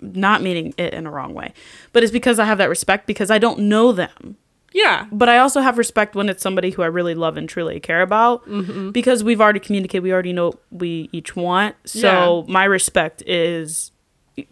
not 0.04 0.42
meaning 0.42 0.74
it 0.78 0.94
in 0.94 1.06
a 1.08 1.12
wrong 1.12 1.34
way 1.34 1.54
but 1.94 2.04
it's 2.04 2.12
because 2.12 2.38
i 2.40 2.46
have 2.46 2.58
that 2.58 2.70
respect 2.70 3.08
because 3.08 3.32
i 3.32 3.38
don't 3.38 3.60
know 3.60 3.92
them. 3.92 4.38
Yeah. 4.76 5.06
But 5.12 5.30
i 5.30 5.38
also 5.38 5.62
have 5.62 5.78
respect 5.78 6.16
when 6.16 6.30
it's 6.30 6.42
somebody 6.42 6.72
who 6.72 6.82
i 6.82 6.88
really 6.88 7.14
love 7.14 7.38
and 7.38 7.48
truly 7.48 7.80
care 7.80 8.02
about 8.02 8.44
Mm-hmm. 8.48 8.90
because 8.90 9.24
we've 9.24 9.40
already 9.40 9.60
communicated 9.60 10.02
we 10.04 10.12
already 10.12 10.34
know 10.34 10.48
what 10.48 10.60
we 10.72 11.10
each 11.12 11.36
want. 11.36 11.76
So 11.86 12.44
my 12.48 12.64
respect 12.66 13.22
is 13.28 13.92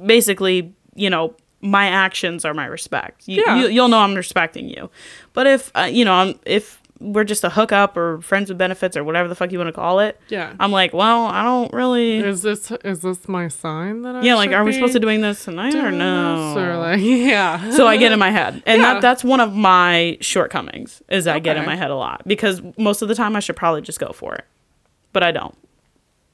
basically 0.06 0.74
you 0.96 1.10
know 1.10 1.36
my 1.64 1.86
actions 1.86 2.44
are 2.44 2.56
my 2.56 2.66
respect. 2.66 3.28
You, 3.28 3.44
Yeah. 3.46 3.56
you, 3.62 3.68
you'll 3.68 3.88
know 3.88 4.00
i'm 4.00 4.16
respecting 4.16 4.68
you. 4.70 4.90
But 5.34 5.48
if 5.48 5.72
uh, 5.76 5.82
you 5.84 6.06
know 6.06 6.14
i'm 6.14 6.40
if 6.46 6.81
we're 7.02 7.24
just 7.24 7.44
a 7.44 7.50
hookup 7.50 7.98
or 7.98 8.22
friends 8.22 8.50
with 8.50 8.58
benefits 8.58 8.96
or 8.96 9.04
whatever 9.04 9.28
the 9.28 9.34
fuck 9.36 9.52
you 9.52 9.58
want 9.58 9.68
to 9.68 9.74
call 9.74 10.00
it 10.00 10.20
yeah 10.30 10.54
I'm 10.60 10.72
like, 10.72 10.94
well, 10.94 11.26
I 11.26 11.44
don't 11.44 11.74
really. 11.74 12.18
is 12.18 12.44
this 12.44 12.72
is 12.86 13.02
this 13.02 13.28
my 13.28 13.48
sign 13.48 14.04
that 14.04 14.16
I 14.18 14.22
yeah, 14.22 14.36
like, 14.36 14.52
are 14.52 14.64
we 14.64 14.72
supposed 14.74 14.94
to 14.94 15.00
doing 15.00 15.22
this 15.22 15.44
tonight 15.44 15.74
or 15.76 15.92
no? 15.92 16.56
or 16.56 16.78
like 16.78 17.00
yeah 17.02 17.72
so 17.72 17.88
I 17.88 17.98
get 17.98 18.12
in 18.12 18.20
my 18.20 18.30
head, 18.32 18.62
and 18.66 18.82
Yeah. 18.82 18.94
that 18.94 19.02
that's 19.02 19.24
one 19.24 19.40
of 19.40 19.54
my 19.56 20.18
shortcomings 20.22 21.02
is 21.10 21.28
I 21.28 21.40
get 21.40 21.58
in 21.58 21.66
my 21.66 21.76
head 21.76 21.92
a 21.92 21.96
lot 21.96 22.22
because 22.28 22.62
most 22.78 23.02
of 23.02 23.08
the 23.08 23.16
time 23.16 23.36
I 23.36 23.40
should 23.40 23.56
probably 23.56 23.82
just 23.82 24.00
go 24.00 24.12
for 24.14 24.36
it, 24.36 24.46
but 25.12 25.24
I 25.24 25.32
don't. 25.32 25.58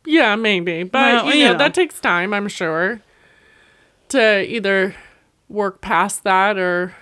Yeah, 0.06 0.36
maybe. 0.36 0.84
But 0.84 1.34
you 1.36 1.44
know, 1.46 1.52
know. 1.54 1.58
that 1.58 1.74
takes 1.74 2.00
time, 2.00 2.34
I'm 2.34 2.48
sure. 2.48 3.02
To 4.10 4.42
either 4.46 4.96
work 5.50 5.82
past 5.82 6.24
that 6.24 6.58
or 6.58 6.96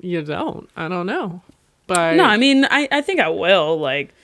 you 0.00 0.22
don't. 0.22 0.68
I 0.76 0.88
don't 0.88 1.06
know. 1.06 1.42
But 1.90 2.14
No, 2.14 2.24
I 2.24 2.36
mean, 2.36 2.64
I 2.70 2.88
I 2.92 3.00
think 3.00 3.18
I 3.18 3.28
will. 3.28 3.78
Like, 3.78 4.14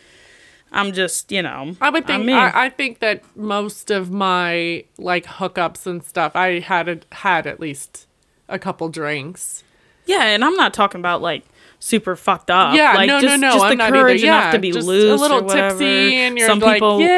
I'm 0.71 0.93
just 0.93 1.33
you 1.33 1.43
know. 1.43 1.75
I 1.81 1.91
would 1.91 2.07
think. 2.07 2.31
I, 2.31 2.67
I 2.67 2.69
think 2.71 3.01
that 3.01 3.25
most 3.37 3.91
of 3.91 4.11
my 4.11 4.85
like 4.99 5.25
hookups 5.27 5.87
and 5.87 6.03
stuff, 6.05 6.37
I 6.37 6.61
had 6.61 6.89
a, 6.89 7.01
had 7.11 7.47
at 7.47 7.59
least 7.59 8.07
a 8.49 8.59
couple 8.59 8.89
drinks. 8.89 9.65
yeah, 10.07 10.23
and 10.23 10.45
I'm 10.45 10.55
not 10.55 10.73
talking 10.73 11.01
about 11.01 11.23
like 11.23 11.45
super 11.81 12.15
fucked 12.15 12.51
up. 12.51 12.75
Yeah, 12.75 12.93
like, 12.95 13.09
no, 13.09 13.17
no, 13.19 13.23
just, 13.23 13.41
no, 13.41 13.53
Just 13.53 13.65
I'm 13.65 13.79
the 13.79 13.89
courage 13.89 14.23
either. 14.23 14.33
enough 14.33 14.53
to 14.53 14.59
be 14.59 14.71
just 14.71 14.87
a 14.87 14.91
loose, 14.91 15.21
little 15.21 15.39
or 15.39 15.43
whatever. 15.43 15.79
tipsy 15.79 16.15
and 16.17 16.39
you're 16.39 16.49
some 16.49 16.61
like, 16.61 16.77
people, 16.77 17.01
yeah, 17.01 17.09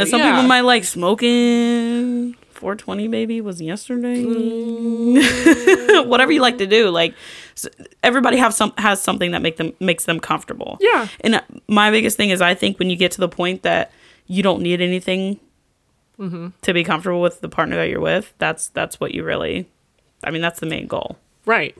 yeah. 0.00 0.04
Some 0.04 0.20
yeah. 0.20 0.32
people 0.32 0.48
might 0.48 0.60
like 0.62 0.84
smoking. 0.84 2.34
420 2.52 3.06
baby 3.08 3.40
was 3.40 3.62
yesterday. 3.62 4.24
Whatever 6.02 6.32
you 6.32 6.40
like 6.40 6.58
to 6.58 6.66
do, 6.66 6.90
like 6.90 7.14
everybody 8.02 8.36
have 8.36 8.52
some 8.54 8.72
has 8.78 9.00
something 9.02 9.30
that 9.32 9.42
make 9.42 9.56
them 9.56 9.72
makes 9.80 10.04
them 10.04 10.20
comfortable. 10.20 10.76
Yeah. 10.80 11.08
And 11.22 11.36
uh, 11.36 11.40
my 11.66 11.90
biggest 11.90 12.16
thing 12.16 12.30
is 12.30 12.40
I 12.40 12.54
think 12.54 12.78
when 12.78 12.90
you 12.90 12.96
get 12.96 13.12
to 13.12 13.20
the 13.20 13.28
point 13.28 13.62
that 13.62 13.90
you 14.26 14.42
don't 14.42 14.62
need 14.62 14.80
anything 14.80 15.40
Mm-hmm. 16.18 16.48
to 16.62 16.72
be 16.74 16.82
comfortable 16.82 17.20
with 17.20 17.40
the 17.42 17.48
partner 17.48 17.76
that 17.76 17.88
you're 17.90 18.00
with, 18.00 18.34
that's 18.38 18.70
that's 18.70 18.98
what 18.98 19.14
you 19.14 19.22
really. 19.22 19.68
I 20.24 20.32
mean, 20.32 20.42
that's 20.42 20.58
the 20.58 20.66
main 20.66 20.88
goal. 20.88 21.16
Right. 21.46 21.76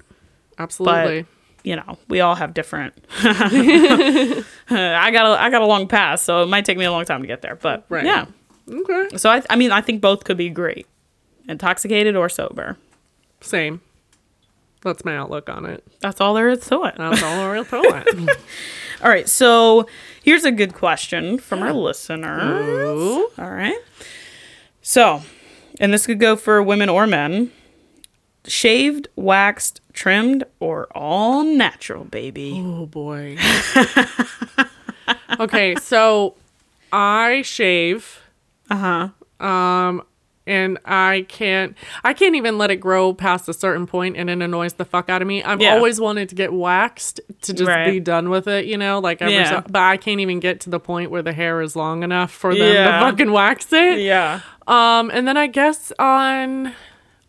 Absolutely. 0.58 1.26
you 1.64 1.74
know, 1.74 1.98
we 2.06 2.20
all 2.20 2.36
have 2.36 2.54
different. 2.54 2.94
I 3.20 5.10
got 5.12 5.26
a 5.26 5.40
I 5.42 5.50
got 5.50 5.62
a 5.62 5.66
long 5.66 5.88
pass, 5.88 6.22
so 6.22 6.42
it 6.44 6.46
might 6.46 6.64
take 6.64 6.78
me 6.78 6.84
a 6.84 6.92
long 6.92 7.04
time 7.04 7.20
to 7.22 7.26
get 7.26 7.42
there. 7.42 7.56
But 7.56 7.84
Right. 7.88 8.04
yeah, 8.04 8.26
okay. 8.70 9.16
so 9.16 9.28
I 9.28 9.42
I 9.50 9.56
mean 9.56 9.72
I 9.72 9.80
think 9.80 10.00
both 10.00 10.22
could 10.24 10.36
be 10.36 10.50
great, 10.50 10.86
intoxicated 11.48 12.14
or 12.16 12.28
sober. 12.28 12.76
Same. 13.40 13.80
That's 14.82 15.04
my 15.04 15.16
outlook 15.16 15.48
on 15.48 15.66
it. 15.66 15.84
That's 16.00 16.20
all 16.20 16.34
there 16.34 16.48
is 16.48 16.66
to 16.68 16.84
it. 16.84 16.94
That's 16.96 17.22
all 17.22 17.36
there 17.36 17.56
is 17.56 17.68
to 17.68 17.80
it. 17.82 18.38
All 19.02 19.08
right, 19.08 19.28
so 19.28 19.86
here's 20.24 20.44
a 20.44 20.50
good 20.50 20.74
question 20.74 21.38
from 21.38 21.62
our 21.62 21.72
listeners. 21.72 22.42
Ooh. 22.98 23.28
All 23.38 23.50
right, 23.50 23.78
so, 24.82 25.22
and 25.78 25.92
this 25.92 26.04
could 26.04 26.18
go 26.18 26.34
for 26.34 26.60
women 26.62 26.88
or 26.88 27.06
men. 27.06 27.52
Shaved, 28.46 29.06
waxed, 29.14 29.80
trimmed, 29.92 30.42
or 30.58 30.86
all 30.96 31.44
natural, 31.44 32.02
baby. 32.04 32.54
Oh 32.64 32.86
boy. 32.86 33.36
okay, 35.40 35.74
so 35.76 36.34
I 36.92 37.42
shave 37.42 38.20
Uh 38.70 39.10
huh. 39.40 39.46
um 39.46 40.02
and 40.48 40.78
I 40.84 41.26
can't 41.28 41.76
I 42.02 42.14
can't 42.14 42.34
even 42.34 42.58
let 42.58 42.70
it 42.70 42.76
grow 42.76 43.12
past 43.12 43.48
a 43.48 43.52
certain 43.52 43.86
point 43.86 44.16
and 44.16 44.28
it 44.30 44.40
annoys 44.42 44.72
the 44.74 44.84
fuck 44.84 45.08
out 45.08 45.22
of 45.22 45.28
me. 45.28 45.42
I've 45.44 45.60
Yeah. 45.60 45.74
always 45.74 46.00
wanted 46.00 46.28
to 46.30 46.34
get 46.34 46.52
waxed 46.52 47.20
to 47.42 47.52
just 47.52 47.68
Right. 47.68 47.90
be 47.90 48.00
done 48.00 48.30
with 48.30 48.48
it, 48.48 48.64
you 48.64 48.76
know, 48.78 48.98
like 48.98 49.22
ever 49.22 49.30
Yeah. 49.30 49.50
so, 49.50 49.64
but 49.70 49.82
I 49.82 49.96
can't 49.96 50.20
even 50.20 50.40
get 50.40 50.60
to 50.60 50.70
the 50.70 50.80
point 50.80 51.10
where 51.10 51.22
the 51.22 51.32
hair 51.32 51.60
is 51.60 51.76
long 51.76 52.02
enough 52.02 52.32
for 52.32 52.54
them 52.54 52.74
Yeah. 52.74 53.00
to 53.00 53.06
fucking 53.10 53.30
wax 53.30 53.72
it. 53.72 54.00
Yeah. 54.00 54.40
Um, 54.66 55.10
and 55.12 55.28
then 55.28 55.36
I 55.36 55.46
guess 55.46 55.92
on 55.98 56.72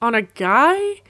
on 0.01 0.15
a 0.15 0.22
guy, 0.22 1.01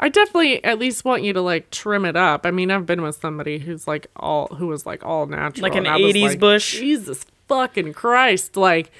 I 0.00 0.08
definitely 0.08 0.64
at 0.64 0.80
least 0.80 1.04
want 1.04 1.22
you 1.22 1.32
to 1.32 1.40
like 1.40 1.70
trim 1.70 2.04
it 2.04 2.16
up. 2.16 2.44
I 2.44 2.50
mean, 2.50 2.72
I've 2.72 2.86
been 2.86 3.02
with 3.02 3.14
somebody 3.20 3.60
who's 3.60 3.86
like 3.86 4.08
all 4.16 4.48
who 4.58 4.66
was 4.66 4.84
like 4.84 5.04
all 5.04 5.26
natural, 5.26 5.62
Like 5.62 5.72
an 5.76 5.86
and 5.86 5.88
I 5.88 5.96
was 5.98 6.12
80s 6.14 6.22
like, 6.30 6.40
bush? 6.40 6.78
Jesus 6.80 7.24
fucking 7.48 7.92
Christ! 7.92 8.56
Like, 8.56 8.90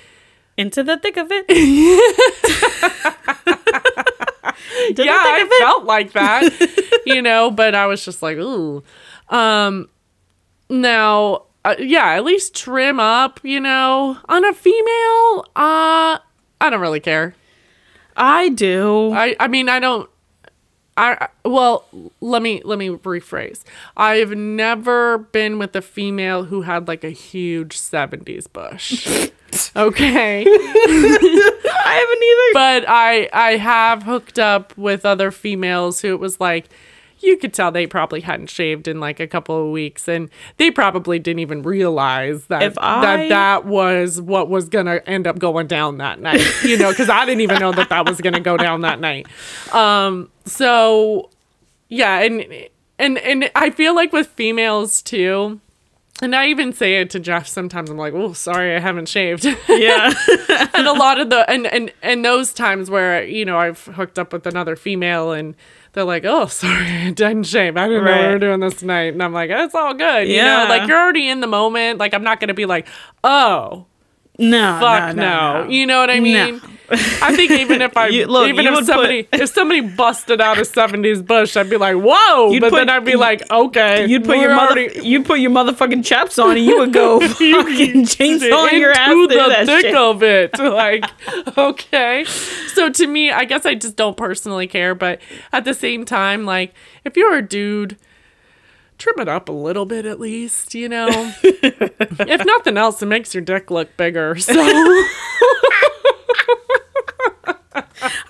Into 0.57 0.83
the 0.83 0.99
thick 0.99 1.17
of 1.17 1.29
it. 1.31 1.47
Yeah, 4.97 5.13
I 5.15 5.47
it. 5.49 5.63
felt 5.63 5.85
like 5.85 6.13
that, 6.13 7.01
you 7.07 7.23
know. 7.23 7.51
But 7.51 7.75
I 7.75 7.87
was 7.87 8.05
just 8.05 8.21
like, 8.21 8.37
ooh. 8.37 8.83
Now, 9.31 9.87
uh, 11.65 11.77
yeah, 11.79 12.15
at 12.15 12.25
least 12.25 12.55
trim 12.55 12.99
up, 12.99 13.41
you 13.43 13.61
know. 13.61 14.19
On 14.29 14.45
a 14.45 14.53
female, 14.53 15.45
uh, 15.55 16.19
I 16.61 16.71
don't 16.71 16.81
really 16.81 17.01
care. 17.01 17.35
I 18.17 18.49
do. 18.51 19.13
I 19.13 19.37
I 19.39 19.49
mean, 19.49 19.69
I 19.69 19.79
don't 19.79 20.11
I 20.97 21.29
well, 21.45 21.87
let 22.21 22.43
me 22.43 22.61
let 22.65 22.79
me 22.79 22.89
rephrase. 22.91 23.63
I've 23.97 24.33
never 24.33 25.19
been 25.19 25.59
with 25.59 25.75
a 25.75 25.83
female 25.83 26.45
who 26.45 26.63
had 26.63 26.89
like 26.89 27.05
a 27.05 27.11
huge 27.11 27.77
70s 27.79 28.53
bush. 28.53 29.31
okay. 29.77 30.45
I 30.47 31.95
haven't 31.95 32.23
either. 32.23 32.53
But 32.55 32.85
I 32.89 33.29
I 33.33 33.57
have 33.57 34.03
hooked 34.05 34.39
up 34.39 34.77
with 34.77 35.05
other 35.05 35.31
females 35.31 36.01
who 36.01 36.09
it 36.13 36.21
was 36.21 36.41
like 36.41 36.69
you 37.21 37.37
could 37.37 37.55
tell 37.55 37.71
they 37.71 37.87
probably 37.87 38.21
hadn't 38.21 38.51
shaved 38.51 38.89
in 38.89 38.99
like 38.99 39.21
a 39.21 39.29
couple 39.29 39.65
of 39.65 39.71
weeks 39.71 40.09
and 40.09 40.29
they 40.57 40.73
probably 40.73 41.21
didn't 41.21 41.39
even 41.39 41.63
realize 41.63 42.47
that 42.47 42.63
I- 42.79 43.01
that 43.01 43.29
that 43.29 43.65
was 43.65 44.21
what 44.21 44.49
was 44.49 44.69
going 44.69 44.87
to 44.87 45.09
end 45.09 45.29
up 45.29 45.39
going 45.39 45.69
down 45.69 45.99
that 45.99 46.19
night 46.21 46.43
you 46.65 46.77
know 46.77 46.93
cuz 46.93 47.09
I 47.09 47.25
didn't 47.25 47.43
even 47.43 47.61
know 47.61 47.71
that 47.73 47.91
that 47.91 48.09
was 48.09 48.21
going 48.21 48.33
to 48.33 48.41
go 48.41 48.57
down 48.57 48.81
that 48.81 48.99
night 48.99 49.29
um 49.73 50.31
so 50.47 51.31
yeah 51.89 52.19
and 52.23 52.45
and 52.99 53.19
and 53.19 53.51
I 53.55 53.71
feel 53.71 53.95
like 53.95 54.13
with 54.13 54.27
females 54.27 55.01
too 55.01 55.61
and 56.23 56.35
I 56.35 56.47
even 56.47 56.73
say 56.73 57.01
it 57.01 57.11
to 57.11 57.21
Jeff 57.21 57.47
sometimes. 57.47 57.91
I'm 57.91 57.99
like, 57.99 58.15
"Oh, 58.15 58.33
sorry, 58.33 58.75
I 58.75 58.79
haven't 58.79 59.09
shaved." 59.09 59.45
yeah. 59.69 60.13
and 60.75 60.87
a 60.87 60.93
lot 60.93 61.21
of 61.21 61.29
the 61.29 61.49
and 61.51 61.67
and 61.67 61.93
and 62.03 62.25
those 62.25 62.55
times 62.55 62.89
where 62.89 63.23
you 63.25 63.45
know 63.45 63.59
I've 63.59 63.85
hooked 63.85 64.19
up 64.19 64.33
with 64.33 64.47
another 64.47 64.77
female 64.77 65.33
and 65.33 65.55
they're 65.93 66.05
like, 66.05 66.25
"Oh, 66.25 66.47
sorry, 66.47 66.87
I 66.87 67.11
didn't 67.11 67.45
shave. 67.45 67.77
I 67.77 67.89
didn't 67.89 68.05
know 68.05 68.21
we 68.23 68.27
were 68.29 68.39
doing 68.39 68.61
this 68.61 68.75
tonight." 68.77 69.13
And 69.13 69.23
I'm 69.23 69.33
like, 69.35 69.51
"It's 69.51 69.75
all 69.75 69.93
good." 69.95 70.29
You 70.29 70.37
Yeah. 70.37 70.63
know, 70.65 70.69
like 70.71 70.89
you're 70.89 70.99
already 70.99 71.29
in 71.29 71.41
the 71.41 71.47
moment. 71.47 71.99
Like 71.99 72.15
I'm 72.15 72.25
not 72.25 72.41
gonna 72.41 72.55
be 72.55 72.67
like, 72.67 72.89
"Oh, 73.23 73.87
no. 74.39 74.79
fuck 74.81 75.15
no, 75.17 75.23
no." 75.23 75.65
no. 75.65 75.71
You 75.71 75.87
know 75.87 76.01
what 76.01 76.11
I 76.11 76.21
mean? 76.21 76.61
I 76.95 77.35
think 77.35 77.53
even 77.53 77.81
if 77.81 77.97
I 77.97 78.09
You- 78.09 78.27
look, 78.27 78.49
even 78.49 78.67
if 78.67 78.85
somebody 78.85 79.27
if 79.33 79.49
somebody 79.49 79.81
busted 79.81 80.43
out 80.43 80.59
a 80.59 80.63
70s 80.63 81.25
bush, 81.27 81.57
I'd 81.57 81.71
be 81.71 81.79
like, 81.79 81.97
"Whoa!" 81.97 82.59
But 82.61 82.71
put- 82.71 82.77
then 82.77 82.91
I'd 82.91 83.05
be 83.05 83.17
like, 83.17 83.51
"Okay." 83.51 84.07
You'd 84.07 84.25
put 84.25 84.37
your 84.39 84.55
mother, 84.55 84.81
already- 84.81 85.01
you'd 85.09 85.25
put 85.25 85.41
your 85.41 85.51
motherfucking 85.53 86.05
chaps 86.05 86.39
on, 86.39 86.57
and 86.57 86.67
you 86.67 86.79
would 86.81 86.93
go 86.93 87.19
fucking 87.21 88.05
chainsaw 88.05 88.73
your 88.73 88.93
ass 88.93 89.09
through 89.11 89.29
the 89.29 89.35
that 89.37 89.67
thick 89.67 89.81
shit. 89.87 89.95
of 89.95 90.23
it. 90.23 90.59
Like, 90.59 91.05
okay. 91.57 92.25
So 92.75 92.91
to 92.91 93.07
me, 93.07 93.31
I 93.31 93.45
guess 93.45 93.65
I 93.65 93.75
just 93.75 93.97
don't 93.97 94.17
personally 94.17 94.67
care, 94.67 94.95
but 94.95 95.21
at 95.53 95.65
the 95.65 95.73
same 95.75 96.05
time, 96.05 96.45
like, 96.45 96.75
if 97.05 97.17
you're 97.17 97.37
a 97.37 97.43
dude, 97.43 97.97
trim 98.99 99.19
it 99.19 99.29
up 99.29 99.49
a 99.49 99.53
little 99.53 99.87
bit 99.87 100.07
at 100.07 100.21
least, 100.21 100.75
you 100.75 100.89
know. 100.89 101.09
if 101.43 102.45
nothing 102.45 102.77
else, 102.77 103.03
it 103.03 103.07
makes 103.07 103.35
your 103.35 103.43
dick 103.43 103.71
look 103.71 103.97
bigger. 103.97 104.37
So 104.39 104.55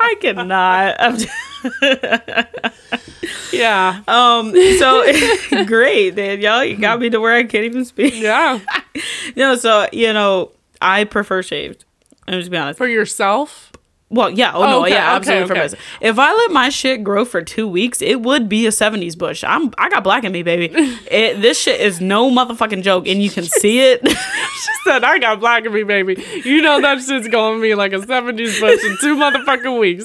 I 0.00 0.14
cannot. 0.20 0.96
Yeah, 3.52 4.02
um. 4.08 4.54
So 4.78 5.64
great, 5.66 6.14
Danielle. 6.14 6.64
You 6.64 6.76
got 6.76 7.00
me 7.00 7.10
to 7.10 7.20
where 7.20 7.34
I 7.34 7.44
can't 7.44 7.64
even 7.64 7.84
speak. 7.84 8.14
yeah. 8.16 8.60
No. 9.36 9.56
So 9.56 9.86
you 9.92 10.12
know, 10.12 10.52
I 10.80 11.04
prefer 11.04 11.42
shaved. 11.42 11.84
I'm 12.26 12.38
just 12.38 12.50
be 12.50 12.56
honest. 12.56 12.78
For 12.78 12.88
yourself, 12.88 13.71
Well, 14.12 14.28
yeah. 14.28 14.52
Oh, 14.54 14.60
no, 14.60 14.78
oh, 14.78 14.82
okay, 14.82 14.90
yeah, 14.92 15.16
okay, 15.16 15.16
absolutely. 15.16 15.46
For 15.46 15.52
okay. 15.54 15.60
myself. 15.62 15.82
If 16.02 16.18
I 16.18 16.34
let 16.34 16.50
my 16.50 16.68
shit 16.68 17.02
grow 17.02 17.24
for 17.24 17.40
two 17.42 17.66
weeks, 17.66 18.02
it 18.02 18.20
would 18.20 18.46
be 18.46 18.66
a 18.66 18.70
'70s 18.70 19.16
bush. 19.16 19.42
I'm, 19.42 19.72
I 19.78 19.88
got 19.88 20.04
black 20.04 20.22
in 20.24 20.32
me, 20.32 20.42
baby. 20.42 20.68
It, 21.10 21.40
this 21.42 21.60
shit 21.60 21.80
is 21.80 22.00
no 22.00 22.30
motherfucking 22.30 22.82
joke, 22.82 23.06
and 23.08 23.22
you 23.22 23.28
can 23.30 23.44
see 23.44 23.80
it. 23.80 24.06
she 24.08 24.72
said, 24.84 25.02
"I 25.04 25.18
got 25.18 25.40
black 25.40 25.64
in 25.64 25.72
me, 25.72 25.82
baby." 25.82 26.22
You 26.44 26.60
know 26.62 26.80
that 26.80 27.00
shit's 27.02 27.28
gonna 27.28 27.60
be 27.60 27.74
like 27.74 27.92
a 27.92 27.98
'70s 27.98 28.60
bush 28.60 28.84
in 28.84 28.96
two 29.00 29.16
motherfucking 29.16 29.78
weeks, 29.80 30.04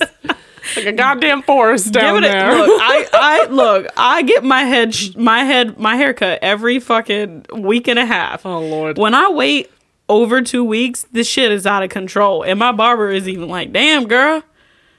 like 0.75 0.85
a 0.85 0.91
goddamn 0.91 1.43
forest 1.43 1.91
down 1.93 2.23
it 2.23 2.27
a- 2.27 2.31
there. 2.31 2.53
Look, 2.55 2.81
I, 2.81 3.07
I 3.13 3.47
look. 3.49 3.87
I 3.97 4.21
get 4.23 4.43
my 4.43 4.63
head, 4.63 4.95
sh- 4.95 5.15
my 5.15 5.43
head, 5.43 5.77
my 5.77 5.95
haircut 5.95 6.39
every 6.41 6.79
fucking 6.79 7.45
week 7.53 7.87
and 7.87 7.99
a 7.99 8.05
half. 8.05 8.45
oh 8.45 8.59
lord. 8.61 8.97
When 8.97 9.13
I 9.13 9.29
wait 9.29 9.69
over 10.09 10.41
two 10.41 10.63
weeks, 10.63 11.05
this 11.11 11.27
shit 11.27 11.51
is 11.51 11.65
out 11.65 11.83
of 11.83 11.89
control, 11.89 12.43
and 12.43 12.59
my 12.59 12.71
barber 12.71 13.09
is 13.09 13.27
even 13.27 13.49
like, 13.49 13.71
"Damn, 13.71 14.07
girl." 14.07 14.43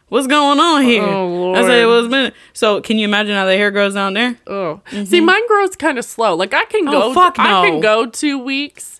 What's 0.08 0.26
going 0.26 0.58
on 0.58 0.84
here? 0.84 1.02
Oh, 1.02 1.52
I 1.54 1.60
say, 1.62 1.84
Lord. 1.84 1.86
well, 1.86 2.04
it's 2.04 2.10
been. 2.10 2.32
So, 2.54 2.80
can 2.80 2.96
you 2.96 3.04
imagine 3.04 3.34
how 3.34 3.44
the 3.44 3.52
hair 3.52 3.70
grows 3.70 3.92
down 3.92 4.14
there? 4.14 4.38
Oh, 4.46 4.80
mm-hmm. 4.86 5.04
see, 5.04 5.20
mine 5.20 5.46
grows 5.46 5.76
kind 5.76 5.98
of 5.98 6.04
slow. 6.06 6.34
Like 6.34 6.54
I 6.54 6.64
can 6.64 6.88
oh, 6.88 6.92
go, 6.92 7.02
Oh, 7.10 7.14
fuck 7.14 7.38
I 7.38 7.68
can 7.68 7.80
go 7.80 8.06
two 8.06 8.38
weeks, 8.38 8.97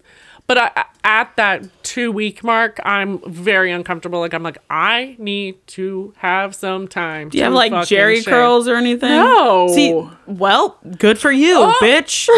but 0.48 0.58
I, 0.58 0.84
at 1.04 1.36
that 1.36 1.62
two 1.84 2.10
week 2.10 2.42
mark, 2.42 2.80
I'm 2.82 3.18
very 3.30 3.70
uncomfortable. 3.70 4.18
Like 4.20 4.34
I'm 4.34 4.42
like, 4.42 4.58
I 4.68 5.14
need 5.18 5.64
to 5.68 6.12
have 6.16 6.54
some 6.54 6.88
time. 6.88 7.28
Do 7.28 7.38
you 7.38 7.44
have 7.44 7.52
like 7.52 7.70
Jheri 7.70 8.24
curls 8.26 8.66
or 8.66 8.74
anything? 8.74 9.10
No. 9.10 9.68
See, 9.68 10.08
well, 10.26 10.78
good 10.98 11.18
for 11.18 11.30
you, 11.30 11.54
Oh. 11.58 11.78
bitch. 11.80 12.28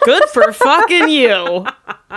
good 0.04 0.24
for 0.30 0.52
fucking 0.52 1.08
you. 1.10 1.66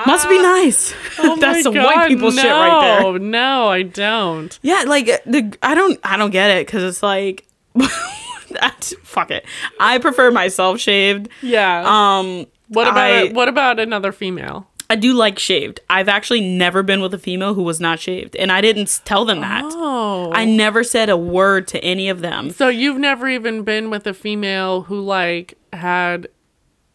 Must 0.07 0.27
be 0.29 0.41
nice. 0.41 0.93
Oh 1.19 1.35
That's 1.39 1.63
some 1.63 1.75
white 1.75 2.07
people 2.07 2.31
no, 2.31 2.41
shit 2.41 2.51
right 2.51 2.81
there. 2.81 3.01
Oh 3.05 3.17
no, 3.17 3.67
I 3.67 3.83
don't. 3.83 4.57
Yeah, 4.61 4.83
like 4.87 5.07
uh, 5.09 5.17
the 5.25 5.57
I 5.61 5.75
don't 5.75 5.99
I 6.03 6.17
don't 6.17 6.31
get 6.31 6.49
it 6.49 6.65
because 6.65 6.83
it's 6.83 7.03
like, 7.03 7.45
that, 7.75 8.93
fuck 9.03 9.31
it. 9.31 9.45
I 9.79 9.97
prefer 9.99 10.31
myself 10.31 10.79
shaved. 10.79 11.27
Yeah. 11.41 11.83
Um, 11.85 12.47
what 12.69 12.87
about 12.87 12.97
I- 13.11 13.31
what 13.31 13.47
about 13.49 13.79
another 13.79 14.11
female? 14.11 14.67
I 14.89 14.95
do 14.95 15.13
like 15.13 15.39
shaved. 15.39 15.79
I've 15.89 16.07
actually 16.09 16.41
never 16.41 16.83
been 16.83 17.01
with 17.01 17.13
a 17.13 17.17
female 17.17 17.53
who 17.55 17.63
was 17.63 17.79
not 17.79 17.99
shaved, 17.99 18.35
and 18.35 18.51
I 18.51 18.61
didn't 18.61 19.01
tell 19.05 19.25
them 19.25 19.41
that. 19.41 19.63
Oh, 19.65 20.31
I 20.33 20.45
never 20.45 20.83
said 20.83 21.09
a 21.09 21.17
word 21.17 21.67
to 21.69 21.83
any 21.83 22.09
of 22.09 22.21
them. 22.21 22.51
so 22.51 22.67
you've 22.69 22.97
never 22.99 23.27
even 23.27 23.63
been 23.63 23.89
with 23.89 24.05
a 24.07 24.13
female 24.13 24.83
who 24.83 25.01
like 25.01 25.55
had 25.73 26.27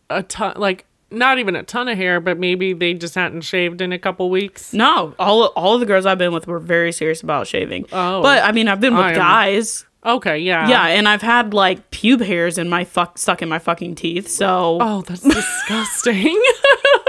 a 0.09 0.23
ton, 0.23 0.55
like 0.57 0.85
not 1.11 1.39
even 1.39 1.57
a 1.57 1.63
ton 1.65 1.89
of 1.89 1.97
hair, 1.97 2.21
but 2.21 2.39
maybe 2.39 2.73
they 2.73 2.95
just 2.95 3.17
hadn't 3.17 3.41
shaved 3.41 3.81
in 3.81 3.93
a 3.93 3.99
couple 3.99 4.31
weeks. 4.31 4.73
No, 4.73 5.15
all 5.19 5.47
all 5.57 5.75
of 5.75 5.81
the 5.81 5.87
girls 5.87 6.07
I've 6.07 6.19
been 6.19 6.33
with 6.33 6.47
were 6.47 6.61
very 6.61 6.93
serious 6.93 7.21
about 7.23 7.47
shaving. 7.49 7.87
Oh. 7.93 8.23
but 8.23 8.45
I 8.45 8.53
mean, 8.53 8.69
I've 8.69 8.81
been 8.81 8.95
with 8.95 9.05
I 9.07 9.11
am- 9.11 9.17
guys. 9.17 9.87
Okay, 10.07 10.39
yeah. 10.39 10.67
Yeah, 10.67 10.87
and 10.87 11.07
I've 11.07 11.21
had 11.21 11.53
like 11.53 11.91
pube 11.91 12.25
hairs 12.25 12.57
in 12.57 12.71
my 12.71 12.85
fuck 12.85 13.19
stuck 13.19 13.43
in 13.43 13.49
my 13.51 13.59
fucking 13.59 13.97
teeth. 13.97 14.29
So 14.29 14.79
Oh, 14.81 15.03
that's 15.03 15.21
disgusting. 15.21 16.41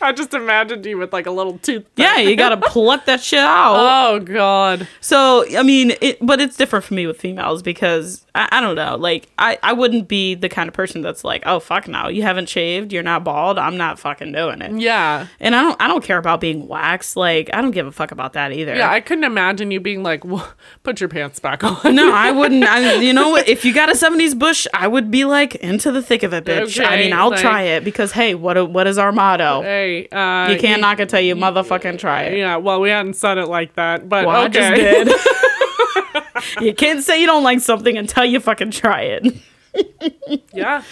I 0.00 0.12
just 0.12 0.34
imagined 0.34 0.84
you 0.86 0.98
with 0.98 1.12
like 1.12 1.26
a 1.26 1.30
little 1.30 1.58
tooth. 1.58 1.84
yeah, 1.96 2.18
you 2.18 2.36
gotta 2.36 2.56
pluck 2.56 3.04
that 3.06 3.20
shit 3.20 3.38
out. 3.38 3.76
Oh 3.76 4.20
God. 4.20 4.86
So 5.00 5.44
I 5.56 5.62
mean, 5.62 5.92
it, 6.00 6.18
but 6.20 6.40
it's 6.40 6.56
different 6.56 6.84
for 6.84 6.94
me 6.94 7.06
with 7.06 7.18
females 7.20 7.62
because 7.62 8.26
I, 8.34 8.48
I 8.52 8.60
don't 8.60 8.76
know. 8.76 8.96
Like 8.96 9.28
I, 9.38 9.58
I 9.62 9.72
wouldn't 9.72 10.08
be 10.08 10.34
the 10.34 10.48
kind 10.48 10.68
of 10.68 10.74
person 10.74 11.02
that's 11.02 11.24
like, 11.24 11.42
oh 11.46 11.60
fuck 11.60 11.88
no, 11.88 12.08
you 12.08 12.22
haven't 12.22 12.48
shaved, 12.48 12.92
you're 12.92 13.02
not 13.02 13.24
bald, 13.24 13.58
I'm 13.58 13.76
not 13.76 13.98
fucking 13.98 14.32
doing 14.32 14.60
it. 14.62 14.80
Yeah. 14.80 15.26
And 15.40 15.54
I 15.54 15.62
don't, 15.62 15.80
I 15.82 15.88
don't 15.88 16.04
care 16.04 16.18
about 16.18 16.40
being 16.40 16.68
waxed. 16.68 17.16
Like 17.16 17.50
I 17.52 17.62
don't 17.62 17.70
give 17.72 17.86
a 17.86 17.92
fuck 17.92 18.10
about 18.12 18.34
that 18.34 18.52
either. 18.52 18.74
Yeah, 18.74 18.90
I 18.90 19.00
couldn't 19.00 19.24
imagine 19.24 19.70
you 19.70 19.80
being 19.80 20.02
like, 20.02 20.24
"Wha- 20.24 20.48
"Put 20.82 21.00
your 21.00 21.08
pants 21.08 21.38
back 21.38 21.64
on." 21.64 21.94
no, 21.94 22.12
I 22.12 22.30
wouldn't. 22.38 22.64
I, 22.64 22.94
you 22.96 23.12
know 23.12 23.30
what? 23.30 23.48
If 23.48 23.64
you 23.64 23.72
got 23.72 23.88
a 23.88 23.92
'70s 23.92 24.38
bush, 24.38 24.66
I 24.74 24.86
would 24.88 25.10
be 25.10 25.24
like 25.24 25.54
into 25.56 25.90
the 25.92 26.02
thick 26.02 26.22
of 26.22 26.32
it, 26.34 26.44
bitch. 26.44 26.84
I 26.84 26.96
mean, 26.96 27.12
I'll 27.12 27.30
like- 27.30 27.40
try 27.40 27.62
it 27.62 27.84
because 27.84 28.12
hey, 28.12 28.34
what 28.34 28.70
what 28.70 28.86
is 28.86 28.98
our 28.98 29.12
motto? 29.12 29.62
Hey, 29.62 29.85
uh, 30.12 30.48
You 30.50 30.58
can't 30.58 30.80
knock 30.80 31.00
it 31.00 31.08
till 31.08 31.20
you 31.20 31.34
motherfucking 31.36 31.98
try 31.98 32.22
it. 32.24 32.38
Yeah, 32.38 32.56
well, 32.56 32.80
we 32.80 32.90
hadn't 32.90 33.14
said 33.14 33.38
it 33.38 33.46
like 33.46 33.74
that, 33.74 34.08
but 34.08 34.26
Well, 34.26 34.36
I 34.42 34.46
okay. 34.46 35.04
just 35.04 35.14
did. 35.14 36.64
you 36.64 36.74
can't 36.74 37.02
say 37.02 37.20
you 37.20 37.26
don't 37.26 37.42
like 37.42 37.60
something 37.60 37.96
until 37.96 38.24
you 38.24 38.40
fucking 38.40 38.70
try 38.70 39.02
it. 39.02 39.36
yeah, 40.52 40.82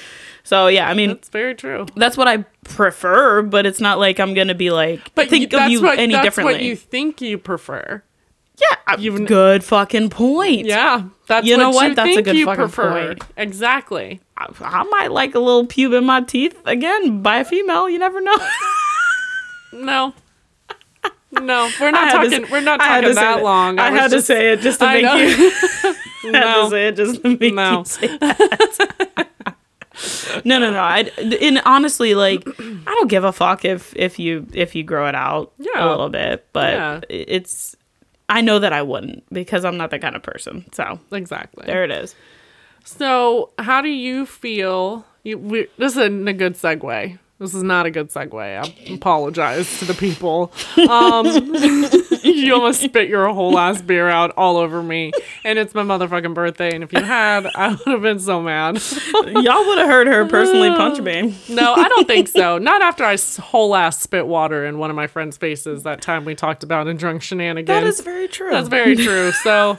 So 0.43 0.67
yeah, 0.69 0.89
I 0.89 0.95
mean, 0.95 1.11
it's 1.11 1.29
very 1.29 1.55
true. 1.55 1.87
that's 1.97 2.17
what 2.17 2.29
I 2.29 2.39
prefer, 2.65 3.43
but 3.43 3.67
it's 3.67 3.81
not 3.81 3.99
like 3.99 4.19
I'm 4.21 4.35
gonna 4.35 4.55
be 4.55 4.71
like 4.71 5.01
But 5.15 5.29
think 5.29 5.41
you, 5.43 5.47
of 5.47 5.51
that's 5.63 5.73
you 5.73 5.83
what 5.83 5.99
any 5.99 6.13
that's 6.15 6.25
differently. 6.25 6.55
what 6.55 6.63
you 6.63 6.77
think 6.77 7.21
you 7.21 7.39
prefer. 7.39 8.03
yeah, 8.59 8.97
you've- 8.99 9.25
good 9.25 9.65
fucking 9.65 10.11
point. 10.11 10.67
Yeah, 10.67 11.05
that's 11.27 11.47
You 11.47 11.57
know 11.57 11.71
what 11.71 11.89
you 11.89 11.95
That's 11.95 12.17
a 12.17 12.23
good 12.23 12.37
you 12.37 12.45
fucking 12.47 12.65
prefer. 12.65 13.09
point. 13.15 13.23
Exactly. 13.37 14.21
I, 14.37 14.47
I 14.61 14.83
might 14.85 15.13
like 15.13 15.35
a 15.35 15.39
little 15.41 15.67
pube 15.67 15.97
in 15.97 16.05
my 16.05 16.21
teeth 16.21 16.61
again 16.67 17.23
by 17.23 17.39
a 17.39 17.45
female. 17.45 17.89
You 17.89 17.99
never 17.99 18.21
know. 18.21 18.37
No. 19.75 20.15
No, 21.33 21.69
we're 21.81 21.91
not 21.91 22.11
had 22.13 22.23
to 22.23 22.31
talking. 22.31 22.51
we're 22.51 22.61
not 22.61 22.79
talking 22.79 23.15
that 23.17 23.43
long. 23.43 23.79
I, 23.81 23.91
was 23.91 24.01
had 24.01 24.11
to 24.13 24.23
say 24.23 24.53
it 24.53 24.61
just 24.61 24.79
to 24.79 24.87
I 24.87 24.95
make 24.95 25.05
know. 25.05 25.17
you. 25.17 25.53
I 26.33 26.37
had 26.39 26.63
to 26.65 26.71
say 26.71 26.89
it 26.89 26.97
just 26.97 27.23
to 27.23 27.37
make 27.37 27.55
No. 27.55 27.79
you 27.81 27.85
say 27.85 28.07
that. 28.19 29.29
no, 30.45 30.59
no, 30.61 30.71
no. 30.71 30.79
I 30.79 31.11
and 31.41 31.61
honestly, 31.65 32.15
like, 32.15 32.47
I 32.49 32.85
don't 32.95 33.09
give 33.09 33.25
a 33.25 33.33
fuck 33.33 33.65
if 33.65 33.93
if 33.97 34.19
you 34.21 34.47
if 34.55 34.75
you 34.77 34.85
grow 34.85 35.09
it 35.09 35.15
out 35.17 35.53
Yeah. 35.59 35.85
a 35.85 35.91
little 35.91 36.09
bit, 36.09 36.47
but 36.53 36.73
Yeah. 36.73 37.01
it's. 37.09 37.75
I 38.29 38.41
know 38.41 38.59
that 38.61 38.73
I 38.73 38.83
wouldn't 38.83 39.25
because 39.33 39.65
I'm 39.65 39.77
not 39.77 39.91
that 39.91 40.01
kind 40.01 40.17
of 40.17 40.23
person. 40.23 40.65
So 40.73 40.99
exactly. 41.13 41.65
there 41.67 41.83
it 41.85 41.91
is. 41.91 42.15
So, 42.85 43.51
how 43.59 43.81
do 43.81 43.89
you 43.89 44.25
feel 44.25 45.05
You, 45.25 45.39
we, 45.39 45.67
this 45.79 45.93
isn't 45.97 46.29
a 46.29 46.33
good 46.33 46.55
segue. 46.55 47.19
This 47.41 47.53
is 47.53 47.65
not 47.65 47.85
a 47.85 47.91
good 47.91 48.11
segue. 48.11 48.35
I 48.35 48.95
apologize 48.95 49.81
to 49.81 49.85
the 49.85 49.95
people. 49.95 50.53
Um, 50.89 51.27
you 52.23 52.55
almost 52.55 52.81
spit 52.81 53.09
your 53.09 53.29
whole 53.35 53.59
ass 53.59 53.83
beer 53.83 54.09
out 54.09 54.31
all 54.37 54.57
over 54.57 54.81
me, 54.85 55.11
and 55.45 55.59
it's 55.59 55.75
my 55.75 55.83
motherfucking 55.83 56.33
birthday. 56.33 56.73
And 56.73 56.85
if 56.85 56.93
you 56.93 57.03
had, 57.03 57.47
I 57.57 57.71
would 57.71 57.87
have 57.87 58.03
been 58.03 58.21
so 58.21 58.41
mad. 58.41 58.81
Y'all 59.13 59.67
would 59.67 59.79
have 59.79 59.89
heard 59.89 60.07
her 60.07 60.27
personally 60.27 60.69
punch 60.71 61.01
me. 61.01 61.37
no, 61.49 61.75
I 61.75 61.89
don't 61.89 62.07
think 62.07 62.29
so. 62.29 62.59
Not 62.59 62.83
after 62.83 63.05
I 63.05 63.17
whole 63.41 63.75
ass 63.75 64.01
spit 64.01 64.29
water 64.29 64.65
in 64.65 64.79
one 64.79 64.91
of 64.91 64.97
my 64.97 65.09
friends' 65.09 65.37
faces 65.37 65.83
that 65.83 66.03
time 66.03 66.25
we 66.25 66.37
talked 66.37 66.63
about 66.63 66.87
in 66.87 66.97
drunk 66.97 67.23
shenanigans. 67.23 67.67
That 67.67 67.85
is 67.85 68.01
very 68.01 68.29
true. 68.29 68.51
That's 68.51 68.69
very 68.69 68.95
true. 68.95 69.33
So, 69.33 69.77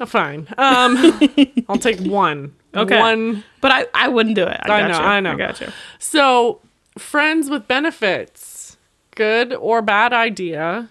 uh, 0.00 0.06
fine. 0.06 0.48
Um, 0.58 1.18
I'll 1.68 1.78
take 1.78 2.00
one. 2.00 2.54
Okay. 2.74 2.98
One. 2.98 3.44
But 3.60 3.72
I, 3.72 3.86
I 3.94 4.08
wouldn't 4.08 4.34
do 4.36 4.44
it. 4.44 4.60
I, 4.62 4.80
I 4.80 4.88
know, 4.88 4.98
you. 4.98 5.04
I 5.04 5.20
know. 5.20 5.32
I 5.32 5.36
got 5.36 5.60
you. 5.60 5.68
So, 5.98 6.60
friends 6.98 7.50
with 7.50 7.68
benefits, 7.68 8.76
good 9.14 9.52
or 9.52 9.82
bad 9.82 10.12
idea? 10.12 10.90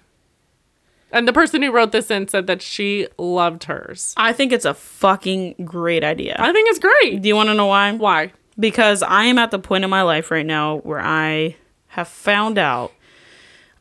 And 1.12 1.28
the 1.28 1.34
person 1.34 1.64
who 1.64 1.72
wrote 1.72 1.92
this 1.92 2.12
in 2.12 2.28
said 2.28 2.48
that 2.48 2.62
she 2.62 3.08
loved 3.18 3.64
hers. 3.64 4.14
I 4.16 4.32
think 4.32 4.52
it's 4.52 4.66
a 4.66 4.74
fucking 4.74 5.56
great 5.66 6.04
idea. 6.04 6.36
I 6.38 6.54
think 6.54 6.70
it's 6.70 6.80
great. 6.80 7.22
do 7.22 7.28
you 7.28 7.36
want 7.36 7.50
to 7.50 7.56
know 7.56 7.66
why? 7.66 7.92
Why? 7.94 8.32
Because 8.60 9.02
I 9.02 9.24
am 9.24 9.40
at 9.40 9.52
the 9.52 9.60
point 9.60 9.84
in 9.84 9.90
my 9.90 10.04
life 10.04 10.30
right 10.30 10.46
now 10.46 10.78
where 10.80 11.00
I 11.00 11.56
have 11.88 12.08
found 12.08 12.60
out 12.60 12.92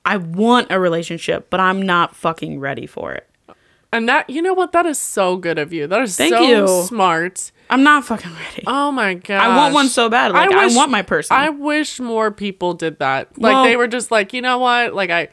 I 0.04 0.16
want 0.16 0.68
a 0.70 0.80
relationship, 0.80 1.50
but 1.50 1.60
I'm 1.60 1.82
not 1.82 2.16
fucking 2.16 2.60
ready 2.60 2.86
for 2.86 3.12
it. 3.12 3.28
And 3.92 4.08
that, 4.08 4.28
you 4.28 4.42
know 4.42 4.52
what? 4.54 4.72
That 4.72 4.84
is 4.86 4.98
so 4.98 5.36
good 5.36 5.58
of 5.58 5.72
you. 5.72 5.86
That 5.86 6.02
is 6.02 6.16
Thank 6.16 6.34
so 6.34 6.42
you. 6.42 6.86
smart. 6.86 7.52
I'm 7.70 7.82
not 7.82 8.04
fucking 8.04 8.32
ready. 8.32 8.64
Oh 8.66 8.92
my 8.92 9.14
god. 9.14 9.40
I 9.40 9.56
want 9.56 9.74
one 9.74 9.88
so 9.88 10.08
bad. 10.08 10.32
Like 10.32 10.50
I, 10.50 10.66
wish- 10.66 10.76
want 10.76 10.90
my 10.90 11.02
person. 11.02 11.36
I 11.36 11.50
wish 11.50 11.98
more 12.00 12.30
people 12.30 12.74
did 12.74 12.98
that. 12.98 13.38
Like 13.38 13.54
Well- 13.54 13.64
they 13.64 13.76
were 13.76 13.88
just 13.88 14.10
like, 14.10 14.32
you 14.32 14.42
know 14.42 14.58
what? 14.58 14.94
Like 14.94 15.10
I 15.10 15.28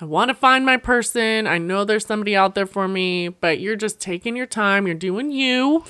I 0.00 0.04
want 0.04 0.28
to 0.28 0.34
find 0.34 0.66
my 0.66 0.76
person. 0.76 1.46
I 1.46 1.58
know 1.58 1.84
there's 1.84 2.04
somebody 2.04 2.36
out 2.36 2.54
there 2.54 2.66
for 2.66 2.86
me, 2.86 3.28
but 3.28 3.60
you're 3.60 3.76
just 3.76 3.98
taking 3.98 4.36
your 4.36 4.46
time. 4.46 4.86
You're 4.86 4.94
doing 4.94 5.30
you. 5.30 5.84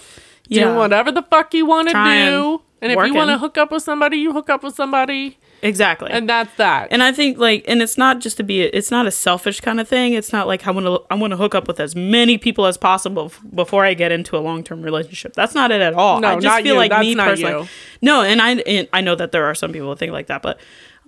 Yeah. 0.48 0.64
Doing 0.64 0.76
whatever 0.76 1.10
the 1.10 1.22
fuck 1.22 1.52
you 1.54 1.66
want 1.66 1.88
to 1.88 1.94
do. 1.94 2.62
And 2.80 2.92
if 2.92 2.96
working. 2.96 3.14
you 3.14 3.18
want 3.18 3.30
to 3.30 3.38
hook 3.38 3.58
up 3.58 3.72
with 3.72 3.82
somebody, 3.82 4.18
you 4.18 4.32
hook 4.32 4.48
up 4.48 4.62
with 4.62 4.74
somebody. 4.74 5.38
Exactly. 5.62 6.10
And 6.10 6.28
that's 6.28 6.54
that. 6.56 6.88
and 6.90 7.02
I 7.02 7.12
think 7.12 7.38
like, 7.38 7.64
and 7.66 7.82
it's 7.82 7.98
not 7.98 8.20
just 8.20 8.36
to 8.38 8.42
be, 8.42 8.62
it's 8.62 8.90
not 8.90 9.06
a 9.06 9.10
selfish 9.10 9.60
kind 9.60 9.80
of 9.80 9.88
thing. 9.88 10.14
It's 10.14 10.32
not 10.32 10.46
like 10.46 10.66
I 10.66 10.70
want 10.70 10.86
to, 10.86 11.02
I 11.10 11.14
want 11.14 11.32
to 11.32 11.36
hook 11.36 11.54
up 11.54 11.66
with 11.68 11.80
as 11.80 11.94
many 11.96 12.38
people 12.38 12.66
as 12.66 12.76
possible 12.76 13.26
f- 13.26 13.40
before 13.54 13.84
I 13.84 13.94
get 13.94 14.12
into 14.12 14.36
a 14.36 14.40
long 14.40 14.62
term 14.64 14.82
relationship. 14.82 15.34
That's 15.34 15.54
not 15.54 15.70
it 15.70 15.80
at 15.80 15.94
all. 15.94 16.20
No, 16.20 16.28
I 16.28 16.34
just 16.34 16.44
not 16.44 16.62
feel 16.62 16.74
you. 16.74 16.78
like 16.78 16.90
That's 16.90 17.06
me 17.06 17.14
personally. 17.14 17.62
you. 17.62 17.68
No, 18.02 18.22
and 18.22 18.40
I, 18.40 18.52
and 18.54 18.88
I 18.92 19.00
know 19.00 19.14
that 19.14 19.32
there 19.32 19.44
are 19.44 19.54
some 19.54 19.72
people 19.72 19.88
who 19.88 19.96
think 19.96 20.12
like 20.12 20.26
that, 20.28 20.42
but 20.42 20.58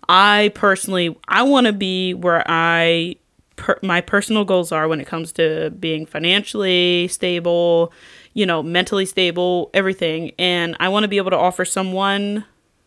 I 0.09 0.53
personally, 0.55 1.17
I 1.29 1.43
want 1.43 1.67
to 1.67 1.73
be 1.73 2.15
where 2.15 2.43
I, 2.47 3.17
per, 3.57 3.79
my 3.83 4.01
personal 4.01 4.45
goals 4.45 4.73
are 4.73 4.89
when 4.89 5.01
it 5.01 5.07
comes 5.07 5.33
to 5.33 5.71
being 5.79 6.07
financially 6.07 7.09
stable, 7.09 7.93
you 8.33 8.47
know, 8.47 8.63
mentally 8.63 9.05
stable, 9.05 9.71
everything, 9.75 10.33
and 10.39 10.77
I 10.81 10.89
want 10.89 11.05
to 11.05 11.09
be 11.09 11.19
able 11.19 11.31
to 11.33 11.37
offer 11.37 11.65
someone, 11.65 12.45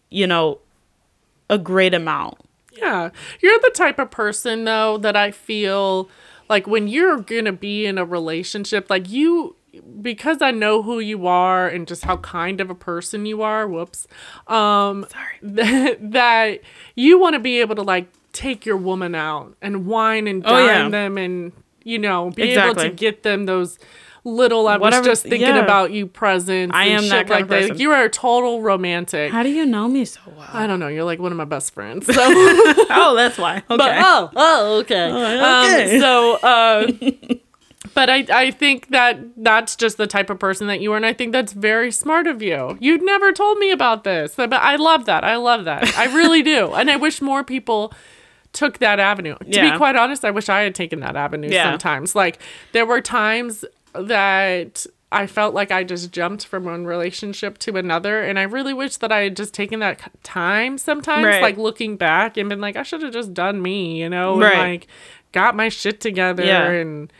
you 0.09 0.26
know, 0.26 0.59
a 1.52 1.60
great 1.60 1.93
amount. 1.93 2.39
Yeah. 2.74 3.12
You're 3.41 3.60
the 3.60 3.72
type 3.76 3.99
of 3.99 4.10
person 4.10 4.64
though 4.64 4.97
that 4.97 5.16
I 5.16 5.30
feel 5.30 6.10
like 6.49 6.66
when 6.66 6.88
you're 6.88 7.18
going 7.18 7.45
to 7.45 7.52
be 7.52 7.86
in 7.86 7.97
a 7.99 8.06
relationship 8.06 8.89
like 8.89 9.10
you 9.10 9.56
because 10.02 10.41
I 10.41 10.52
know 10.52 10.82
who 10.82 10.99
you 10.99 11.28
are 11.28 11.68
and 11.68 11.88
just 11.88 12.04
how 12.04 12.18
kind 12.18 12.60
of 12.60 12.70
a 12.70 12.76
person 12.76 13.26
you 13.26 13.41
are, 13.41 13.68
whoops. 13.68 14.08
Um 14.47 15.06
Sorry. 15.12 15.36
that, 15.43 16.12
that 16.12 16.62
you 16.95 17.20
want 17.20 17.34
to 17.34 17.39
be 17.39 17.60
able 17.60 17.76
to 17.76 17.84
like 17.84 18.08
take 18.34 18.66
your 18.66 18.78
woman 18.78 19.14
out 19.14 19.56
and 19.62 19.86
wine 19.86 20.28
and 20.28 20.41
dine 20.41 20.54
Oh, 20.54 20.66
yeah. 20.66 20.89
them 20.89 21.18
and 21.18 21.52
you 21.84 21.99
know, 21.99 22.30
be 22.32 22.43
able 22.52 22.76
to 22.76 22.89
get 22.89 23.24
them 23.24 23.45
those 23.45 23.78
little 24.24 24.67
I 24.67 24.78
Whatever- 24.78 25.01
was 25.01 25.07
just 25.07 25.24
thinking 25.24 25.41
yeah. 25.55 25.63
about 25.63 25.91
you 25.91 26.05
presents 26.05 26.76
I 26.76 26.86
am 26.86 27.09
that 27.09 27.28
kind 27.28 27.30
like 27.30 27.41
of 27.43 27.49
that. 27.49 27.69
Like, 27.72 27.80
you 27.80 27.91
are 27.91 28.03
a 28.03 28.09
total 28.09 28.61
romantic. 28.61 29.32
How 29.32 29.41
do 29.43 29.49
you 29.49 29.65
know 29.65 29.88
me 29.88 30.05
so 30.05 30.22
well? 30.38 30.47
I 30.53 30.67
don't 30.67 30.80
know, 30.80 30.88
you're 30.89 31.03
like 31.05 31.19
one 31.19 31.32
of 31.32 31.38
my 31.38 31.45
best 31.45 31.74
friends. 31.74 32.05
So 32.05 32.13
oh, 32.24 33.13
that's 33.15 33.38
why. 33.38 33.57
Okay. 33.57 33.65
but 33.78 33.95
oh, 33.97 34.30
oh, 34.36 34.78
okay. 34.82 35.11
okay. 35.11 35.95
Um, 35.95 35.99
so, 36.01 36.36
uh, 36.38 36.91
but 37.95 38.09
I, 38.09 38.26
I 38.32 38.51
think 38.51 38.89
that 38.89 39.19
that's 39.38 39.76
just 39.76 39.97
the 39.97 40.07
type 40.07 40.30
of 40.30 40.38
person 40.39 40.67
that 40.67 40.82
you 40.82 40.93
are, 40.93 40.97
and 40.97 41.05
I 41.05 41.13
think 41.13 41.32
that's 41.32 41.53
very 41.53 41.91
smart 41.91 42.28
of 42.28 42.41
you. 42.41 42.78
You'd 42.80 43.01
never 43.01 43.32
told 43.32 43.57
me 43.57 43.72
about 43.72 44.03
this, 44.03 44.36
but 44.36 44.53
I 44.53 44.76
love 44.76 45.05
that. 45.05 45.24
I 45.24 45.38
love 45.38 45.65
that. 45.65 45.95
I 45.97 46.05
really 46.15 46.43
do, 46.43 46.74
and 46.74 46.91
I 46.91 46.95
wish 46.95 47.22
more 47.22 47.43
people 47.43 47.91
took 48.53 48.80
that 48.80 48.99
avenue. 48.99 49.36
To 49.39 49.45
Yeah. 49.47 49.72
be 49.72 49.78
quite 49.78 49.95
honest, 49.95 50.24
I 50.26 50.32
wish 50.32 50.47
I 50.49 50.61
had 50.61 50.76
taken 50.76 50.99
that 50.99 51.15
avenue 51.15 51.49
Yeah. 51.49 51.72
sometimes. 51.72 52.15
Like 52.15 52.38
there 52.74 52.86
were 52.86 53.01
times 53.01 53.63
that 53.94 54.86
I 55.12 55.28
felt 55.28 55.54
like 55.54 55.72
I 55.72 55.84
just 55.84 56.12
jumped 56.12 56.46
from 56.46 56.64
one 56.64 56.86
relationship 56.86 57.58
to 57.60 57.76
another, 57.78 58.22
and 58.24 58.39
I 58.39 58.44
really 58.44 58.74
wish 58.74 58.98
that 58.98 59.12
I 59.12 59.20
had 59.22 59.36
just 59.36 59.54
taken 59.54 59.80
that 59.82 60.00
time 60.24 60.78
sometimes, 60.78 61.26
Right. 61.26 61.42
like 61.42 61.58
looking 61.58 61.98
back 61.98 62.38
and 62.38 62.48
been 62.50 62.62
like, 62.62 62.76
I 62.78 62.84
should 62.84 63.02
have 63.02 63.12
just 63.12 63.34
done 63.34 63.62
me, 63.62 64.00
you 64.02 64.10
know, 64.10 64.42
and 64.42 64.58
like 64.58 64.88
got 65.34 65.56
my 65.56 65.70
shit 65.70 66.00
together 66.00 66.44
Yeah. 66.46 66.70
and 66.70 67.12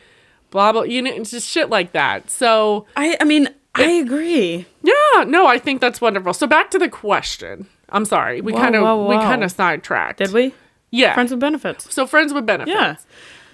blah 0.52 0.72
blah, 0.72 0.84
you 0.84 1.02
know, 1.02 1.18
just 1.24 1.50
shit 1.50 1.70
like 1.70 1.92
that. 1.92 2.30
So 2.30 2.86
I, 2.96 3.18
I 3.20 3.24
mean, 3.26 3.50
I 3.76 3.84
agree. 3.92 4.66
yeah, 4.84 5.24
no, 5.26 5.48
I 5.48 5.58
think 5.58 5.82
that's 5.82 6.00
wonderful. 6.00 6.34
So 6.34 6.48
back 6.48 6.72
to 6.72 6.80
the 6.80 6.90
question. 6.90 7.68
I'm 7.90 8.06
sorry, 8.06 8.40
we 8.40 8.54
kind 8.54 8.76
of 8.76 9.08
we 9.08 9.16
kind 9.16 9.44
of 9.44 9.52
sidetracked. 9.52 10.20
Did 10.20 10.32
we? 10.32 10.54
Yeah. 10.92 11.14
Friends 11.14 11.32
with 11.32 11.40
benefits. 11.42 11.94
so 11.94 12.06
friends 12.08 12.34
with 12.34 12.46
benefits. 12.46 12.74
Yeah. 12.74 12.96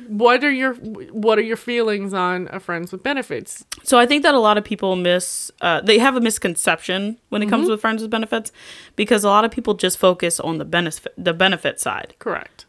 What 0.07 0.43
are 0.43 0.51
your 0.51 0.73
what 0.75 1.39
are 1.39 1.43
your 1.43 1.57
feelings 1.57 2.13
on 2.13 2.47
a 2.51 2.59
friends 2.59 2.91
with 2.91 3.01
benefits? 3.03 3.65
So 3.83 3.97
I 3.97 4.05
think 4.05 4.23
that 4.23 4.35
a 4.35 4.39
lot 4.39 4.57
of 4.57 4.63
people 4.63 4.95
miss, 4.95 5.51
uh, 5.61 5.81
they 5.81 5.97
have 5.97 6.15
a 6.15 6.21
misconception 6.21 7.17
when 7.29 7.41
it 7.41 7.49
comes 7.49 7.67
with 7.69 7.81
friends 7.81 8.01
with 8.01 8.11
benefits 8.11 8.51
because 8.95 9.23
a 9.23 9.29
lot 9.29 9.43
of 9.45 9.51
people 9.51 9.73
just 9.73 9.97
focus 9.97 10.39
on 10.39 10.59
the 10.59 10.65
benefit, 10.65 11.13
the 11.17 11.33
benefit 11.33 11.79
side. 11.79 12.13
Correct. 12.19 12.65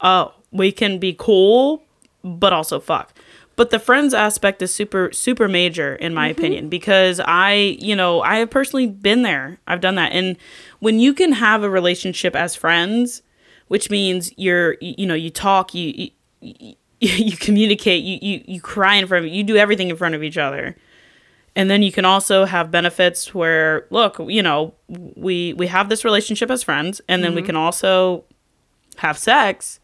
oh, 0.00 0.34
we 0.52 0.70
can 0.72 0.98
be 0.98 1.14
cool, 1.18 1.82
but 2.22 2.52
also 2.52 2.80
fuck. 2.80 3.12
But 3.56 3.70
the 3.70 3.80
friends 3.80 4.14
aspect 4.14 4.62
is 4.62 4.72
super, 4.72 5.10
super 5.12 5.48
major 5.48 5.96
in 5.96 6.14
my 6.14 6.28
opinion 6.28 6.68
because 6.68 7.20
I, 7.20 7.76
you 7.80 7.96
know, 7.96 8.22
I 8.22 8.36
have 8.36 8.50
personally 8.50 8.86
been 8.86 9.22
there. 9.22 9.58
I've 9.66 9.80
done 9.80 9.96
that. 9.96 10.12
And 10.12 10.36
when 10.78 11.00
you 11.00 11.12
can 11.12 11.32
have 11.32 11.64
a 11.64 11.68
relationship 11.68 12.36
as 12.36 12.54
friends, 12.54 13.22
which 13.66 13.90
means 13.90 14.32
you're, 14.36 14.76
you, 14.80 14.94
you 14.98 15.06
know, 15.06 15.14
you 15.14 15.28
talk, 15.30 15.74
you, 15.74 15.92
you, 15.96 16.10
you, 16.40 16.74
you 17.00 17.36
communicate, 17.36 18.02
you, 18.02 18.18
you, 18.20 18.44
you 18.46 18.60
cry 18.60 18.96
in 18.96 19.06
front 19.06 19.26
of, 19.26 19.32
you 19.32 19.44
do 19.44 19.56
everything 19.56 19.88
in 19.90 19.96
front 19.96 20.14
of 20.14 20.22
each 20.22 20.38
other. 20.38 20.76
And 21.56 21.68
then 21.68 21.82
you 21.82 21.90
can 21.90 22.04
also 22.04 22.44
have 22.44 22.70
benefits 22.70 23.34
where, 23.34 23.86
look, 23.90 24.18
you 24.28 24.42
know, 24.42 24.74
we 24.88 25.54
we 25.54 25.66
have 25.66 25.88
this 25.88 26.04
relationship 26.04 26.50
as 26.52 26.62
friends, 26.62 27.00
and 27.08 27.24
then 27.24 27.34
we 27.34 27.42
can 27.42 27.56
also 27.56 28.24
have 28.98 29.18
sex. 29.18 29.80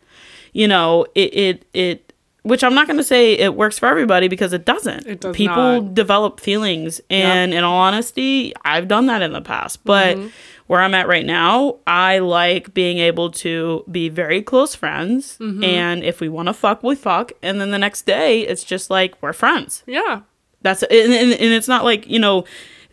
You 0.52 0.68
know, 0.68 1.04
it 1.16 1.34
it 1.34 1.64
it. 1.72 2.12
Which 2.42 2.62
I'm 2.62 2.74
not 2.74 2.86
going 2.86 2.98
to 2.98 3.02
say 3.04 3.32
it 3.32 3.56
works 3.56 3.78
for 3.78 3.86
everybody 3.86 4.28
because 4.28 4.52
it 4.52 4.64
doesn't. 4.66 5.06
It 5.06 5.20
does 5.22 5.34
People 5.34 5.80
not. 5.82 5.94
develop 5.94 6.38
feelings, 6.40 7.00
and 7.10 7.52
in 7.54 7.64
all 7.64 7.78
honesty, 7.78 8.52
I've 8.64 8.86
done 8.86 9.06
that 9.06 9.22
in 9.22 9.32
the 9.32 9.40
past. 9.40 9.82
But 9.82 10.16
Mm-hmm. 10.18 10.28
Where 10.66 10.80
I'm 10.80 10.94
at 10.94 11.06
right 11.08 11.26
now, 11.26 11.76
I 11.86 12.18
like 12.20 12.72
being 12.74 12.98
able 12.98 13.30
to 13.32 13.84
be 13.90 14.08
very 14.08 14.40
close 14.42 14.74
friends, 14.74 15.36
Mm-hmm. 15.38 15.62
and 15.64 16.02
if 16.04 16.20
we 16.20 16.28
want 16.28 16.48
to 16.48 16.54
fuck, 16.54 16.82
we 16.82 16.94
fuck, 16.94 17.32
and 17.42 17.60
then 17.60 17.70
the 17.70 17.78
next 17.78 18.06
day, 18.06 18.40
it's 18.40 18.64
just 18.64 18.88
like 18.90 19.20
we're 19.22 19.32
friends. 19.34 19.82
Yeah. 19.86 20.22
That's 20.62 20.82
and, 20.84 21.12
and, 21.12 21.32
and 21.32 21.52
it's 21.52 21.68
not 21.68 21.84
like 21.84 22.08
you 22.08 22.18
know 22.18 22.44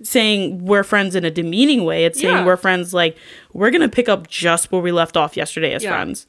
saying 0.03 0.65
we're 0.65 0.83
friends 0.83 1.15
in 1.15 1.23
a 1.23 1.31
demeaning 1.31 1.85
way. 1.85 2.05
It's 2.05 2.19
saying 2.19 2.33
Yeah. 2.35 2.45
we're 2.45 2.57
friends 2.57 2.93
like 2.93 3.15
we're 3.53 3.71
gonna 3.71 3.87
pick 3.87 4.09
up 4.09 4.27
just 4.27 4.71
where 4.71 4.81
we 4.81 4.91
left 4.91 5.15
off 5.15 5.37
yesterday 5.37 5.73
as 5.73 5.83
Yeah. 5.83 5.91
friends. 5.91 6.27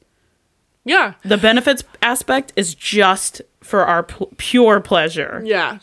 Yeah. 0.85 1.13
The 1.23 1.37
benefits 1.37 1.83
aspect 2.01 2.53
is 2.55 2.75
just 2.75 3.41
for 3.61 3.85
our 3.85 4.03
p- 4.03 4.27
pure 4.37 4.79
pleasure. 4.81 5.41
Yeah. 5.45 5.79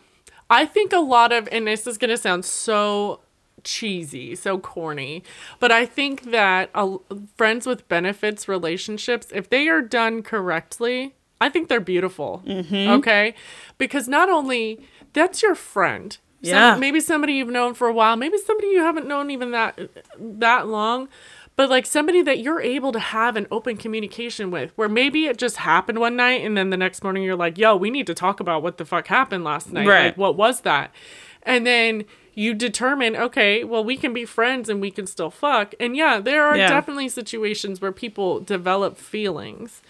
I 0.50 0.66
think 0.66 0.92
a 0.92 0.98
lot 0.98 1.32
of, 1.32 1.48
and 1.52 1.66
this 1.66 1.86
is 1.86 1.96
going 1.96 2.10
to 2.10 2.16
sound 2.18 2.44
so 2.44 3.20
cheesy, 3.64 4.34
so 4.34 4.58
corny, 4.58 5.22
but 5.58 5.70
I 5.72 5.86
think 5.86 6.30
that 6.30 6.70
a, 6.74 6.96
friends 7.36 7.66
with 7.66 7.88
benefits 7.88 8.48
relationships, 8.48 9.28
if 9.34 9.48
they 9.50 9.68
are 9.68 9.82
done 9.82 10.22
correctly, 10.22 11.14
I 11.40 11.48
think 11.48 11.68
they're 11.68 11.80
beautiful. 11.80 12.42
Mm-hmm. 12.46 12.90
Okay. 12.98 13.34
Because 13.78 14.08
not 14.08 14.28
only 14.28 14.80
that's 15.12 15.42
your 15.42 15.54
friend. 15.54 16.12
Some- 16.42 16.50
Yeah. 16.54 16.76
maybe 16.76 17.00
somebody 17.00 17.34
you've 17.34 17.48
known 17.48 17.74
for 17.74 17.86
a 17.88 17.92
while, 17.92 18.16
maybe 18.16 18.38
somebody 18.38 18.68
you 18.68 18.80
haven't 18.80 19.06
known 19.06 19.30
even 19.30 19.50
that 19.50 19.78
that 20.18 20.68
long, 20.68 21.08
but 21.56 21.68
like 21.68 21.84
somebody 21.84 22.22
that 22.22 22.38
you're 22.38 22.62
able 22.62 22.92
to 22.92 22.98
have 22.98 23.36
an 23.36 23.46
open 23.50 23.76
communication 23.76 24.50
with, 24.50 24.72
where 24.76 24.88
maybe 24.88 25.26
it 25.26 25.36
just 25.36 25.58
happened 25.58 25.98
one 25.98 26.16
night 26.16 26.42
and 26.42 26.56
then 26.56 26.70
the 26.70 26.76
next 26.78 27.02
morning 27.02 27.22
you're 27.24 27.36
like, 27.36 27.58
"Yo, 27.58 27.76
we 27.76 27.90
need 27.90 28.06
to 28.06 28.14
talk 28.14 28.40
about 28.40 28.62
what 28.62 28.78
the 28.78 28.86
fuck 28.86 29.08
happened 29.08 29.44
last 29.44 29.70
night. 29.70 29.86
Right. 29.86 30.04
Like, 30.06 30.16
what 30.16 30.36
was 30.36 30.62
that?" 30.62 30.94
And 31.42 31.66
then 31.66 32.04
you 32.34 32.54
determine, 32.54 33.16
okay, 33.16 33.64
well, 33.64 33.82
we 33.84 33.96
can 33.96 34.12
be 34.12 34.24
friends 34.24 34.68
and 34.68 34.80
we 34.80 34.90
can 34.90 35.06
still 35.06 35.30
fuck. 35.30 35.74
And 35.80 35.96
yeah, 35.96 36.18
there 36.20 36.44
are 36.44 36.56
Yeah. 36.56 36.68
definitely 36.68 37.08
situations 37.08 37.80
where 37.80 37.92
people 37.92 38.40
develop 38.40 38.96
feelings. 38.98 39.82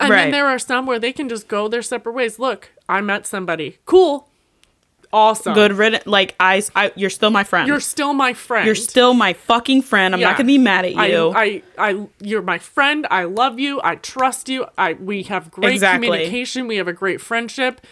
And 0.00 0.10
Right. 0.10 0.22
then 0.24 0.30
there 0.32 0.46
are 0.46 0.58
some 0.58 0.86
where 0.86 0.98
they 0.98 1.12
can 1.12 1.28
just 1.28 1.48
go 1.48 1.68
their 1.68 1.82
separate 1.82 2.12
ways. 2.12 2.38
Look, 2.38 2.70
I 2.88 3.00
met 3.00 3.26
somebody. 3.26 3.78
Cool. 3.84 4.28
Awesome. 5.14 5.52
Good 5.52 5.74
riddance. 5.74 6.06
Like 6.06 6.34
I, 6.40 6.62
I, 6.74 6.90
you're 6.96 7.10
still 7.10 7.30
my 7.30 7.44
friend. 7.44 7.68
You're 7.68 7.80
still 7.80 8.14
my 8.14 8.32
friend. 8.32 8.64
You're 8.64 8.74
still 8.74 9.12
my 9.12 9.34
fucking 9.34 9.82
friend. 9.82 10.14
I'm 10.14 10.20
Yeah. 10.20 10.28
not 10.28 10.38
gonna 10.38 10.46
be 10.46 10.56
mad 10.58 10.86
at 10.86 10.94
you. 10.94 11.28
I, 11.34 11.62
I, 11.78 11.90
I, 11.92 12.06
you're 12.20 12.40
my 12.40 12.58
friend. 12.58 13.06
I 13.10 13.24
love 13.24 13.60
you. 13.60 13.78
I 13.84 13.96
trust 13.96 14.48
you. 14.48 14.66
I, 14.78 14.94
we 14.94 15.24
have 15.24 15.50
great 15.50 15.74
Exactly. 15.74 16.06
communication. 16.08 16.66
We 16.66 16.76
have 16.76 16.88
a 16.88 16.94
great 16.94 17.20
friendship. 17.20 17.82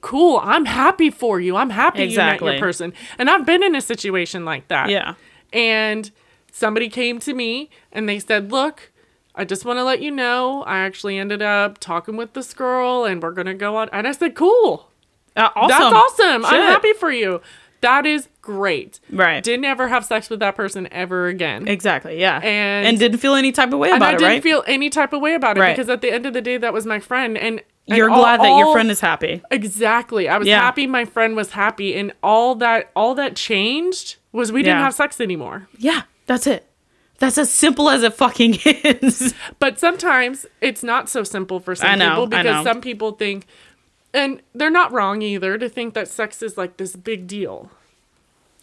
Cool. 0.00 0.40
I'm 0.42 0.64
happy 0.66 1.10
for 1.10 1.40
you. 1.40 1.56
I'm 1.56 1.70
happy 1.70 2.04
you 2.04 2.16
met 2.16 2.40
your 2.40 2.58
person. 2.58 2.92
And 3.18 3.28
I've 3.30 3.44
been 3.46 3.62
in 3.62 3.74
a 3.74 3.80
situation 3.80 4.44
like 4.44 4.68
that. 4.68 4.88
yeah. 4.90 5.14
And 5.52 6.10
somebody 6.52 6.88
came 6.88 7.18
to 7.20 7.34
me 7.34 7.70
and 7.92 8.08
they 8.08 8.18
said, 8.18 8.50
Look, 8.52 8.90
I 9.34 9.44
just 9.44 9.64
want 9.64 9.78
to 9.78 9.84
let 9.84 10.00
you 10.00 10.10
know 10.10 10.62
I 10.64 10.78
actually 10.78 11.18
ended 11.18 11.42
up 11.42 11.78
talking 11.78 12.16
with 12.16 12.32
this 12.32 12.52
girl 12.54 13.04
and 13.04 13.22
we're 13.22 13.30
going 13.32 13.46
to 13.46 13.54
go 13.54 13.76
on. 13.76 13.88
And 13.92 14.06
I 14.08 14.12
said, 14.12 14.34
Cool. 14.34 14.88
Uh, 15.36 15.50
awesome. 15.54 15.68
That's 15.68 15.94
awesome. 15.94 16.44
I'm 16.46 16.62
happy 16.62 16.92
for 16.94 17.10
you. 17.10 17.40
That 17.82 18.06
is 18.06 18.28
great. 18.40 19.00
Right. 19.10 19.44
Didn't 19.44 19.66
ever 19.66 19.88
have 19.88 20.04
sex 20.04 20.30
with 20.30 20.40
that 20.40 20.56
person 20.56 20.88
ever 20.90 21.26
again. 21.26 21.68
Exactly. 21.68 22.18
Yeah. 22.18 22.38
And- 22.42 22.86
and 22.86 22.98
didn't 22.98 23.18
feel 23.18 23.34
any 23.34 23.52
type 23.52 23.70
of 23.72 23.78
way 23.78 23.90
about 23.90 24.02
I 24.02 24.08
it, 24.14 24.18
didn't 24.18 24.28
right? 24.32 24.42
feel 24.42 24.64
any 24.66 24.88
type 24.88 25.12
of 25.12 25.20
way 25.20 25.34
about 25.34 25.58
it 25.58 25.60
Right. 25.60 25.76
because 25.76 25.90
at 25.90 26.00
the 26.00 26.10
end 26.10 26.24
of 26.24 26.32
the 26.32 26.40
day, 26.40 26.56
that 26.56 26.72
was 26.72 26.86
my 26.86 26.98
friend. 27.00 27.36
And 27.36 27.62
You're 27.86 28.10
all- 28.10 28.20
glad 28.20 28.40
that 28.40 28.58
your 28.58 28.72
friend 28.72 28.90
is 28.90 29.00
happy. 29.00 29.42
Exactly. 29.50 30.28
I 30.28 30.38
was 30.38 30.48
Yeah. 30.48 30.60
happy 30.60 30.86
my 30.86 31.04
friend 31.04 31.36
was 31.36 31.52
happy. 31.52 31.94
And 31.94 32.12
all 32.22 32.54
that 32.56 32.90
all 32.96 33.14
that 33.14 33.36
changed 33.36 34.16
was 34.32 34.50
we 34.50 34.62
didn't 34.62 34.80
have 34.82 34.94
sex 34.94 35.20
anymore. 35.20 35.68
Yeah. 35.78 36.02
That's 36.26 36.46
it. 36.46 36.66
That's 37.18 37.38
as 37.38 37.50
simple 37.50 37.88
as 37.88 38.02
it 38.02 38.12
fucking 38.14 38.58
is. 38.64 39.34
But 39.58 39.78
sometimes 39.78 40.44
it's 40.60 40.82
not 40.82 41.08
so 41.08 41.22
simple 41.22 41.60
for 41.60 41.74
some 41.74 41.98
know, 41.98 42.10
people 42.10 42.26
because 42.26 42.64
some 42.64 42.80
people 42.80 43.12
think, 43.12 43.46
and 44.12 44.42
they're 44.54 44.68
not 44.70 44.92
wrong 44.92 45.22
either, 45.22 45.56
to 45.56 45.68
think 45.68 45.94
that 45.94 46.08
sex 46.08 46.42
is 46.42 46.58
like 46.58 46.76
this 46.76 46.94
big 46.96 47.26
deal. 47.26 47.70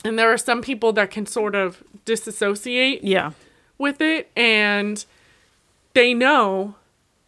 And 0.06 0.20
there 0.20 0.32
are 0.32 0.38
some 0.38 0.62
people 0.62 0.94
that 0.94 1.10
can 1.10 1.26
sort 1.26 1.56
of 1.56 1.82
disassociate 2.06 3.04
yeah. 3.04 3.32
with 3.78 4.02
it 4.02 4.30
and 4.36 5.04
they 5.94 6.14
know 6.14 6.76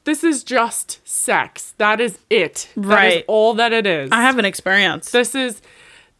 this 0.06 0.24
is 0.24 0.44
just 0.44 1.06
sex. 1.08 1.74
That 1.78 2.00
is 2.00 2.18
it. 2.30 2.70
That 2.76 2.82
is 2.82 2.86
Right. 2.88 3.26
all 3.28 3.54
that 3.56 3.74
it 3.74 3.86
is. 3.86 4.10
I 4.12 4.22
have 4.22 4.40
an 4.40 4.46
experience. 4.46 5.12
this 5.12 5.36
is 5.36 5.62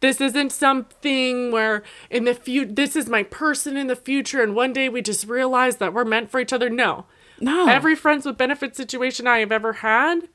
this 0.00 0.20
isn't 0.20 0.52
something 0.52 1.50
where 1.50 1.82
in 2.10 2.24
the 2.24 2.34
future 2.34 2.70
this 2.70 2.94
is 2.96 3.08
my 3.08 3.22
person 3.22 3.76
in 3.78 3.86
the 3.86 3.96
future 3.96 4.42
and 4.42 4.54
one 4.54 4.72
day 4.74 4.88
we 4.90 5.00
just 5.00 5.26
realize 5.26 5.76
that 5.76 5.94
we're 5.94 6.04
meant 6.04 6.30
for 6.30 6.38
each 6.38 6.52
other. 6.52 6.68
No. 6.68 7.06
no. 7.40 7.66
Every 7.66 7.94
friends 7.96 8.26
with 8.26 8.36
benefits 8.36 8.76
situation 8.76 9.26
I 9.26 9.38
have 9.38 9.50
ever 9.52 9.72
had, 9.74 10.28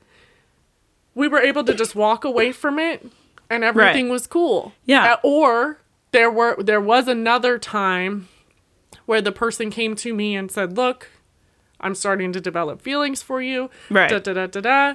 we 1.14 1.28
were 1.28 1.40
able 1.40 1.62
to 1.64 1.74
just 1.74 1.94
walk 1.94 2.24
away 2.24 2.50
from 2.52 2.78
it 2.78 3.06
and 3.48 3.62
everything 3.62 4.08
was 4.08 4.26
cool. 4.26 4.72
Yeah. 4.84 5.12
Uh, 5.14 5.16
Or 5.22 5.78
there 6.10 6.30
were 6.30 6.60
there 6.62 6.80
was 6.80 7.06
another 7.06 7.58
time 7.58 8.28
where 9.06 9.20
the 9.20 9.32
person 9.32 9.70
came 9.70 9.94
to 9.96 10.12
me 10.14 10.34
and 10.36 10.50
said, 10.50 10.76
"Look, 10.76 11.08
I'm 11.82 11.94
starting 11.94 12.32
to 12.32 12.40
develop 12.40 12.80
feelings 12.82 13.22
for 13.22 13.40
you." 13.42 13.70
Right. 13.90 14.10
Da 14.10 14.18
da 14.18 14.32
da 14.32 14.46
da 14.46 14.60
da. 14.60 14.94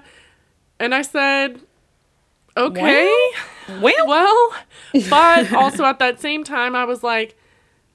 And 0.80 0.94
I 0.96 1.02
said, 1.02 1.62
"Okay." 2.56 3.14
well, 3.82 4.08
Well, 4.08 4.54
but 5.10 5.52
also 5.54 5.86
at 5.86 6.00
that 6.00 6.20
same 6.22 6.44
time, 6.44 6.76
I 6.76 6.86
was 6.86 7.04
like, 7.04 7.38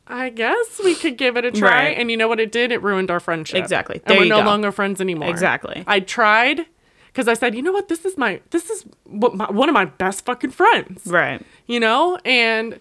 I 0.07 0.29
guess 0.31 0.81
we 0.85 0.95
could 0.95 1.17
give 1.17 1.37
it 1.37 1.45
a 1.45 1.51
try. 1.53 1.69
Right. 1.87 1.97
And 1.99 2.11
you 2.11 2.17
know 2.17 2.29
what 2.29 2.41
it 2.41 2.53
did? 2.53 2.73
It 2.73 2.83
ruined 2.83 3.11
our 3.11 3.21
friendship. 3.21 3.59
Exactly. 3.59 3.97
And 3.97 4.05
There 4.07 4.17
we're 4.19 4.25
you 4.25 4.29
no 4.31 4.41
go. 4.41 4.47
longer 4.47 4.73
friends 4.73 5.01
anymore. 5.01 5.31
Exactly. 5.31 5.85
I 5.87 6.01
tried 6.01 6.67
because 7.07 7.29
I 7.29 7.35
said, 7.35 7.55
you 7.55 7.63
know 7.63 7.73
what? 7.73 7.89
This 7.89 8.05
is 8.05 8.19
my, 8.19 8.41
this 8.51 8.69
is 8.69 8.85
what 9.05 9.35
my, 9.35 9.51
one 9.51 9.69
of 9.69 9.75
my 9.75 9.85
best 9.87 10.25
fucking 10.27 10.51
friends. 10.51 11.07
right. 11.07 11.41
You 11.67 11.79
know? 11.81 12.19
And 12.25 12.81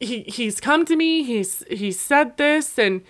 he, 0.00 0.22
he's 0.22 0.60
come 0.60 0.84
to 0.86 0.96
me. 0.96 1.22
He's, 1.22 1.62
he 1.70 1.92
said 1.92 2.36
this 2.36 2.78
and 2.78 3.02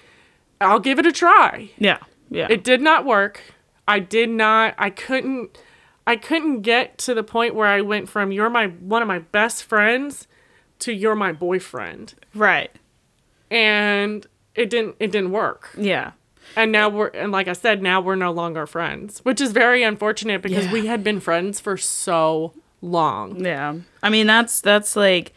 I'll 0.61 0.80
give 0.80 0.98
it 0.98 1.07
a 1.07 1.12
try. 1.12 1.70
Yeah. 1.78 1.98
Yeah. 2.30 2.46
It 2.50 2.64
did 2.64 2.80
not 2.80 3.04
work. 3.04 3.42
I 3.88 3.98
did 4.00 4.28
not 4.30 4.74
I 4.78 4.90
couldn't 4.90 5.59
I 6.07 6.16
couldn't 6.16 6.62
get 6.62 6.98
to 6.98 7.14
the 7.14 7.22
point 7.22 7.54
where 7.54 7.68
I 7.68 7.80
went 7.80 8.09
from 8.09 8.32
you're 8.32 8.50
my 8.50 8.66
one 8.68 9.02
of 9.02 9.09
my 9.09 9.18
best 9.20 9.64
friends 9.64 10.26
to 10.80 10.92
you're 10.92 11.14
my 11.14 11.32
boyfriend. 11.32 12.14
right. 12.34 12.70
And 13.50 14.26
it 14.54 14.70
didn't 14.70 14.96
it 14.98 15.11
didn't 15.12 15.30
work. 15.32 15.70
Yeah. 15.76 16.12
And 16.57 16.72
now 16.72 16.88
we're 16.88 17.09
and 17.09 17.30
like 17.32 17.48
I 17.48 17.52
said 17.52 17.82
now 17.82 18.00
we're 18.00 18.16
no 18.16 18.32
longer 18.32 18.66
friends, 18.66 19.20
which 19.20 19.40
is 19.40 19.52
very 19.52 19.82
unfortunate 19.82 20.42
because 20.42 20.66
Yeah. 20.66 20.72
we 20.72 20.86
had 20.86 21.04
been 21.04 21.20
friends 21.20 21.61
for 21.61 21.76
so 21.76 22.54
long. 22.82 23.44
Yeah. 23.44 23.74
I 24.02 24.11
mean, 24.11 24.26
that's 24.26 24.61
that's 24.61 24.96
like, 24.96 25.32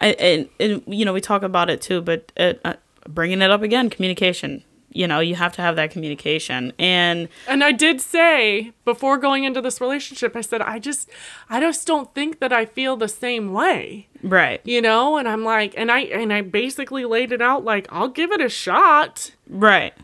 I 0.00 0.08
and, 0.08 0.48
and 0.60 0.82
you 0.86 1.04
know 1.04 1.12
we 1.12 1.20
talk 1.20 1.42
about 1.42 1.68
it 1.70 1.80
too, 1.80 2.00
but 2.00 2.32
uh, 2.38 2.54
uh, 2.64 2.74
bringing 3.08 3.42
it 3.42 3.50
up 3.50 3.62
again, 3.62 3.90
communication. 3.90 4.64
You 4.94 5.06
know, 5.08 5.20
you 5.20 5.36
have 5.36 5.54
to 5.54 5.62
have 5.62 5.76
that 5.76 5.90
communication, 5.90 6.74
and 6.78 7.30
And 7.48 7.64
I 7.64 7.72
did 7.72 8.02
say 8.02 8.72
before 8.84 9.16
going 9.16 9.44
into 9.44 9.62
this 9.62 9.80
relationship 9.80 10.36
I 10.36 10.42
said 10.42 10.60
I 10.60 10.78
just 10.78 11.08
I 11.48 11.60
just 11.60 11.86
don't 11.86 12.14
think 12.14 12.40
that 12.40 12.52
I 12.52 12.66
feel 12.66 12.96
the 12.98 13.08
same 13.08 13.52
way. 13.54 14.08
right, 14.22 14.60
you 14.64 14.82
know 14.82 15.16
and 15.16 15.26
i'm 15.26 15.44
like 15.44 15.72
and 15.76 15.90
i 15.90 16.00
and 16.00 16.32
i 16.32 16.42
basically 16.42 17.04
laid 17.06 17.32
it 17.32 17.40
out 17.42 17.64
like 17.64 17.86
i'll 17.90 18.08
give 18.08 18.32
it 18.32 18.40
a 18.42 18.50
shot. 18.50 19.32
Right, 19.48 19.94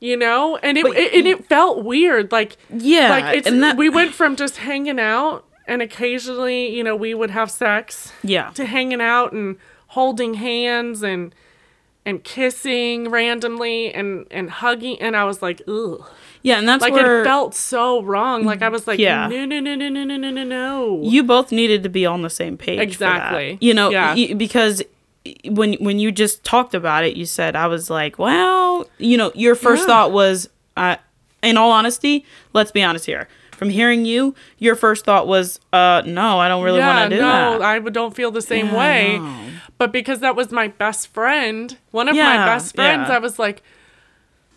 you 0.00 0.16
know 0.16 0.56
and 0.56 0.78
it, 0.78 0.84
But 0.84 0.96
it 0.96 1.12
and 1.12 1.26
it 1.26 1.46
felt 1.46 1.84
weird 1.84 2.32
like 2.32 2.56
yeah, 2.70 3.10
like 3.10 3.36
it's 3.36 3.46
and 3.46 3.62
that 3.62 3.76
we 3.76 3.90
went 3.90 4.14
from 4.14 4.34
just 4.34 4.56
hanging 4.56 4.98
out 4.98 5.44
and 5.66 5.82
occasionally 5.82 6.74
you 6.74 6.82
know 6.82 6.96
we 6.96 7.12
would 7.12 7.30
have 7.30 7.50
sex 7.50 8.12
yeah, 8.22 8.48
to 8.52 8.64
hanging 8.64 9.02
out 9.02 9.32
and 9.32 9.58
holding 9.88 10.34
hands 10.34 11.02
and 11.02 11.34
and 12.06 12.22
kissing 12.22 13.10
randomly 13.10 13.92
and 13.92 14.26
and 14.30 14.48
hugging 14.48 14.98
and 15.02 15.16
I 15.16 15.24
was 15.24 15.42
like, 15.42 15.60
ugh. 15.68 16.08
Yeah, 16.42 16.58
and 16.58 16.68
that's 16.68 16.80
like 16.80 16.92
where... 16.92 17.22
it 17.22 17.24
felt 17.24 17.54
so 17.54 18.02
wrong. 18.02 18.44
Like 18.44 18.62
I 18.62 18.68
was 18.68 18.86
like, 18.86 19.00
yeah. 19.00 19.26
no, 19.26 19.44
no, 19.44 19.58
no, 19.58 19.74
no, 19.74 19.88
no, 19.88 20.04
no, 20.04 20.16
no, 20.16 20.44
no. 20.44 21.00
You 21.02 21.24
both 21.24 21.50
needed 21.50 21.82
to 21.82 21.88
be 21.88 22.06
on 22.06 22.22
the 22.22 22.30
same 22.30 22.56
page. 22.56 22.78
Exactly. 22.78 23.58
You 23.60 23.74
know, 23.74 23.90
yeah. 23.90 24.14
y- 24.14 24.34
because 24.34 24.82
when 25.44 25.74
when 25.74 25.98
you 25.98 26.12
just 26.12 26.44
talked 26.44 26.72
about 26.72 27.04
it, 27.04 27.16
you 27.16 27.26
said 27.26 27.56
I 27.56 27.66
was 27.66 27.90
like, 27.90 28.16
well, 28.18 28.86
you 28.98 29.16
know, 29.16 29.32
your 29.34 29.56
first 29.56 29.82
yeah. 29.82 29.86
thought 29.86 30.12
was, 30.12 30.48
uh, 30.76 30.96
in 31.42 31.56
all 31.56 31.72
honesty, 31.72 32.24
let's 32.52 32.70
be 32.70 32.82
honest 32.82 33.06
here. 33.06 33.26
From 33.50 33.70
hearing 33.70 34.04
you, 34.04 34.34
your 34.58 34.76
first 34.76 35.06
thought 35.06 35.26
was, 35.26 35.58
uh, 35.72 36.02
no, 36.04 36.38
I 36.38 36.46
don't 36.46 36.62
really 36.62 36.78
yeah, 36.78 36.94
want 36.94 37.10
to 37.10 37.16
do 37.16 37.22
no, 37.22 37.58
that. 37.58 37.62
I 37.62 37.78
don't 37.80 38.14
feel 38.14 38.30
the 38.30 38.42
same 38.42 38.66
yeah, 38.66 38.78
way. 38.78 39.18
No 39.18 39.45
but 39.78 39.92
because 39.92 40.20
that 40.20 40.34
was 40.34 40.50
my 40.50 40.68
best 40.68 41.08
friend, 41.08 41.76
one 41.90 42.08
of 42.08 42.16
my 42.16 42.36
best 42.46 42.74
friends, 42.74 43.08
yeah. 43.08 43.16
I 43.16 43.18
was 43.18 43.38
like, 43.38 43.62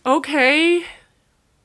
okay, 0.05 0.83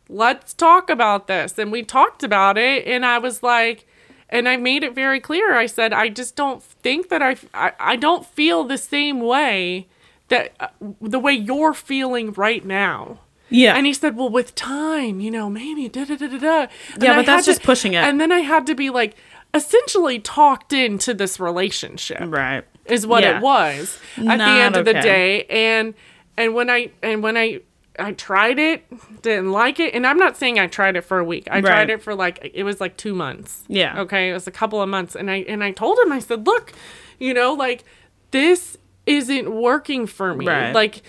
let's 0.08 0.52
talk 0.54 0.90
about 0.90 1.28
this. 1.28 1.56
And 1.58 1.70
we 1.70 1.82
talked 1.82 2.22
about 2.22 2.58
it. 2.58 2.86
And 2.86 3.06
I 3.06 3.18
was 3.18 3.42
like, 3.42 3.86
and 4.28 4.48
I 4.48 4.56
made 4.56 4.82
it 4.82 4.94
very 4.94 5.20
clear. 5.20 5.54
I 5.54 5.66
said, 5.66 5.92
I 5.92 6.08
just 6.08 6.34
don't 6.34 6.62
think 6.62 7.08
that 7.10 7.22
I, 7.22 7.36
I, 7.54 7.72
I 7.78 7.96
don't 7.96 8.26
feel 8.26 8.64
the 8.64 8.78
same 8.78 9.20
way 9.20 9.86
that 10.28 10.52
uh, 10.58 10.68
the 11.00 11.18
way 11.18 11.32
you're 11.32 11.74
feeling 11.74 12.32
right 12.32 12.64
now. 12.64 13.20
yeah, 13.50 13.76
And 13.76 13.86
he 13.86 13.92
said, 13.92 14.16
"Well, 14.16 14.30
with 14.30 14.54
time, 14.54 15.20
you 15.20 15.30
know, 15.30 15.50
maybe 15.50 15.88
da 15.88 16.04
da 16.06 16.16
da 16.16 16.26
da 16.26 16.38
da." 16.38 16.66
Yeah, 16.98 17.12
I 17.12 17.16
but 17.16 17.26
that's 17.26 17.46
had 17.46 17.52
just 17.52 17.62
pushing 17.62 17.92
it. 17.92 17.98
And 17.98 18.20
then 18.20 18.32
I 18.32 18.40
had 18.40 18.66
to 18.66 18.74
be 18.74 18.90
like, 18.90 19.16
essentially 19.52 20.18
talked 20.18 20.72
into 20.72 21.14
this 21.14 21.38
relationship 21.38 22.22
right. 22.26 22.64
Is 22.86 23.06
what 23.06 23.22
Yeah. 23.22 23.38
it 23.38 23.42
was 23.42 23.98
at 24.16 24.22
the 24.24 24.36
Not 24.36 24.60
end 24.60 24.76
of 24.76 24.84
the 24.84 24.94
day. 24.94 25.44
And 25.44 25.94
and 26.36 26.54
when 26.54 26.68
I 26.70 26.90
and 27.02 27.22
when 27.22 27.36
I 27.36 27.60
I 27.98 28.10
tried 28.12 28.58
it, 28.58 28.82
didn't 29.22 29.52
like 29.52 29.78
it, 29.78 29.94
and 29.94 30.04
I'm 30.04 30.18
not 30.18 30.36
saying 30.36 30.58
I 30.58 30.66
tried 30.66 30.96
it 30.96 31.02
for 31.02 31.18
a 31.18 31.24
week. 31.24 31.46
I 31.50 31.56
Right. 31.56 31.64
tried 31.64 31.90
it 31.90 32.02
for 32.02 32.14
like 32.14 32.50
it 32.52 32.64
was 32.64 32.80
like 32.80 32.96
two 32.96 33.14
months. 33.14 33.62
Yeah. 33.68 34.00
Okay, 34.00 34.30
it 34.30 34.32
was 34.32 34.46
a 34.48 34.50
couple 34.50 34.82
of 34.82 34.88
months, 34.88 35.14
and 35.14 35.30
I 35.30 35.44
and 35.48 35.62
I 35.62 35.70
told 35.70 35.98
him 36.00 36.10
I 36.12 36.18
said, 36.18 36.44
look, 36.46 36.72
you 37.20 37.32
know, 37.32 37.52
like 37.52 37.84
this 38.32 38.76
isn't 39.06 39.48
working 39.54 40.06
for 40.06 40.34
me. 40.34 40.46
Right. 40.46 40.72
Like 40.74 41.02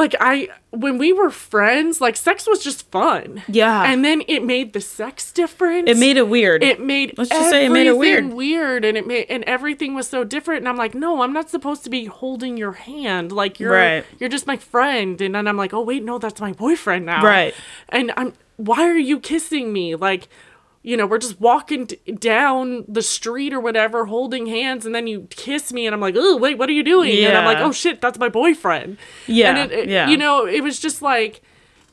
like 0.00 0.16
I 0.20 0.48
when 0.70 0.98
we 0.98 1.12
were 1.12 1.30
friends, 1.30 2.00
like 2.00 2.16
sex 2.16 2.46
was 2.48 2.64
just 2.64 2.90
fun. 2.90 3.42
Yeah. 3.46 3.84
And 3.84 4.04
then 4.04 4.22
it 4.26 4.42
made 4.44 4.72
the 4.72 4.80
sex 4.80 5.30
different. 5.30 5.88
It 5.88 5.96
made 5.98 6.16
it 6.16 6.28
weird. 6.28 6.64
It 6.64 6.80
made 6.80 7.16
Let's 7.16 7.30
just 7.30 7.50
say 7.50 7.66
it 7.66 7.70
made 7.70 7.86
it 7.86 7.96
weird. 7.96 8.32
weird, 8.32 8.84
and 8.84 8.96
it 8.96 9.06
made 9.06 9.26
and 9.28 9.44
everything 9.44 9.94
was 9.94 10.08
so 10.08 10.24
different. 10.24 10.60
And 10.60 10.68
I'm 10.68 10.76
like, 10.76 10.94
no, 10.94 11.22
I'm 11.22 11.32
not 11.32 11.50
supposed 11.50 11.84
to 11.84 11.90
be 11.90 12.06
holding 12.06 12.56
your 12.56 12.72
hand. 12.72 13.30
Like 13.30 13.60
you're 13.60 13.72
Right. 13.72 14.04
you're 14.18 14.28
just 14.30 14.46
my 14.46 14.56
friend. 14.56 15.20
And 15.20 15.34
then 15.34 15.46
I'm 15.46 15.56
like, 15.56 15.72
oh 15.72 15.82
wait, 15.82 16.02
no, 16.02 16.18
that's 16.18 16.40
my 16.40 16.52
boyfriend 16.52 17.06
now. 17.06 17.22
Right. 17.22 17.54
And 17.90 18.10
I'm 18.16 18.32
why 18.56 18.82
are 18.88 18.96
you 18.98 19.18
kissing 19.20 19.72
me? 19.72 19.94
Like, 19.94 20.28
you 20.82 20.96
know, 20.96 21.06
we're 21.06 21.18
just 21.18 21.40
walking 21.40 21.84
d- 21.86 21.96
down 22.18 22.84
the 22.88 23.02
street 23.02 23.52
or 23.52 23.60
whatever, 23.60 24.06
holding 24.06 24.46
hands, 24.46 24.86
and 24.86 24.94
then 24.94 25.06
you 25.06 25.26
kiss 25.30 25.72
me, 25.72 25.86
and 25.86 25.94
I'm 25.94 26.00
like, 26.00 26.14
oh, 26.16 26.36
wait, 26.38 26.56
what 26.58 26.68
are 26.68 26.72
you 26.72 26.82
doing? 26.82 27.10
And 27.10 27.36
I'm 27.38 27.44
like, 27.44 27.58
oh 27.58 27.72
shit, 27.72 28.00
that's 28.00 28.18
my 28.18 28.28
boyfriend. 28.30 28.96
Yeah, 29.26 29.50
and 29.54 29.58
it, 29.72 29.78
it- 29.78 29.88
yeah. 29.90 30.08
you 30.08 30.16
know, 30.16 30.46
it 30.46 30.62
was 30.62 30.80
just 30.80 31.02
like, 31.02 31.42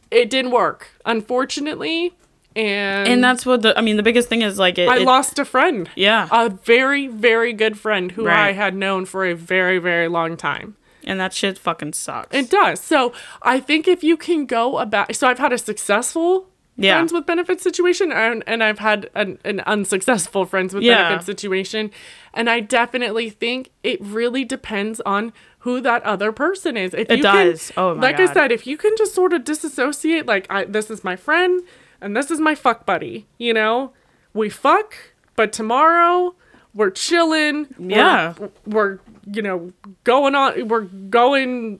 it 0.09 0.29
didn't 0.29 0.51
work, 0.51 0.89
unfortunately, 1.05 2.13
and 2.55 3.07
and 3.07 3.23
that's 3.23 3.45
what 3.45 3.61
the 3.61 3.77
I 3.77 3.81
mean 3.81 3.97
the 3.97 4.03
biggest 4.03 4.29
thing 4.29 4.41
is 4.41 4.57
like 4.57 4.77
it, 4.79 4.87
I 4.89 4.97
it- 4.97 5.03
lost 5.05 5.37
a 5.37 5.45
friend, 5.45 5.89
yeah 5.95 6.27
a 6.31 6.49
very, 6.49 7.07
very 7.07 7.53
good 7.53 7.77
friend 7.77 8.11
who 8.13 8.27
I 8.27 8.53
had 8.53 8.73
known 8.75 9.05
for 9.05 9.25
a 9.25 9.33
very, 9.35 9.77
very 9.79 10.07
long 10.07 10.37
time. 10.37 10.75
and 11.05 11.19
that 11.19 11.33
shit 11.33 11.57
fucking 11.57 11.93
sucks. 11.93 12.35
It 12.35 12.49
does. 12.49 12.79
So 12.81 13.13
I 13.41 13.59
think 13.59 13.87
if 13.87 14.03
you 14.03 14.17
can 14.17 14.45
go 14.45 14.77
about, 14.79 15.15
so 15.15 15.27
I've 15.27 15.39
had 15.39 15.53
a 15.53 15.57
successful 15.57 16.47
Yeah. 16.77 16.93
friends 16.95 17.11
with 17.11 17.25
benefits 17.25 17.63
situation, 17.63 18.11
and, 18.11 18.43
and 18.45 18.63
I've 18.63 18.79
had 18.79 19.09
an, 19.15 19.39
an 19.43 19.61
unsuccessful 19.61 20.45
friends 20.45 20.73
with 20.73 20.83
Yeah. 20.83 21.03
benefits 21.09 21.25
situation, 21.25 21.91
and 22.33 22.49
I 22.49 22.59
definitely 22.59 23.29
think 23.29 23.71
it 23.83 23.99
really 24.01 24.45
depends 24.45 25.01
on 25.01 25.33
who 25.59 25.81
that 25.81 26.03
other 26.03 26.31
person 26.31 26.77
is. 26.77 26.93
If 26.93 27.09
It 27.09 27.17
you 27.17 27.23
does. 27.23 27.71
Can, 27.71 27.83
Oh 27.83 27.95
my 27.95 28.01
like 28.01 28.19
I 28.19 28.31
said, 28.31 28.51
if 28.51 28.67
you 28.67 28.77
can 28.77 28.93
just 28.97 29.13
sort 29.15 29.33
of 29.33 29.43
disassociate, 29.43 30.25
like 30.27 30.45
I, 30.49 30.65
this 30.65 30.89
is 30.91 31.03
my 31.03 31.15
friend 31.15 31.63
and 31.99 32.15
this 32.15 32.29
is 32.31 32.39
my 32.39 32.53
fuck 32.55 32.85
buddy. 32.85 33.25
You 33.39 33.53
know, 33.53 33.91
we 34.33 34.49
fuck, 34.49 34.93
but 35.35 35.51
tomorrow. 35.51 36.35
We're 36.73 36.91
chilling. 36.91 37.67
we're- 37.79 37.95
Yeah. 37.95 38.33
we're 38.67 38.99
you 39.33 39.41
know 39.41 39.73
going 40.03 40.35
on 40.35 40.67
we're 40.67 40.81
going 40.81 41.79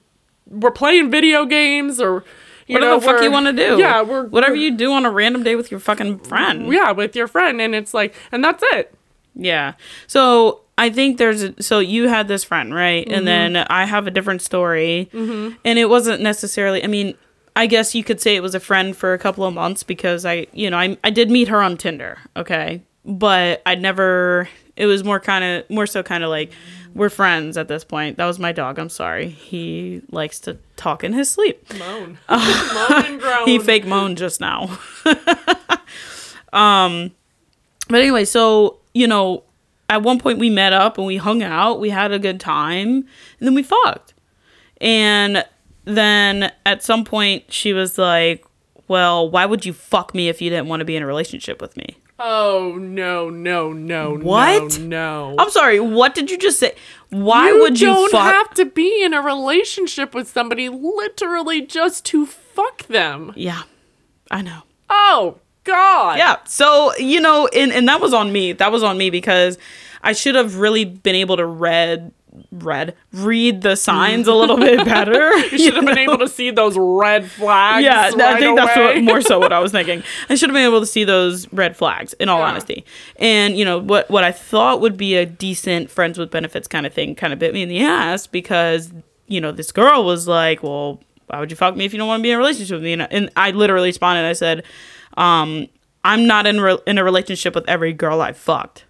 we're 0.50 0.72
playing 0.72 1.12
video 1.12 1.46
games 1.46 2.02
or 2.02 2.24
you 2.68 2.74
Whatever 2.76 2.92
know 2.92 3.00
the 3.00 3.06
fuck 3.06 3.22
you 3.24 3.32
want 3.32 3.46
to 3.48 3.54
do. 3.54 3.78
yeah 3.80 4.02
we're 4.02 4.26
whatever 4.26 4.54
we're- 4.54 4.66
you 4.66 4.78
do 4.78 4.92
on 4.94 5.06
a 5.06 5.12
random 5.12 5.44
day 5.44 5.56
with 5.56 5.72
your 5.72 5.80
fucking 5.80 6.20
friend. 6.20 6.72
yeah 6.72 6.92
with 6.92 7.16
your 7.16 7.28
friend 7.28 7.60
and 7.62 7.74
it's 7.74 7.94
like 7.94 8.14
and 8.32 8.44
that's 8.44 8.64
it 8.74 8.94
Yeah. 9.36 9.74
So 10.08 10.62
I 10.80 10.90
think 10.90 11.18
there's 11.18 11.44
a, 11.44 11.62
so 11.62 11.80
you 11.80 12.08
had 12.08 12.28
this 12.28 12.44
friend, 12.44 12.74
right? 12.74 13.04
Mm-hmm. 13.06 13.14
And 13.18 13.28
then 13.28 13.56
I 13.58 13.86
have 13.86 14.06
a 14.08 14.12
different 14.12 14.42
story. 14.42 15.10
Mm-hmm. 15.14 15.56
And 15.66 15.80
it 15.80 15.90
wasn't 15.90 16.22
necessarily, 16.22 16.84
I 16.84 16.88
mean, 16.88 17.16
I 17.56 17.66
guess 17.68 17.96
you 17.96 18.04
could 18.04 18.20
say 18.22 18.36
it 18.36 18.42
was 18.44 18.54
a 18.56 18.60
friend 18.60 18.96
for 18.96 19.14
a 19.14 19.18
couple 19.20 19.44
of 19.46 19.54
months 19.54 19.82
because 19.84 20.24
I, 20.26 20.46
you 20.54 20.70
know, 20.70 20.78
I, 20.78 20.98
I 21.04 21.10
did 21.12 21.30
meet 21.32 21.48
her 21.50 21.62
on 21.62 21.78
Tinder, 21.78 22.18
okay? 22.36 22.82
But 23.06 23.62
I'd 23.66 23.82
never, 23.82 24.48
it 24.76 24.86
was 24.88 25.04
more 25.04 25.20
kind 25.20 25.44
of, 25.44 25.70
more 25.70 25.88
so 25.88 26.04
kind 26.04 26.24
of 26.24 26.30
like, 26.30 26.52
we're 26.94 27.10
friends 27.10 27.58
at 27.58 27.68
this 27.68 27.84
point. 27.84 28.18
That 28.18 28.26
was 28.26 28.38
my 28.40 28.52
dog. 28.52 28.78
I'm 28.80 28.90
sorry. 28.90 29.30
He 29.30 30.02
likes 30.12 30.40
to 30.42 30.58
talk 30.88 31.04
in 31.04 31.14
his 31.14 31.30
sleep. 31.30 31.74
moan 31.78 32.18
moan 32.30 33.06
and 33.06 33.20
groan 33.20 33.46
He 33.46 33.60
fake 33.60 33.86
moaned 33.86 34.18
just 34.18 34.40
now. 34.40 34.80
um, 36.54 37.12
but 37.90 38.00
anyway, 38.00 38.26
so 38.26 38.80
you 38.94 39.08
know, 39.08 39.44
at 39.90 40.02
one 40.02 40.20
point 40.20 40.40
we 40.40 40.50
met 40.50 40.74
up 40.74 40.98
and 40.98 41.06
we 41.06 41.18
hung 41.18 41.44
out. 41.44 41.80
We 41.80 41.90
had 41.90 42.12
a 42.12 42.20
good 42.20 42.40
time, 42.40 42.88
and 42.88 43.06
then 43.48 43.54
we 43.54 43.64
fucked. 43.64 44.14
And 44.80 45.46
then 45.86 46.52
at 46.66 46.84
some 46.84 47.04
point, 47.04 47.52
she 47.52 47.74
was 47.74 47.98
like, 47.98 48.46
"Well, 48.88 49.30
why 49.30 49.46
would 49.46 49.66
you 49.66 49.74
fuck 49.74 50.14
me 50.16 50.30
if 50.30 50.42
you 50.42 50.50
didn't 50.50 50.68
want 50.68 50.82
to 50.82 50.86
be 50.86 50.96
in 50.96 51.04
a 51.04 51.08
relationship 51.08 51.62
with 51.62 51.76
me?" 51.76 51.98
Oh 52.20 52.76
no 52.80 53.30
no 53.30 53.72
no 53.74 54.16
What? 54.18 54.80
no 54.80 54.86
no 54.86 55.36
I'm 55.38 55.50
sorry. 55.52 55.80
What 55.80 56.16
did 56.16 56.32
you 56.32 56.38
just 56.38 56.60
say? 56.60 56.76
Why 57.10 57.52
would 57.52 57.60
you 57.60 57.62
would 57.62 57.80
you 57.80 57.88
don't 57.88 58.12
fuck? 58.12 58.34
have 58.34 58.54
to 58.56 58.66
be 58.66 59.04
in 59.04 59.14
a 59.14 59.22
relationship 59.22 60.14
with 60.14 60.28
somebody 60.28 60.68
literally 60.70 61.62
just 61.66 62.06
to 62.06 62.26
fuck 62.26 62.84
them 62.88 63.32
yeah, 63.36 63.64
I 64.32 64.42
know. 64.42 64.64
oh 64.90 65.40
god 65.64 66.18
yeah 66.18 66.38
so 66.46 66.96
you 66.98 67.20
know 67.20 67.48
and, 67.48 67.72
and 67.74 67.88
that 67.90 68.00
was 68.02 68.14
on 68.14 68.32
me 68.32 68.54
that 68.54 68.72
was 68.72 68.84
on 68.84 68.98
me 68.98 69.10
because 69.10 69.58
i 70.02 70.14
should 70.14 70.34
have 70.34 70.56
really 70.60 70.86
been 70.86 71.14
able 71.16 71.36
to 71.36 71.46
read 71.46 72.14
read 72.52 72.96
read 73.14 73.62
the 73.62 73.76
signs 73.76 74.28
a 74.28 74.34
little 74.34 74.58
bit 74.58 74.84
better. 74.86 75.32
You 75.52 75.58
should 75.60 75.76
have 75.76 75.86
been 75.86 75.98
able 75.98 76.18
to 76.20 76.28
see 76.28 76.52
those 76.52 76.76
red 76.78 77.30
flags 77.30 77.84
yeah 77.84 78.10
right 78.10 78.20
i 78.22 78.40
think 78.40 78.58
that's 78.58 78.76
what, 78.78 79.02
more 79.04 79.22
so 79.22 79.40
what 79.40 79.54
i 79.54 79.60
was 79.60 79.72
thinking. 79.78 80.04
I 80.30 80.36
should 80.36 80.50
have 80.50 80.54
been 80.56 80.66
able 80.68 80.80
to 80.82 80.86
see 80.86 81.04
those 81.04 81.52
red 81.54 81.76
flags 81.78 82.14
in 82.14 82.30
all 82.30 82.40
Yeah. 82.40 82.46
honesty. 82.46 82.86
And 83.18 83.58
you 83.58 83.64
know 83.66 83.80
what 83.80 84.10
what 84.10 84.24
i 84.24 84.32
thought 84.32 84.82
would 84.82 84.98
be 84.98 85.16
a 85.16 85.26
decent 85.26 85.90
friends 85.90 86.18
with 86.18 86.32
benefits 86.32 86.68
kind 86.68 86.86
of 86.86 86.94
thing 86.94 87.16
kind 87.16 87.34
of 87.34 87.40
bit 87.40 87.54
me 87.54 87.62
in 87.64 87.70
the 87.70 87.82
ass 87.82 88.28
because 88.28 88.92
you 89.28 89.40
know 89.42 89.52
this 89.52 89.72
girl 89.72 90.04
was 90.06 90.28
like 90.28 90.62
well 90.64 91.02
why 91.28 91.40
would 91.40 91.50
you 91.52 91.58
fuck 91.58 91.76
me 91.76 91.86
if 91.86 91.94
you 91.94 92.00
don't 92.00 92.08
want 92.08 92.20
to 92.20 92.24
be 92.24 92.30
in 92.32 92.36
a 92.36 92.38
relationship 92.40 92.76
with 92.76 92.84
me? 92.84 92.94
And, 92.94 93.08
and 93.12 93.30
i 93.36 93.52
literally 93.52 93.90
responded 93.90 94.26
i 94.28 94.34
said 94.34 94.64
um 95.18 95.68
i'm 96.04 96.28
not 96.28 96.46
in, 96.48 96.60
re- 96.62 96.80
in 96.86 96.98
a 96.98 97.04
relationship 97.04 97.54
with 97.56 97.68
every 97.68 97.94
girl 97.94 98.22
i 98.22 98.32
fucked. 98.34 98.86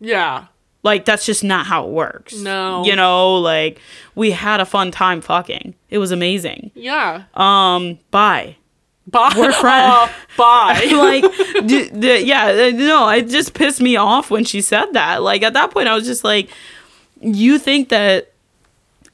Yeah 0.00 0.46
like 0.82 1.04
that's 1.04 1.26
just 1.26 1.44
not 1.44 1.66
how 1.66 1.84
it 1.86 1.90
works. 1.90 2.34
No. 2.36 2.84
You 2.84 2.96
know, 2.96 3.36
like 3.36 3.80
we 4.14 4.30
had 4.30 4.60
a 4.60 4.64
fun 4.66 4.90
time 4.90 5.20
fucking. 5.20 5.74
It 5.90 5.98
was 5.98 6.10
amazing. 6.12 6.70
yeah 6.74 7.24
Um, 7.34 7.98
bye. 8.10 8.56
bye 9.06 9.32
We're 9.36 9.52
friends. 9.64 9.92
Uh, 9.94 10.08
bye 10.36 10.88
like 10.92 11.66
d- 11.66 11.90
d- 11.90 12.24
yeah, 12.24 12.46
uh, 12.46 12.70
no, 12.76 13.08
it 13.10 13.28
just 13.28 13.54
pissed 13.54 13.80
me 13.80 13.96
off 13.96 14.30
when 14.30 14.44
she 14.44 14.60
said 14.60 14.92
that. 14.92 15.22
Like 15.22 15.42
at 15.42 15.52
that 15.54 15.70
point 15.70 15.88
I 15.88 15.94
was 15.94 16.06
just 16.06 16.24
like 16.24 16.48
you 17.20 17.58
think 17.58 17.90
that 17.90 18.32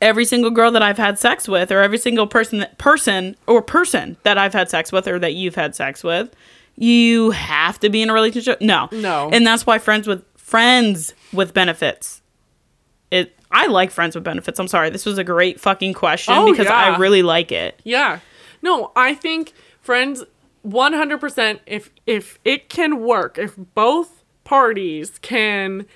every 0.01 0.25
single 0.27 0.51
girl 0.51 0.71
that 0.71 0.83
I've 0.83 0.99
had 0.99 1.19
sex 1.19 1.49
with 1.49 1.73
or 1.73 1.81
every 1.83 1.99
single 1.99 2.27
person 2.27 2.59
that, 2.61 2.77
person 2.79 3.35
or 3.47 3.63
person 3.63 4.17
that 4.25 4.37
I've 4.39 4.53
had 4.53 4.69
sex 4.71 4.93
with 4.93 5.09
or 5.09 5.19
that 5.19 5.33
you've 5.35 5.55
had 5.55 5.75
sex 5.75 6.05
with, 6.05 6.33
you 6.77 7.31
have 7.31 7.81
to 7.81 7.89
be 7.89 8.03
in 8.03 8.11
a 8.11 8.13
relationship? 8.13 8.61
No. 8.61 8.89
No. 8.93 9.31
And 9.33 9.47
that's 9.47 9.65
why 9.67 9.79
friends 9.79 10.07
with 10.07 10.23
friends 10.37 11.15
with 11.33 11.55
benefits. 11.55 12.23
It 13.11 13.39
I 13.51 13.67
like 13.67 13.91
friends 13.91 14.15
with 14.15 14.25
benefits. 14.25 14.59
I'm 14.59 14.69
sorry. 14.69 14.91
This 14.91 15.07
was 15.07 15.19
a 15.19 15.25
great 15.25 15.61
fucking 15.61 15.95
question 15.95 16.35
Oh, 16.35 16.51
because 16.51 16.67
yeah. 16.67 16.75
I 16.75 16.97
really 16.99 17.23
like 17.23 17.53
it. 17.53 17.81
Yeah. 17.85 18.19
No, 18.63 18.91
I 18.97 19.15
think 19.15 19.53
friends 19.81 20.25
100% 20.67 21.61
if 21.67 21.91
if 22.07 22.39
it 22.45 22.69
can 22.69 23.01
work, 23.03 23.39
if 23.39 23.55
both 23.75 24.25
parties 24.45 25.19
can 25.23 25.87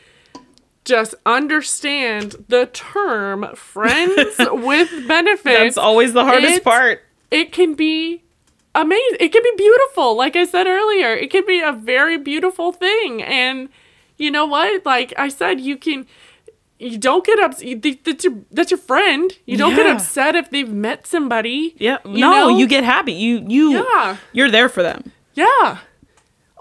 just 0.84 1.14
understand 1.26 2.44
the 2.48 2.66
term 2.66 3.54
friends 3.54 4.36
with 4.38 5.08
benefits. 5.08 5.44
That's 5.58 5.78
always 5.78 6.12
the 6.12 6.24
hardest 6.24 6.58
it- 6.58 6.64
part. 6.64 7.02
It 7.30 7.52
can 7.52 7.74
be 7.74 8.22
amazing. 8.74 9.18
It 9.20 9.28
can 9.32 9.42
be 9.42 9.52
beautiful. 9.56 10.16
Like 10.16 10.34
I 10.34 10.44
said 10.46 10.66
earlier, 10.66 11.12
it 11.14 11.30
can 11.30 11.46
be 11.46 11.60
a 11.60 11.72
very 11.72 12.18
beautiful 12.18 12.72
thing 12.72 13.22
and 13.22 13.68
you 14.20 14.30
know 14.30 14.46
what? 14.46 14.84
Like 14.86 15.12
I 15.16 15.28
said, 15.28 15.60
you 15.60 15.76
can 15.76 16.06
you 16.78 16.96
don't 16.98 17.24
get 17.24 17.38
upset. 17.40 17.82
That's 18.04 18.24
your 18.24 18.34
that's 18.50 18.70
your 18.70 18.78
friend. 18.78 19.32
You 19.46 19.56
don't 19.56 19.74
get 19.74 19.86
upset 19.86 20.34
if 20.34 20.50
they've 20.50 20.68
met 20.88 21.06
somebody. 21.06 21.74
Yeah. 21.78 21.98
You 22.04 22.20
no, 22.20 22.30
know? 22.30 22.48
you 22.58 22.66
get 22.66 22.84
happy. 22.84 23.12
You 23.12 23.44
you 23.48 23.70
Yeah. 23.72 24.16
you're 24.32 24.50
there 24.50 24.68
for 24.68 24.82
them. 24.82 25.12
Yeah. 25.34 25.78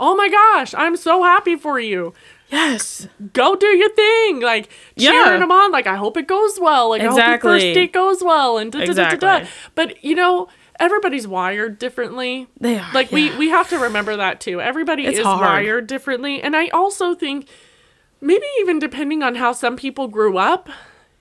Oh 0.01 0.16
my 0.16 0.30
gosh, 0.30 0.74
I'm 0.74 0.95
so 0.95 1.24
happy 1.24 1.55
for 1.57 1.80
you. 1.80 2.14
Yes. 2.51 3.07
Go 3.34 3.55
do 3.55 3.68
your 3.68 3.89
thing. 3.93 4.39
Like 4.41 4.70
Yeah. 4.95 5.12
cheering 5.12 5.39
them 5.41 5.51
on. 5.51 5.72
Like 5.72 5.88
I 5.88 5.95
hope 5.95 6.18
it 6.18 6.28
goes 6.28 6.60
well. 6.60 6.89
Like 6.89 7.01
I 7.01 7.05
hope 7.05 7.18
your 7.18 7.26
Exactly. 7.26 7.49
first 7.51 7.74
date 7.76 7.93
goes 7.93 8.24
well. 8.24 8.57
And 8.57 8.72
da, 8.72 8.80
da, 8.80 8.86
da, 8.86 8.93
da, 8.93 9.03
da. 9.03 9.14
Exactly. 9.14 9.49
But 9.76 10.03
you 10.03 10.16
know, 10.16 10.47
everybody's 10.80 11.28
wired 11.28 11.78
differently. 11.80 12.48
They 12.60 12.78
are, 12.80 12.94
Like 12.94 13.12
we 13.12 13.36
we 13.38 13.50
have 13.50 13.70
to 13.70 13.78
remember 13.80 14.16
that 14.18 14.40
too. 14.42 14.62
Everybody 14.62 15.06
It's 15.06 15.20
is 15.20 15.26
hard. 15.26 15.42
wired 15.42 15.88
differently. 15.88 16.42
And 16.42 16.56
I 16.56 16.68
also 16.70 17.14
think 17.16 17.48
maybe 18.22 18.46
even 18.62 18.80
depending 18.80 19.24
on 19.24 19.36
how 19.36 19.52
some 19.54 19.76
people 19.78 20.08
grew 20.08 20.38
up, 20.38 20.70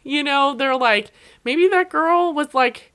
you 0.02 0.22
know, 0.22 0.54
they're 0.54 0.76
like 0.76 1.10
maybe 1.44 1.68
that 1.68 1.90
girl 1.90 2.32
was 2.32 2.54
like 2.54 2.92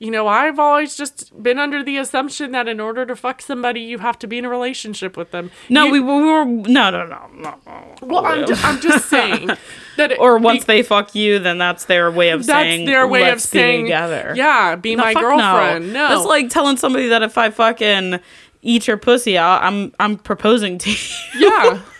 you 0.00 0.10
know, 0.10 0.26
I've 0.26 0.58
always 0.58 0.96
just 0.96 1.30
been 1.42 1.58
under 1.58 1.84
the 1.84 1.98
assumption 1.98 2.52
that 2.52 2.66
in 2.66 2.80
order 2.80 3.04
to 3.04 3.14
fuck 3.14 3.42
somebody, 3.42 3.80
you 3.82 3.98
have 3.98 4.18
to 4.20 4.26
be 4.26 4.38
in 4.38 4.46
a 4.46 4.48
relationship 4.48 5.14
with 5.16 5.30
them. 5.30 5.50
No, 5.68 5.84
You- 5.84 5.92
we, 5.92 6.00
we 6.00 6.22
were 6.24 6.44
no 6.46 6.90
no 6.90 7.06
no 7.06 7.30
no. 7.36 7.54
no. 7.66 7.94
Well, 8.02 8.24
I'm, 8.26 8.46
ju- 8.46 8.54
I'm 8.62 8.80
just 8.80 9.10
saying 9.10 9.48
that. 9.98 10.12
It, 10.12 10.18
or 10.18 10.38
once 10.38 10.64
be- 10.64 10.72
they 10.78 10.82
fuck 10.82 11.14
you, 11.14 11.38
then 11.38 11.58
that's 11.58 11.84
their 11.84 12.10
way 12.10 12.30
of 12.30 12.46
that's 12.46 12.58
saying 12.66 12.86
their 12.86 13.06
way 13.06 13.22
of 13.24 13.28
"Let's 13.34 13.50
be 13.50 13.58
saying 13.58 13.84
together. 13.84 14.32
Yeah, 14.34 14.74
be 14.76 14.96
No, 14.96 15.04
my 15.04 15.12
girlfriend. 15.14 15.92
No, 15.92 16.08
That's 16.08 16.24
like 16.26 16.48
telling 16.48 16.78
somebody 16.78 17.08
that 17.08 17.22
if 17.22 17.36
I 17.36 17.50
fucking 17.50 18.20
eat 18.62 18.86
your 18.88 18.96
pussy 18.96 19.36
out, 19.36 19.62
I'm 19.62 19.92
I'm 20.00 20.16
proposing 20.16 20.78
to 20.78 20.90
you. 20.90 20.96
yeah. 21.36 21.80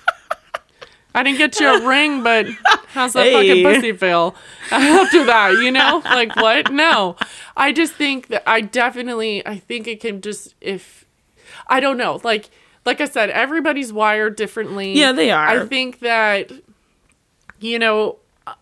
I 1.14 1.22
didn't 1.22 1.38
get 1.38 1.58
you 1.60 1.68
a 1.68 1.86
ring, 1.86 2.22
but 2.22 2.46
how's 2.88 3.12
that 3.14 3.24
Hey. 3.26 3.32
fucking 3.32 3.64
pussy 3.64 3.92
feel 3.92 4.34
after 4.70 5.24
that? 5.24 5.52
You 5.62 5.70
know, 5.70 6.00
like 6.04 6.34
what? 6.36 6.72
No, 6.72 7.16
I 7.56 7.72
just 7.72 7.94
think 7.94 8.28
that 8.28 8.42
I 8.48 8.60
definitely, 8.60 9.44
I 9.46 9.58
think 9.58 9.86
it 9.88 10.00
can 10.00 10.20
just 10.20 10.54
if 10.60 11.04
I 11.66 11.80
don't 11.80 11.96
know, 11.96 12.20
like 12.24 12.50
like 12.86 13.00
I 13.00 13.04
said, 13.06 13.30
everybody's 13.30 13.92
wired 13.92 14.36
differently. 14.36 14.92
Yeah, 14.94 15.12
they 15.12 15.30
are. 15.30 15.46
I 15.46 15.66
think 15.66 15.98
that 16.00 16.50
you 17.58 17.78
know. 17.78 18.16
uh, 18.46 18.54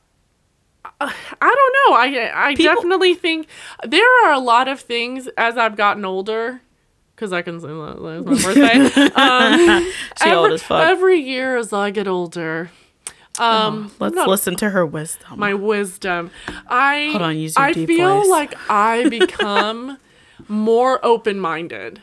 I 1.01 1.55
don't 1.55 1.76
know. 1.90 1.96
I 1.96 2.49
I 2.51 2.55
People- 2.55 2.74
definitely 2.74 3.14
think 3.14 3.46
there 3.86 4.07
are 4.24 4.32
a 4.32 4.38
lot 4.40 4.68
of 4.68 4.80
things 4.80 5.28
as 5.36 5.57
I've 5.57 5.76
gotten 5.76 6.05
older 6.05 6.61
because 7.18 7.32
I 7.32 7.42
can 7.42 7.58
say 7.60 7.66
that 7.66 8.20
it's 8.22 8.26
my 8.26 8.54
birthday. 8.54 9.10
um, 9.16 9.92
She 10.22 10.30
old 10.30 10.44
every, 10.46 10.54
as 10.54 10.62
fuck. 10.62 10.86
every 10.88 11.18
year 11.20 11.56
as 11.56 11.72
I 11.72 11.90
get 11.90 12.06
older. 12.06 12.70
Um, 13.40 13.90
Let's 13.98 14.14
not 14.14 14.28
listen 14.28 14.54
to 14.56 14.70
her 14.70 14.86
wisdom. 14.86 15.38
my 15.38 15.52
wisdom. 15.54 16.30
I 16.68 17.08
Hold 17.10 17.22
on, 17.22 17.36
use 17.38 17.56
your 17.56 17.64
I 17.66 17.72
deep 17.72 17.88
feel 17.88 18.20
voice. 18.20 18.28
like 18.30 18.54
I 18.70 19.08
become 19.10 19.98
more 20.48 21.04
open 21.04 21.40
minded. 21.40 22.02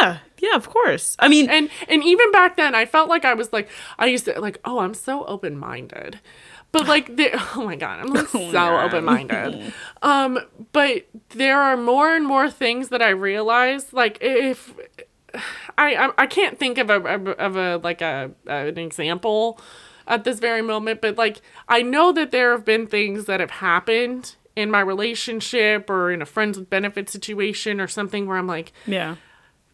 yeah, 0.00 0.18
yeah, 0.38 0.54
of 0.56 0.68
course. 0.68 1.16
I 1.20 1.28
mean, 1.28 1.48
And 1.48 1.70
and 1.88 2.02
even 2.04 2.30
back 2.32 2.56
then 2.56 2.74
I 2.74 2.86
felt 2.86 3.08
like 3.08 3.24
I 3.24 3.34
was 3.34 3.52
like 3.52 3.68
I 3.98 4.06
used 4.06 4.24
to 4.26 4.40
like, 4.40 4.58
oh, 4.64 4.80
I'm 4.80 4.94
so 4.94 5.24
open 5.26 5.56
minded. 5.58 6.18
But 6.72 6.86
like 6.86 7.16
the 7.16 7.30
oh 7.56 7.64
my 7.64 7.76
god, 7.76 8.00
I'm 8.00 8.08
like 8.12 8.28
so 8.28 8.50
God. 8.52 8.84
open 8.86 9.04
minded. 9.04 9.72
Um, 10.02 10.38
but 10.72 11.06
there 11.30 11.60
are 11.60 11.76
more 11.76 12.14
and 12.14 12.26
more 12.26 12.50
things 12.50 12.88
that 12.88 13.02
I 13.02 13.10
realize 13.10 13.92
like 13.92 14.16
if 14.22 14.74
I 15.76 15.94
I, 15.94 16.10
I 16.16 16.26
can't 16.26 16.58
think 16.58 16.78
of 16.78 16.88
a 16.90 16.96
of 17.38 17.56
a- 17.56 17.76
like 17.78 18.00
a 18.00 18.30
an 18.46 18.78
example 18.78 19.60
at 20.06 20.24
this 20.24 20.38
very 20.40 20.62
moment, 20.62 21.00
but 21.02 21.16
like 21.18 21.40
I 21.68 21.82
know 21.82 22.12
that 22.12 22.30
there 22.30 22.52
have 22.52 22.64
been 22.64 22.86
things 22.86 23.26
that 23.26 23.40
have 23.40 23.50
happened 23.50 24.36
in 24.56 24.70
my 24.70 24.80
relationship 24.80 25.88
or 25.90 26.10
in 26.10 26.22
a 26.22 26.26
friends 26.26 26.58
with 26.58 26.68
benefits 26.70 27.12
situation 27.12 27.80
or 27.80 27.86
something 27.86 28.26
where 28.26 28.36
I'm 28.36 28.46
like 28.48 28.72
yeah. 28.86 29.16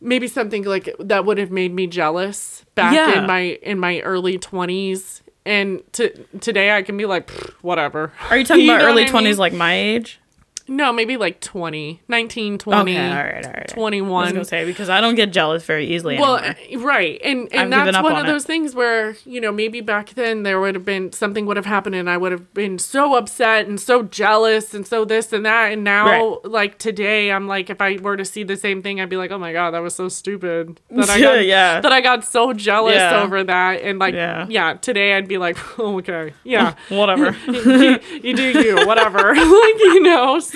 maybe 0.00 0.28
something 0.28 0.64
like 0.64 0.94
that 0.98 1.24
would 1.24 1.38
have 1.38 1.50
made 1.50 1.72
me 1.72 1.86
jealous 1.86 2.64
back 2.74 2.92
Yeah. 2.92 3.20
in 3.20 3.26
my 3.26 3.40
in 3.62 3.78
my 3.78 4.00
early 4.00 4.38
20s 4.38 5.22
and 5.46 5.80
to 5.94 6.10
today 6.40 6.76
I 6.76 6.82
can 6.82 6.96
be 6.96 7.06
like 7.06 7.30
whatever. 7.62 8.12
Are 8.28 8.36
you 8.36 8.44
talking 8.44 8.64
You 8.66 8.72
about 8.74 8.84
early 8.84 9.04
what 9.04 9.14
I 9.14 9.20
mean? 9.22 9.32
20s 9.34 9.38
like 9.38 9.52
my 9.54 9.74
age? 9.74 10.20
No, 10.68 10.92
maybe 10.92 11.16
like 11.16 11.40
20, 11.40 12.02
19, 12.08 12.58
20, 12.58 12.92
Okay, 12.92 13.08
all 13.08 13.14
right, 13.14 13.34
all 13.46 13.52
right. 13.52 13.56
I 13.56 13.62
was 13.62 13.72
21. 13.72 14.32
gonna 14.32 14.44
say 14.44 14.64
because 14.64 14.88
I 14.88 15.00
don't 15.00 15.14
get 15.14 15.32
jealous 15.32 15.64
very 15.64 15.86
easily. 15.86 16.18
Well, 16.18 16.38
anymore. 16.38 16.86
right, 16.88 17.20
and 17.22 17.48
I've 17.52 17.60
and 17.62 17.72
that's 17.72 17.96
one 18.02 18.12
on 18.14 18.20
of 18.22 18.26
it. 18.26 18.30
those 18.30 18.44
things 18.44 18.74
where 18.74 19.14
you 19.24 19.40
know 19.40 19.52
maybe 19.52 19.80
back 19.80 20.10
then 20.10 20.42
there 20.42 20.60
would 20.60 20.74
have 20.74 20.84
been 20.84 21.12
something 21.12 21.46
would 21.46 21.56
have 21.56 21.66
happened 21.66 21.94
and 21.94 22.10
I 22.10 22.16
would 22.16 22.32
have 22.32 22.52
been 22.52 22.78
so 22.78 23.14
upset 23.16 23.66
and 23.66 23.80
so 23.80 24.02
jealous 24.02 24.74
and 24.74 24.86
so 24.86 25.04
this 25.04 25.32
and 25.32 25.46
that 25.46 25.72
and 25.72 25.84
now 25.84 26.06
Right. 26.06 26.44
like 26.44 26.78
today 26.78 27.30
I'm 27.30 27.46
like 27.46 27.70
if 27.70 27.80
I 27.80 27.98
were 28.02 28.16
to 28.16 28.24
see 28.24 28.42
the 28.42 28.56
same 28.56 28.82
thing 28.82 29.00
I'd 29.00 29.08
be 29.08 29.16
like 29.16 29.30
oh 29.30 29.38
my 29.38 29.52
god 29.52 29.70
that 29.72 29.80
was 29.80 29.94
so 29.94 30.08
stupid 30.08 30.80
that 30.90 31.08
I 31.10 31.20
got, 31.20 31.44
Yeah. 31.44 31.80
that 31.80 31.92
I 31.92 32.00
got 32.00 32.24
so 32.24 32.52
jealous 32.52 32.94
Yeah. 32.96 33.22
over 33.22 33.44
that 33.44 33.82
and 33.82 33.98
like 33.98 34.14
Yeah. 34.14 34.46
yeah. 34.48 34.74
today 34.74 35.14
I'd 35.14 35.28
be 35.28 35.38
like 35.38 35.56
oh, 35.78 35.98
okay 35.98 36.32
yeah 36.44 36.74
whatever. 36.88 37.36
you, 37.46 37.98
you 38.22 38.34
do 38.34 38.50
you 38.60 38.86
whatever 38.86 39.28
like 39.34 39.78
you 39.78 40.00
know 40.02 40.38
so 40.40 40.55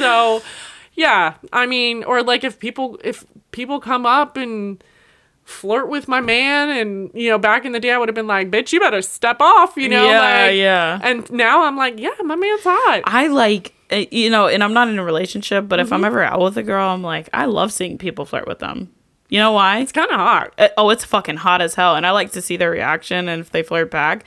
yeah 0.95 1.35
i 1.53 1.67
mean 1.67 2.03
or 2.05 2.23
like 2.23 2.45
if 2.45 2.59
people 2.59 2.99
if 3.05 3.25
people 3.53 3.81
come 3.81 4.05
up 4.07 4.37
and 4.37 4.83
flirt 5.45 5.89
with 5.89 6.07
my 6.09 6.21
man 6.21 6.69
and 6.71 7.11
you 7.15 7.29
know 7.29 7.39
back 7.39 7.65
in 7.65 7.73
the 7.73 7.81
day 7.81 7.91
i 7.93 7.99
would 7.99 8.09
have 8.09 8.15
been 8.15 8.27
like 8.27 8.51
bitch 8.51 8.73
you 8.73 8.79
better 8.81 9.03
step 9.03 9.41
off 9.41 9.77
you 9.77 9.89
know 9.89 10.09
Yeah, 10.09 10.21
like, 10.47 10.57
yeah. 10.57 11.01
and 11.03 11.31
now 11.33 11.65
i'm 11.65 11.77
like 11.77 11.99
yeah 11.99 12.11
my 12.23 12.37
man's 12.37 12.63
hot 12.63 13.03
I 13.05 13.27
like, 13.29 13.75
uh, 13.91 14.05
you 14.13 14.31
know, 14.31 14.47
and 14.47 14.63
I'm 14.63 14.73
not 14.73 14.87
in 14.89 14.99
a 15.01 15.05
relationship, 15.05 15.67
but 15.69 15.81
Mm-hmm. 15.81 15.87
if 15.87 15.93
I'm 15.93 16.05
ever 16.05 16.23
out 16.23 16.41
with 16.41 16.57
a 16.57 16.63
girl, 16.63 16.89
I'm 16.91 17.03
like, 17.03 17.29
I 17.33 17.47
love 17.47 17.73
seeing 17.73 17.99
people 17.99 18.25
flirt 18.25 18.47
with 18.47 18.61
them. 18.61 18.93
You 19.29 19.41
know 19.41 19.51
why? 19.51 19.81
it's 19.81 19.91
kind 19.91 20.09
of 20.11 20.17
hot 20.17 20.55
Uh, 20.59 20.69
oh, 20.77 20.91
it's 20.91 21.05
fucking 21.05 21.39
hot 21.39 21.61
as 21.61 21.75
hell, 21.75 21.97
and 21.97 22.07
I 22.07 22.13
like 22.13 22.31
to 22.33 22.41
see 22.43 22.57
their 22.57 22.71
reaction 22.71 23.29
and 23.29 23.41
if 23.41 23.51
they 23.51 23.65
flirt 23.65 23.91
back. 23.91 24.25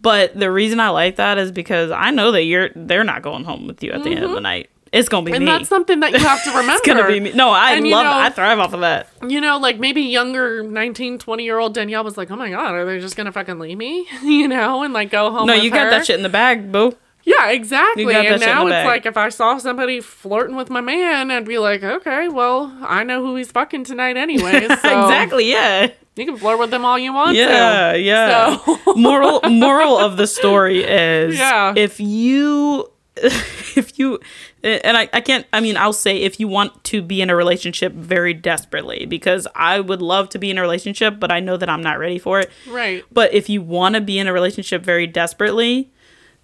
But 0.00 0.38
the 0.38 0.50
reason 0.50 0.80
I 0.80 0.88
like 0.90 1.16
that 1.16 1.36
is 1.36 1.52
because 1.52 1.90
I 1.90 2.10
know 2.10 2.32
that 2.32 2.44
you're 2.44 2.70
they're 2.74 3.04
not 3.04 3.20
going 3.20 3.44
home 3.44 3.66
with 3.66 3.82
you 3.82 3.92
at 3.92 4.02
the 4.02 4.10
end 4.10 4.24
of 4.24 4.30
the 4.30 4.40
night. 4.40 4.70
It's 4.96 5.08
gonna 5.08 5.24
be 5.26 5.32
and 5.32 5.44
me. 5.44 5.50
that's 5.50 5.68
something 5.68 6.00
that 6.00 6.12
you 6.12 6.18
have 6.18 6.42
to 6.44 6.50
remember 6.50 6.72
it's 6.76 6.86
gonna 6.86 7.06
be 7.06 7.20
me. 7.20 7.32
No, 7.32 7.50
I 7.50 7.72
And, 7.74 7.86
love 7.88 8.04
know- 8.04 8.10
it. 8.12 8.22
I 8.22 8.30
thrive 8.30 8.58
off 8.58 8.72
of 8.72 8.80
that. 8.80 9.08
you 9.26 9.40
know, 9.40 9.58
like 9.58 9.78
maybe 9.78 10.02
younger 10.02 10.62
19, 10.62 11.18
20 11.18 11.44
year 11.44 11.58
old 11.58 11.74
Danielle 11.74 12.04
was 12.04 12.16
like, 12.16 12.30
oh 12.30 12.36
my 12.36 12.50
God, 12.50 12.74
are 12.74 12.84
they 12.84 12.98
just 13.00 13.16
to 13.16 13.32
fucking 13.32 13.58
leave 13.58 13.78
me? 13.78 14.06
You 14.22 14.48
know, 14.48 14.82
and 14.82 14.92
like 14.94 15.10
go 15.10 15.30
home. 15.30 15.46
No, 15.46 15.54
you 15.54 15.70
got 15.70 15.90
that 15.90 16.06
shit 16.06 16.16
in 16.16 16.22
the 16.22 16.28
bag, 16.28 16.70
boo. 16.72 16.96
Yeah, 17.24 17.48
exactly. 17.50 18.04
You 18.04 18.10
got 18.12 18.22
that 18.22 18.32
And 18.34 18.40
now 18.42 18.66
it's 18.68 18.86
like 18.86 19.04
if 19.04 19.16
I 19.16 19.30
saw 19.30 19.58
somebody 19.58 20.00
flirting 20.00 20.54
with 20.54 20.70
my 20.70 20.80
man, 20.80 21.30
I'd 21.32 21.44
be 21.44 21.58
like, 21.58 21.82
okay, 21.82 22.28
well, 22.28 22.72
I 22.82 23.02
know 23.02 23.20
who 23.24 23.34
he's 23.34 23.50
fucking 23.50 23.82
tonight 23.84 24.16
anyway. 24.16 24.60
So 24.68 24.74
exactly. 24.74 25.50
Yeah. 25.50 25.88
You 26.14 26.24
can 26.24 26.36
flirt 26.38 26.58
with 26.60 26.70
them 26.70 26.84
all 26.84 26.98
you 26.98 27.12
want 27.12 27.36
Yeah. 27.36 27.92
to. 27.92 27.98
Yeah. 27.98 28.58
So- 28.64 28.94
moral 28.94 29.40
moral 29.50 29.98
of 29.98 30.16
the 30.16 30.26
story 30.28 30.84
is 30.84 31.36
Yeah. 31.36 31.74
if 31.76 31.98
you 31.98 32.90
if 33.76 33.98
you 33.98 34.20
and 34.62 34.96
I, 34.96 35.08
I 35.12 35.20
can't 35.20 35.46
i 35.52 35.60
mean 35.60 35.76
i'll 35.76 35.92
say 35.92 36.18
if 36.18 36.38
you 36.38 36.48
want 36.48 36.84
to 36.84 37.00
be 37.02 37.22
in 37.22 37.30
a 37.30 37.36
relationship 37.36 37.92
very 37.92 38.34
desperately 38.34 39.06
because 39.06 39.46
i 39.54 39.80
would 39.80 40.02
love 40.02 40.28
to 40.30 40.38
be 40.38 40.50
in 40.50 40.58
a 40.58 40.60
relationship 40.60 41.18
but 41.18 41.32
i 41.32 41.40
know 41.40 41.56
that 41.56 41.68
i'm 41.70 41.82
not 41.82 41.98
ready 41.98 42.18
for 42.18 42.40
it 42.40 42.50
Right. 42.68 43.04
but 43.12 43.32
if 43.32 43.48
you 43.48 43.62
want 43.62 43.94
to 43.94 44.00
be 44.00 44.18
in 44.18 44.26
a 44.26 44.32
relationship 44.32 44.82
very 44.82 45.06
desperately 45.06 45.90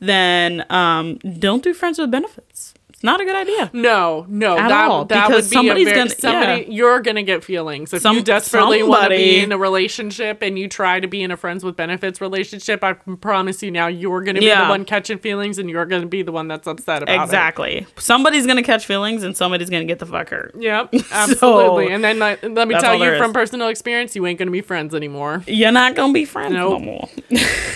then 0.00 0.64
um 0.70 1.18
don't 1.18 1.62
do 1.62 1.74
friends 1.74 1.98
with 1.98 2.10
benefits 2.10 2.71
it's 2.71 2.71
not 3.02 3.20
a 3.20 3.24
good 3.24 3.36
idea 3.36 3.70
No, 3.72 4.26
no, 4.28 4.56
At 4.58 4.68
that, 4.68 4.90
all, 4.90 5.04
that 5.06 5.28
because 5.28 5.44
would 5.44 5.50
be 5.50 5.54
somebody's 5.56 5.84
very, 5.86 5.96
gonna- 5.98 6.10
somebody. 6.10 6.62
yeah. 6.62 6.68
You're 6.68 7.00
gonna 7.00 7.22
get 7.22 7.44
feelings 7.44 7.92
if 7.92 8.02
Some- 8.02 8.16
you 8.16 8.22
desperately 8.22 8.82
want 8.82 9.04
to 9.04 9.08
be 9.10 9.40
in 9.40 9.52
a 9.52 9.58
relationship 9.58 10.42
and 10.42 10.58
you 10.58 10.68
try 10.68 11.00
to 11.00 11.06
be 11.06 11.22
in 11.22 11.30
a 11.30 11.36
friends 11.36 11.64
with 11.64 11.76
benefits 11.76 12.20
relationship. 12.20 12.82
I 12.84 12.92
promise 12.94 13.62
you 13.62 13.70
now, 13.70 13.86
you're 13.88 14.22
gonna 14.22 14.40
be 14.40 14.46
Yeah. 14.46 14.64
the 14.64 14.70
one 14.70 14.84
catching 14.84 15.18
feelings, 15.18 15.58
and 15.58 15.68
you're 15.70 15.84
gonna 15.86 16.06
be 16.06 16.22
the 16.22 16.32
one 16.32 16.48
that's 16.48 16.66
upset 16.66 17.02
about 17.02 17.14
it. 17.20 17.22
exactly 17.22 17.86
somebody's 17.96 18.46
gonna 18.46 18.62
catch 18.62 18.86
feelings 18.86 19.22
and 19.22 19.36
somebody's 19.36 19.70
gonna 19.70 19.84
get 19.84 19.98
the 19.98 20.06
fuck 20.06 20.30
hurt 20.30 20.54
Yep, 20.58 20.94
absolutely. 21.12 21.90
and 21.92 22.02
then 22.04 22.18
like, 22.18 22.42
let 22.42 22.68
me 22.68 22.74
tell 22.78 22.94
you 22.96 23.16
from 23.18 23.30
is. 23.30 23.34
personal 23.34 23.68
experience, 23.68 24.14
you 24.16 24.26
ain't 24.26 24.38
gonna 24.38 24.50
be 24.50 24.60
friends 24.60 24.94
anymore. 24.94 25.42
you're 25.46 25.72
not 25.72 25.94
gonna 25.94 26.12
be 26.12 26.24
friends 26.24 26.52
Nope. 26.54 26.80
no 26.80 26.84
more 26.84 27.08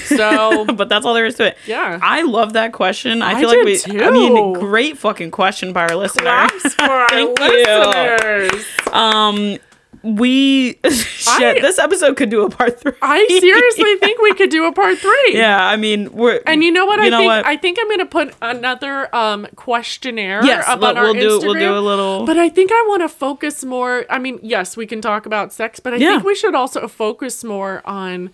So 0.07 0.65
but 0.75 0.89
that's 0.89 1.05
all 1.07 1.15
there 1.15 1.27
is 1.27 1.35
to 1.37 1.47
it. 1.49 1.57
Yeah. 1.67 1.99
I 2.03 2.23
love 2.23 2.53
that 2.55 2.73
question. 2.73 3.23
I 3.23 3.33
I 3.33 3.41
feel 3.41 3.49
like 3.49 3.65
we 3.65 3.81
I 4.03 4.11
mean 4.11 4.53
great 4.55 4.97
fucking 4.99 5.16
question 5.31 5.73
by 5.73 5.83
our 5.89 5.97
listener. 5.97 6.23
claps 6.25 6.75
for 6.75 6.83
our 6.91 7.09
Thank 7.09 7.39
you. 7.39 7.47
listeners. 7.47 8.67
Um 8.93 9.59
we 10.03 10.75
shit, 10.89 11.57
I- 11.57 11.61
this 11.61 11.79
episode 11.81 12.17
could 12.17 12.29
do 12.31 12.45
a 12.45 12.51
part 12.51 12.79
3. 12.81 12.93
I 13.03 13.27
seriously 13.41 13.97
think 14.01 14.21
we 14.23 14.35
could 14.35 14.51
do 14.51 14.65
a 14.67 14.73
part 14.73 14.97
three. 14.99 15.33
Yeah, 15.35 15.67
I 15.67 15.75
mean, 15.77 16.13
we're 16.13 16.41
And 16.47 16.63
you 16.63 16.71
know 16.71 16.87
what? 16.87 17.01
You 17.01 17.07
I 17.07 17.09
know 17.09 17.19
think 17.19 17.29
what? 17.29 17.47
I 17.47 17.57
think 17.57 17.79
I'm 17.81 17.89
gonna 17.91 18.07
put 18.07 18.33
another 18.41 19.13
um 19.17 19.49
questionnaire 19.57 20.45
Yes, 20.45 20.65
up 20.69 20.83
on 20.83 20.97
our 20.97 21.05
we'll 21.05 21.15
do- 21.15 21.41
we'll 21.47 21.55
do 21.55 21.75
a 21.77 21.81
little- 21.81 22.25
But 22.25 22.39
I 22.39 22.49
think 22.49 22.71
I 22.73 22.85
want 22.89 23.03
to 23.03 23.09
focus 23.09 23.65
more. 23.65 24.05
I 24.09 24.19
mean, 24.21 24.39
yes, 24.43 24.77
we 24.77 24.87
can 24.87 25.01
talk 25.01 25.27
about 25.27 25.53
sex, 25.53 25.81
but 25.81 25.93
I 25.95 25.97
Yeah. 25.97 26.11
think 26.11 26.25
we 26.25 26.35
should 26.37 26.55
also 26.55 26.87
focus 26.87 27.43
more 27.43 27.83
on 27.85 28.31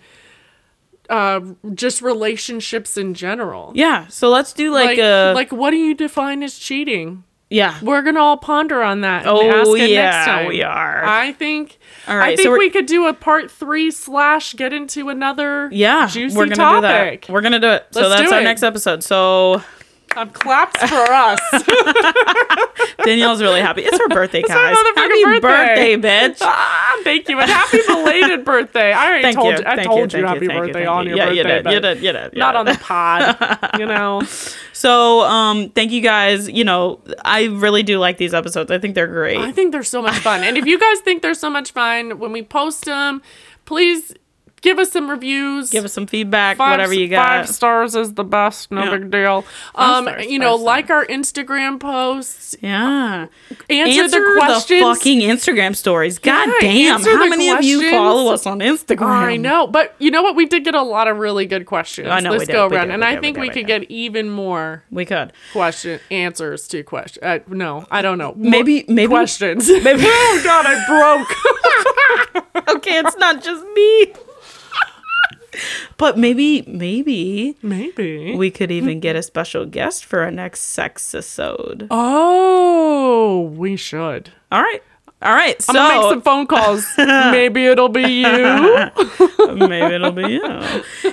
uh 1.09 1.41
just 1.73 2.01
relationships 2.01 2.97
in 2.97 3.13
general. 3.13 3.71
Yeah, 3.75 4.07
so 4.07 4.29
let's 4.29 4.53
do 4.53 4.71
like, 4.71 4.89
Like, 4.91 4.99
a 4.99 5.33
like 5.35 5.51
what 5.51 5.71
do 5.71 5.77
you 5.77 5.93
define 5.93 6.43
as 6.43 6.57
cheating? 6.57 7.23
yeah. 7.49 7.77
We're 7.83 8.01
gonna 8.01 8.19
all 8.19 8.37
ponder 8.37 8.81
on 8.81 9.01
that. 9.01 9.27
And 9.27 9.29
Oh, 9.37 9.75
yeah, 9.75 10.47
we 10.47 10.63
are. 10.63 11.03
I 11.05 11.33
think. 11.33 11.77
All 12.07 12.17
I 12.17 12.35
think 12.35 12.41
so 12.47 12.51
we're- 12.51 12.69
could 12.71 12.85
do 12.87 13.05
a 13.07 13.13
part 13.13 13.51
three 13.51 13.91
slash 13.91 14.53
get 14.55 14.73
into 14.73 15.09
another 15.09 15.69
Yeah, 15.71 16.07
juicy 16.07 16.35
we're 16.35 16.45
gonna 16.45 16.55
topic. 16.55 17.21
do 17.21 17.27
that. 17.27 17.33
We're 17.33 17.41
gonna 17.41 17.59
do 17.59 17.69
it. 17.69 17.85
so 17.91 18.01
Let's 18.07 18.21
that's 18.21 18.31
our 18.33 18.41
it. 18.41 18.43
next 18.43 18.63
episode. 18.63 19.03
So 19.03 19.61
Um, 20.15 20.29
claps 20.31 20.79
for 20.89 21.11
us. 21.11 21.39
Danielle's 23.03 23.41
really 23.41 23.61
happy. 23.61 23.81
It's 23.83 23.97
her 23.97 24.07
birthday, 24.09 24.41
guys. 24.47 24.75
Happy 24.95 25.39
birthday. 25.39 25.95
bitch. 25.97 26.39
thank 27.03 27.29
you, 27.29 27.39
and 27.39 27.49
happy 27.49 27.79
belated 27.87 28.45
birthday. 28.45 28.91
I 28.91 29.07
already 29.07 29.23
Thank 29.23 29.35
told 29.35 29.53
you. 29.53 29.59
you. 29.59 29.65
I 29.65 29.75
thank 29.75 29.87
told 29.87 30.13
you, 30.13 30.19
you, 30.19 30.25
happy 30.25 30.47
birthday 30.47 30.73
thank 30.73 30.87
on 30.87 31.05
you. 31.05 31.09
your 31.09 31.17
yeah, 31.17 31.25
birthday, 31.25 31.37
you 31.37 31.43
did, 31.43 31.63
but 31.63 31.73
you 31.73 31.79
did, 31.79 32.03
you 32.03 32.11
did. 32.13 32.37
not 32.37 32.55
on 32.55 32.65
the 32.65 32.75
pod. 32.75 33.79
you 33.79 33.85
know. 33.85 34.21
So, 34.75 35.21
um, 35.21 35.69
thank 35.69 35.91
you 35.91 36.01
guys. 36.01 36.49
You 36.49 36.65
know, 36.65 36.99
I 37.23 37.45
really 37.45 37.83
do 37.83 37.99
like 37.99 38.17
these 38.17 38.33
episodes. 38.33 38.69
I 38.69 38.79
think 38.79 38.95
they're 38.95 39.07
great. 39.07 39.37
I 39.37 39.51
think 39.51 39.71
they're 39.71 39.83
so 39.83 40.01
much 40.01 40.17
fun, 40.17 40.43
and 40.43 40.57
if 40.57 40.65
you 40.65 40.77
guys 40.77 40.99
think 40.99 41.21
they're 41.21 41.35
so 41.35 41.49
much 41.49 41.71
fun, 41.71 42.19
when 42.19 42.33
we 42.33 42.41
post 42.41 42.83
them, 42.83 43.21
please 43.63 44.13
give 44.63 44.79
us 44.79 44.91
some 44.91 45.07
reviews. 45.09 45.69
Give 45.69 45.85
us 45.85 45.93
some 45.93 46.07
feedback, 46.07 46.57
Five- 46.57 46.71
whatever 46.71 46.93
you 46.95 47.07
got. 47.07 47.27
Five 47.27 47.49
stars 47.49 47.95
is 47.95 48.15
the 48.15 48.23
best. 48.23 48.71
No 48.71 48.83
Yeah. 48.85 48.89
big 48.97 49.11
deal. 49.11 49.45
Um, 49.75 50.05
stars, 50.05 50.25
you 50.25 50.39
know, 50.39 50.57
five 50.57 50.65
like 50.65 50.89
our 50.89 51.05
Instagram 51.05 51.79
posts. 51.79 52.55
Yeah. 52.61 53.27
Answer, 53.69 54.01
Answer 54.01 54.19
the 54.19 54.39
questions. 54.39 54.81
fucking 54.81 55.19
Instagram 55.19 55.75
stories. 55.75 56.17
God 56.17 56.47
Yeah, 56.47 56.53
damn. 56.61 57.01
How 57.03 57.23
the 57.23 57.29
many 57.29 57.49
of 57.49 57.63
you 57.63 57.91
follow 57.91 58.33
us 58.33 58.47
on 58.47 58.59
Instagram? 58.59 59.03
I 59.07 59.35
know, 59.37 59.67
but 59.67 59.93
you 59.99 60.09
know 60.09 60.23
what? 60.23 60.35
We 60.35 60.45
did 60.47 60.63
get 60.63 60.73
a 60.75 60.81
lot 60.81 61.07
of 61.07 61.17
really 61.17 61.45
good 61.45 61.65
questions. 61.65 62.07
I 62.07 62.19
know 62.21 62.31
we 62.31 62.37
Let's 62.39 62.47
did, 62.47 62.53
go 62.53 62.67
we 62.67 62.75
around, 62.77 62.89
and 62.91 63.01
we 63.01 63.07
I 63.07 63.11
did, 63.11 63.19
we 63.19 63.21
think 63.21 63.35
did, 63.35 63.41
we 63.41 63.47
we 63.49 63.53
could 63.53 63.67
get 63.67 63.83
even 63.91 64.29
more 64.29 64.83
We 64.89 65.05
could. 65.05 65.33
question 65.51 65.99
answers 66.09 66.67
to 66.69 66.81
questions. 66.83 67.23
Uh, 67.23 67.39
no, 67.49 67.85
I 67.91 68.01
don't 68.01 68.17
know. 68.17 68.33
More 68.37 68.49
Maybe, 68.51 68.85
maybe. 68.87 69.07
questions. 69.09 69.67
Maybe 69.69 70.01
oh 70.05 70.41
God, 70.43 70.65
I 70.65 70.85
broke. 70.87 71.27
Okay, 72.75 72.97
it's 72.99 73.17
not 73.17 73.43
just 73.43 73.63
me. 73.75 74.13
but 75.97 76.17
maybe, 76.17 76.63
maybe 76.67 77.55
Maybe. 77.61 78.35
we 78.35 78.51
could 78.51 78.71
even 78.71 78.99
get 78.99 79.15
a 79.15 79.23
special 79.23 79.65
guest 79.65 80.05
for 80.05 80.21
our 80.21 80.31
next 80.31 80.61
sex 80.61 81.13
episode. 81.13 81.87
oh, 81.91 83.41
we 83.55 83.75
should. 83.75 84.31
All 84.51 84.61
right. 84.61 84.81
All 85.21 85.33
right, 85.33 85.61
so 85.61 85.71
I'm 85.71 85.75
gonna 85.75 86.01
make 86.01 86.09
some 86.11 86.21
phone 86.21 86.47
calls. 86.47 86.85
Maybe 86.97 87.65
it'll 87.65 87.87
be 87.87 88.01
you. 88.01 88.91
maybe 89.55 89.95
it'll 89.95 90.11
be 90.11 90.27
you 90.33 90.43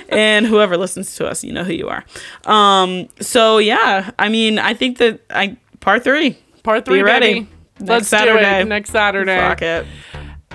and 0.09 0.45
whoever 0.45 0.75
listens 0.77 1.15
to 1.15 1.27
us 1.27 1.43
you 1.43 1.51
know 1.53 1.63
who 1.63 1.73
you 1.73 1.87
are 1.87 2.03
um 2.45 3.07
so 3.19 3.57
yeah 3.59 4.09
i 4.17 4.27
mean 4.29 4.57
i 4.57 4.73
think 4.73 4.97
that 4.97 5.19
i 5.29 5.55
part 5.79 6.03
three 6.03 6.37
Part 6.63 6.85
three, 6.85 7.01
ready. 7.03 7.33
baby. 7.33 7.47
Next 7.79 7.89
Let's 7.89 8.07
Saturday. 8.09 8.55
do 8.57 8.61
it 8.61 8.65
next 8.67 8.89
Saturday. 8.91 9.37
fuck 9.37 9.61
it 9.61 9.85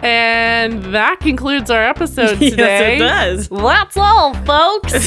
And 0.02 0.82
that 0.94 1.20
concludes 1.20 1.70
our 1.70 1.82
episode 1.82 2.38
today. 2.38 2.98
yes 2.98 2.98
it 2.98 2.98
does 2.98 3.48
That's 3.48 3.96
all, 3.96 4.34
folks. 4.44 4.92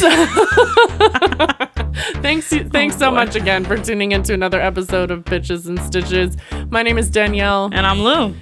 thanks, 2.21 2.47
thanks 2.49 2.97
so 2.97 3.07
oh, 3.07 3.11
boy. 3.11 3.15
much 3.15 3.35
again 3.35 3.63
for 3.65 3.77
tuning 3.77 4.11
into 4.11 4.33
another 4.33 4.59
episode 4.59 5.11
of 5.11 5.23
Bitches 5.25 5.67
in 5.67 5.77
Stitches. 5.77 6.35
My 6.69 6.83
name 6.83 6.97
is 6.97 7.09
Danielle. 7.09 7.69
and 7.71 7.85
i'm 7.85 7.99
Loo 7.99 8.35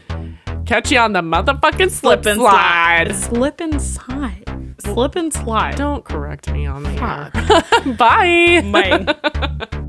Catch 0.65 0.91
you 0.91 0.99
on 0.99 1.13
the 1.13 1.21
motherfucking 1.21 1.91
slip, 1.91 2.25
and 2.25 2.39
slide. 2.39 3.15
slip 3.15 3.61
and 3.61 3.81
slide 3.81 4.43
slip 4.79 5.15
and 5.15 5.33
slide 5.33 5.75
Don't 5.75 6.03
correct 6.03 6.51
me 6.51 6.65
on 6.65 6.83
the 6.83 6.91
air. 6.91 7.31
Bye. 7.95 8.61
Bye. 8.71 9.87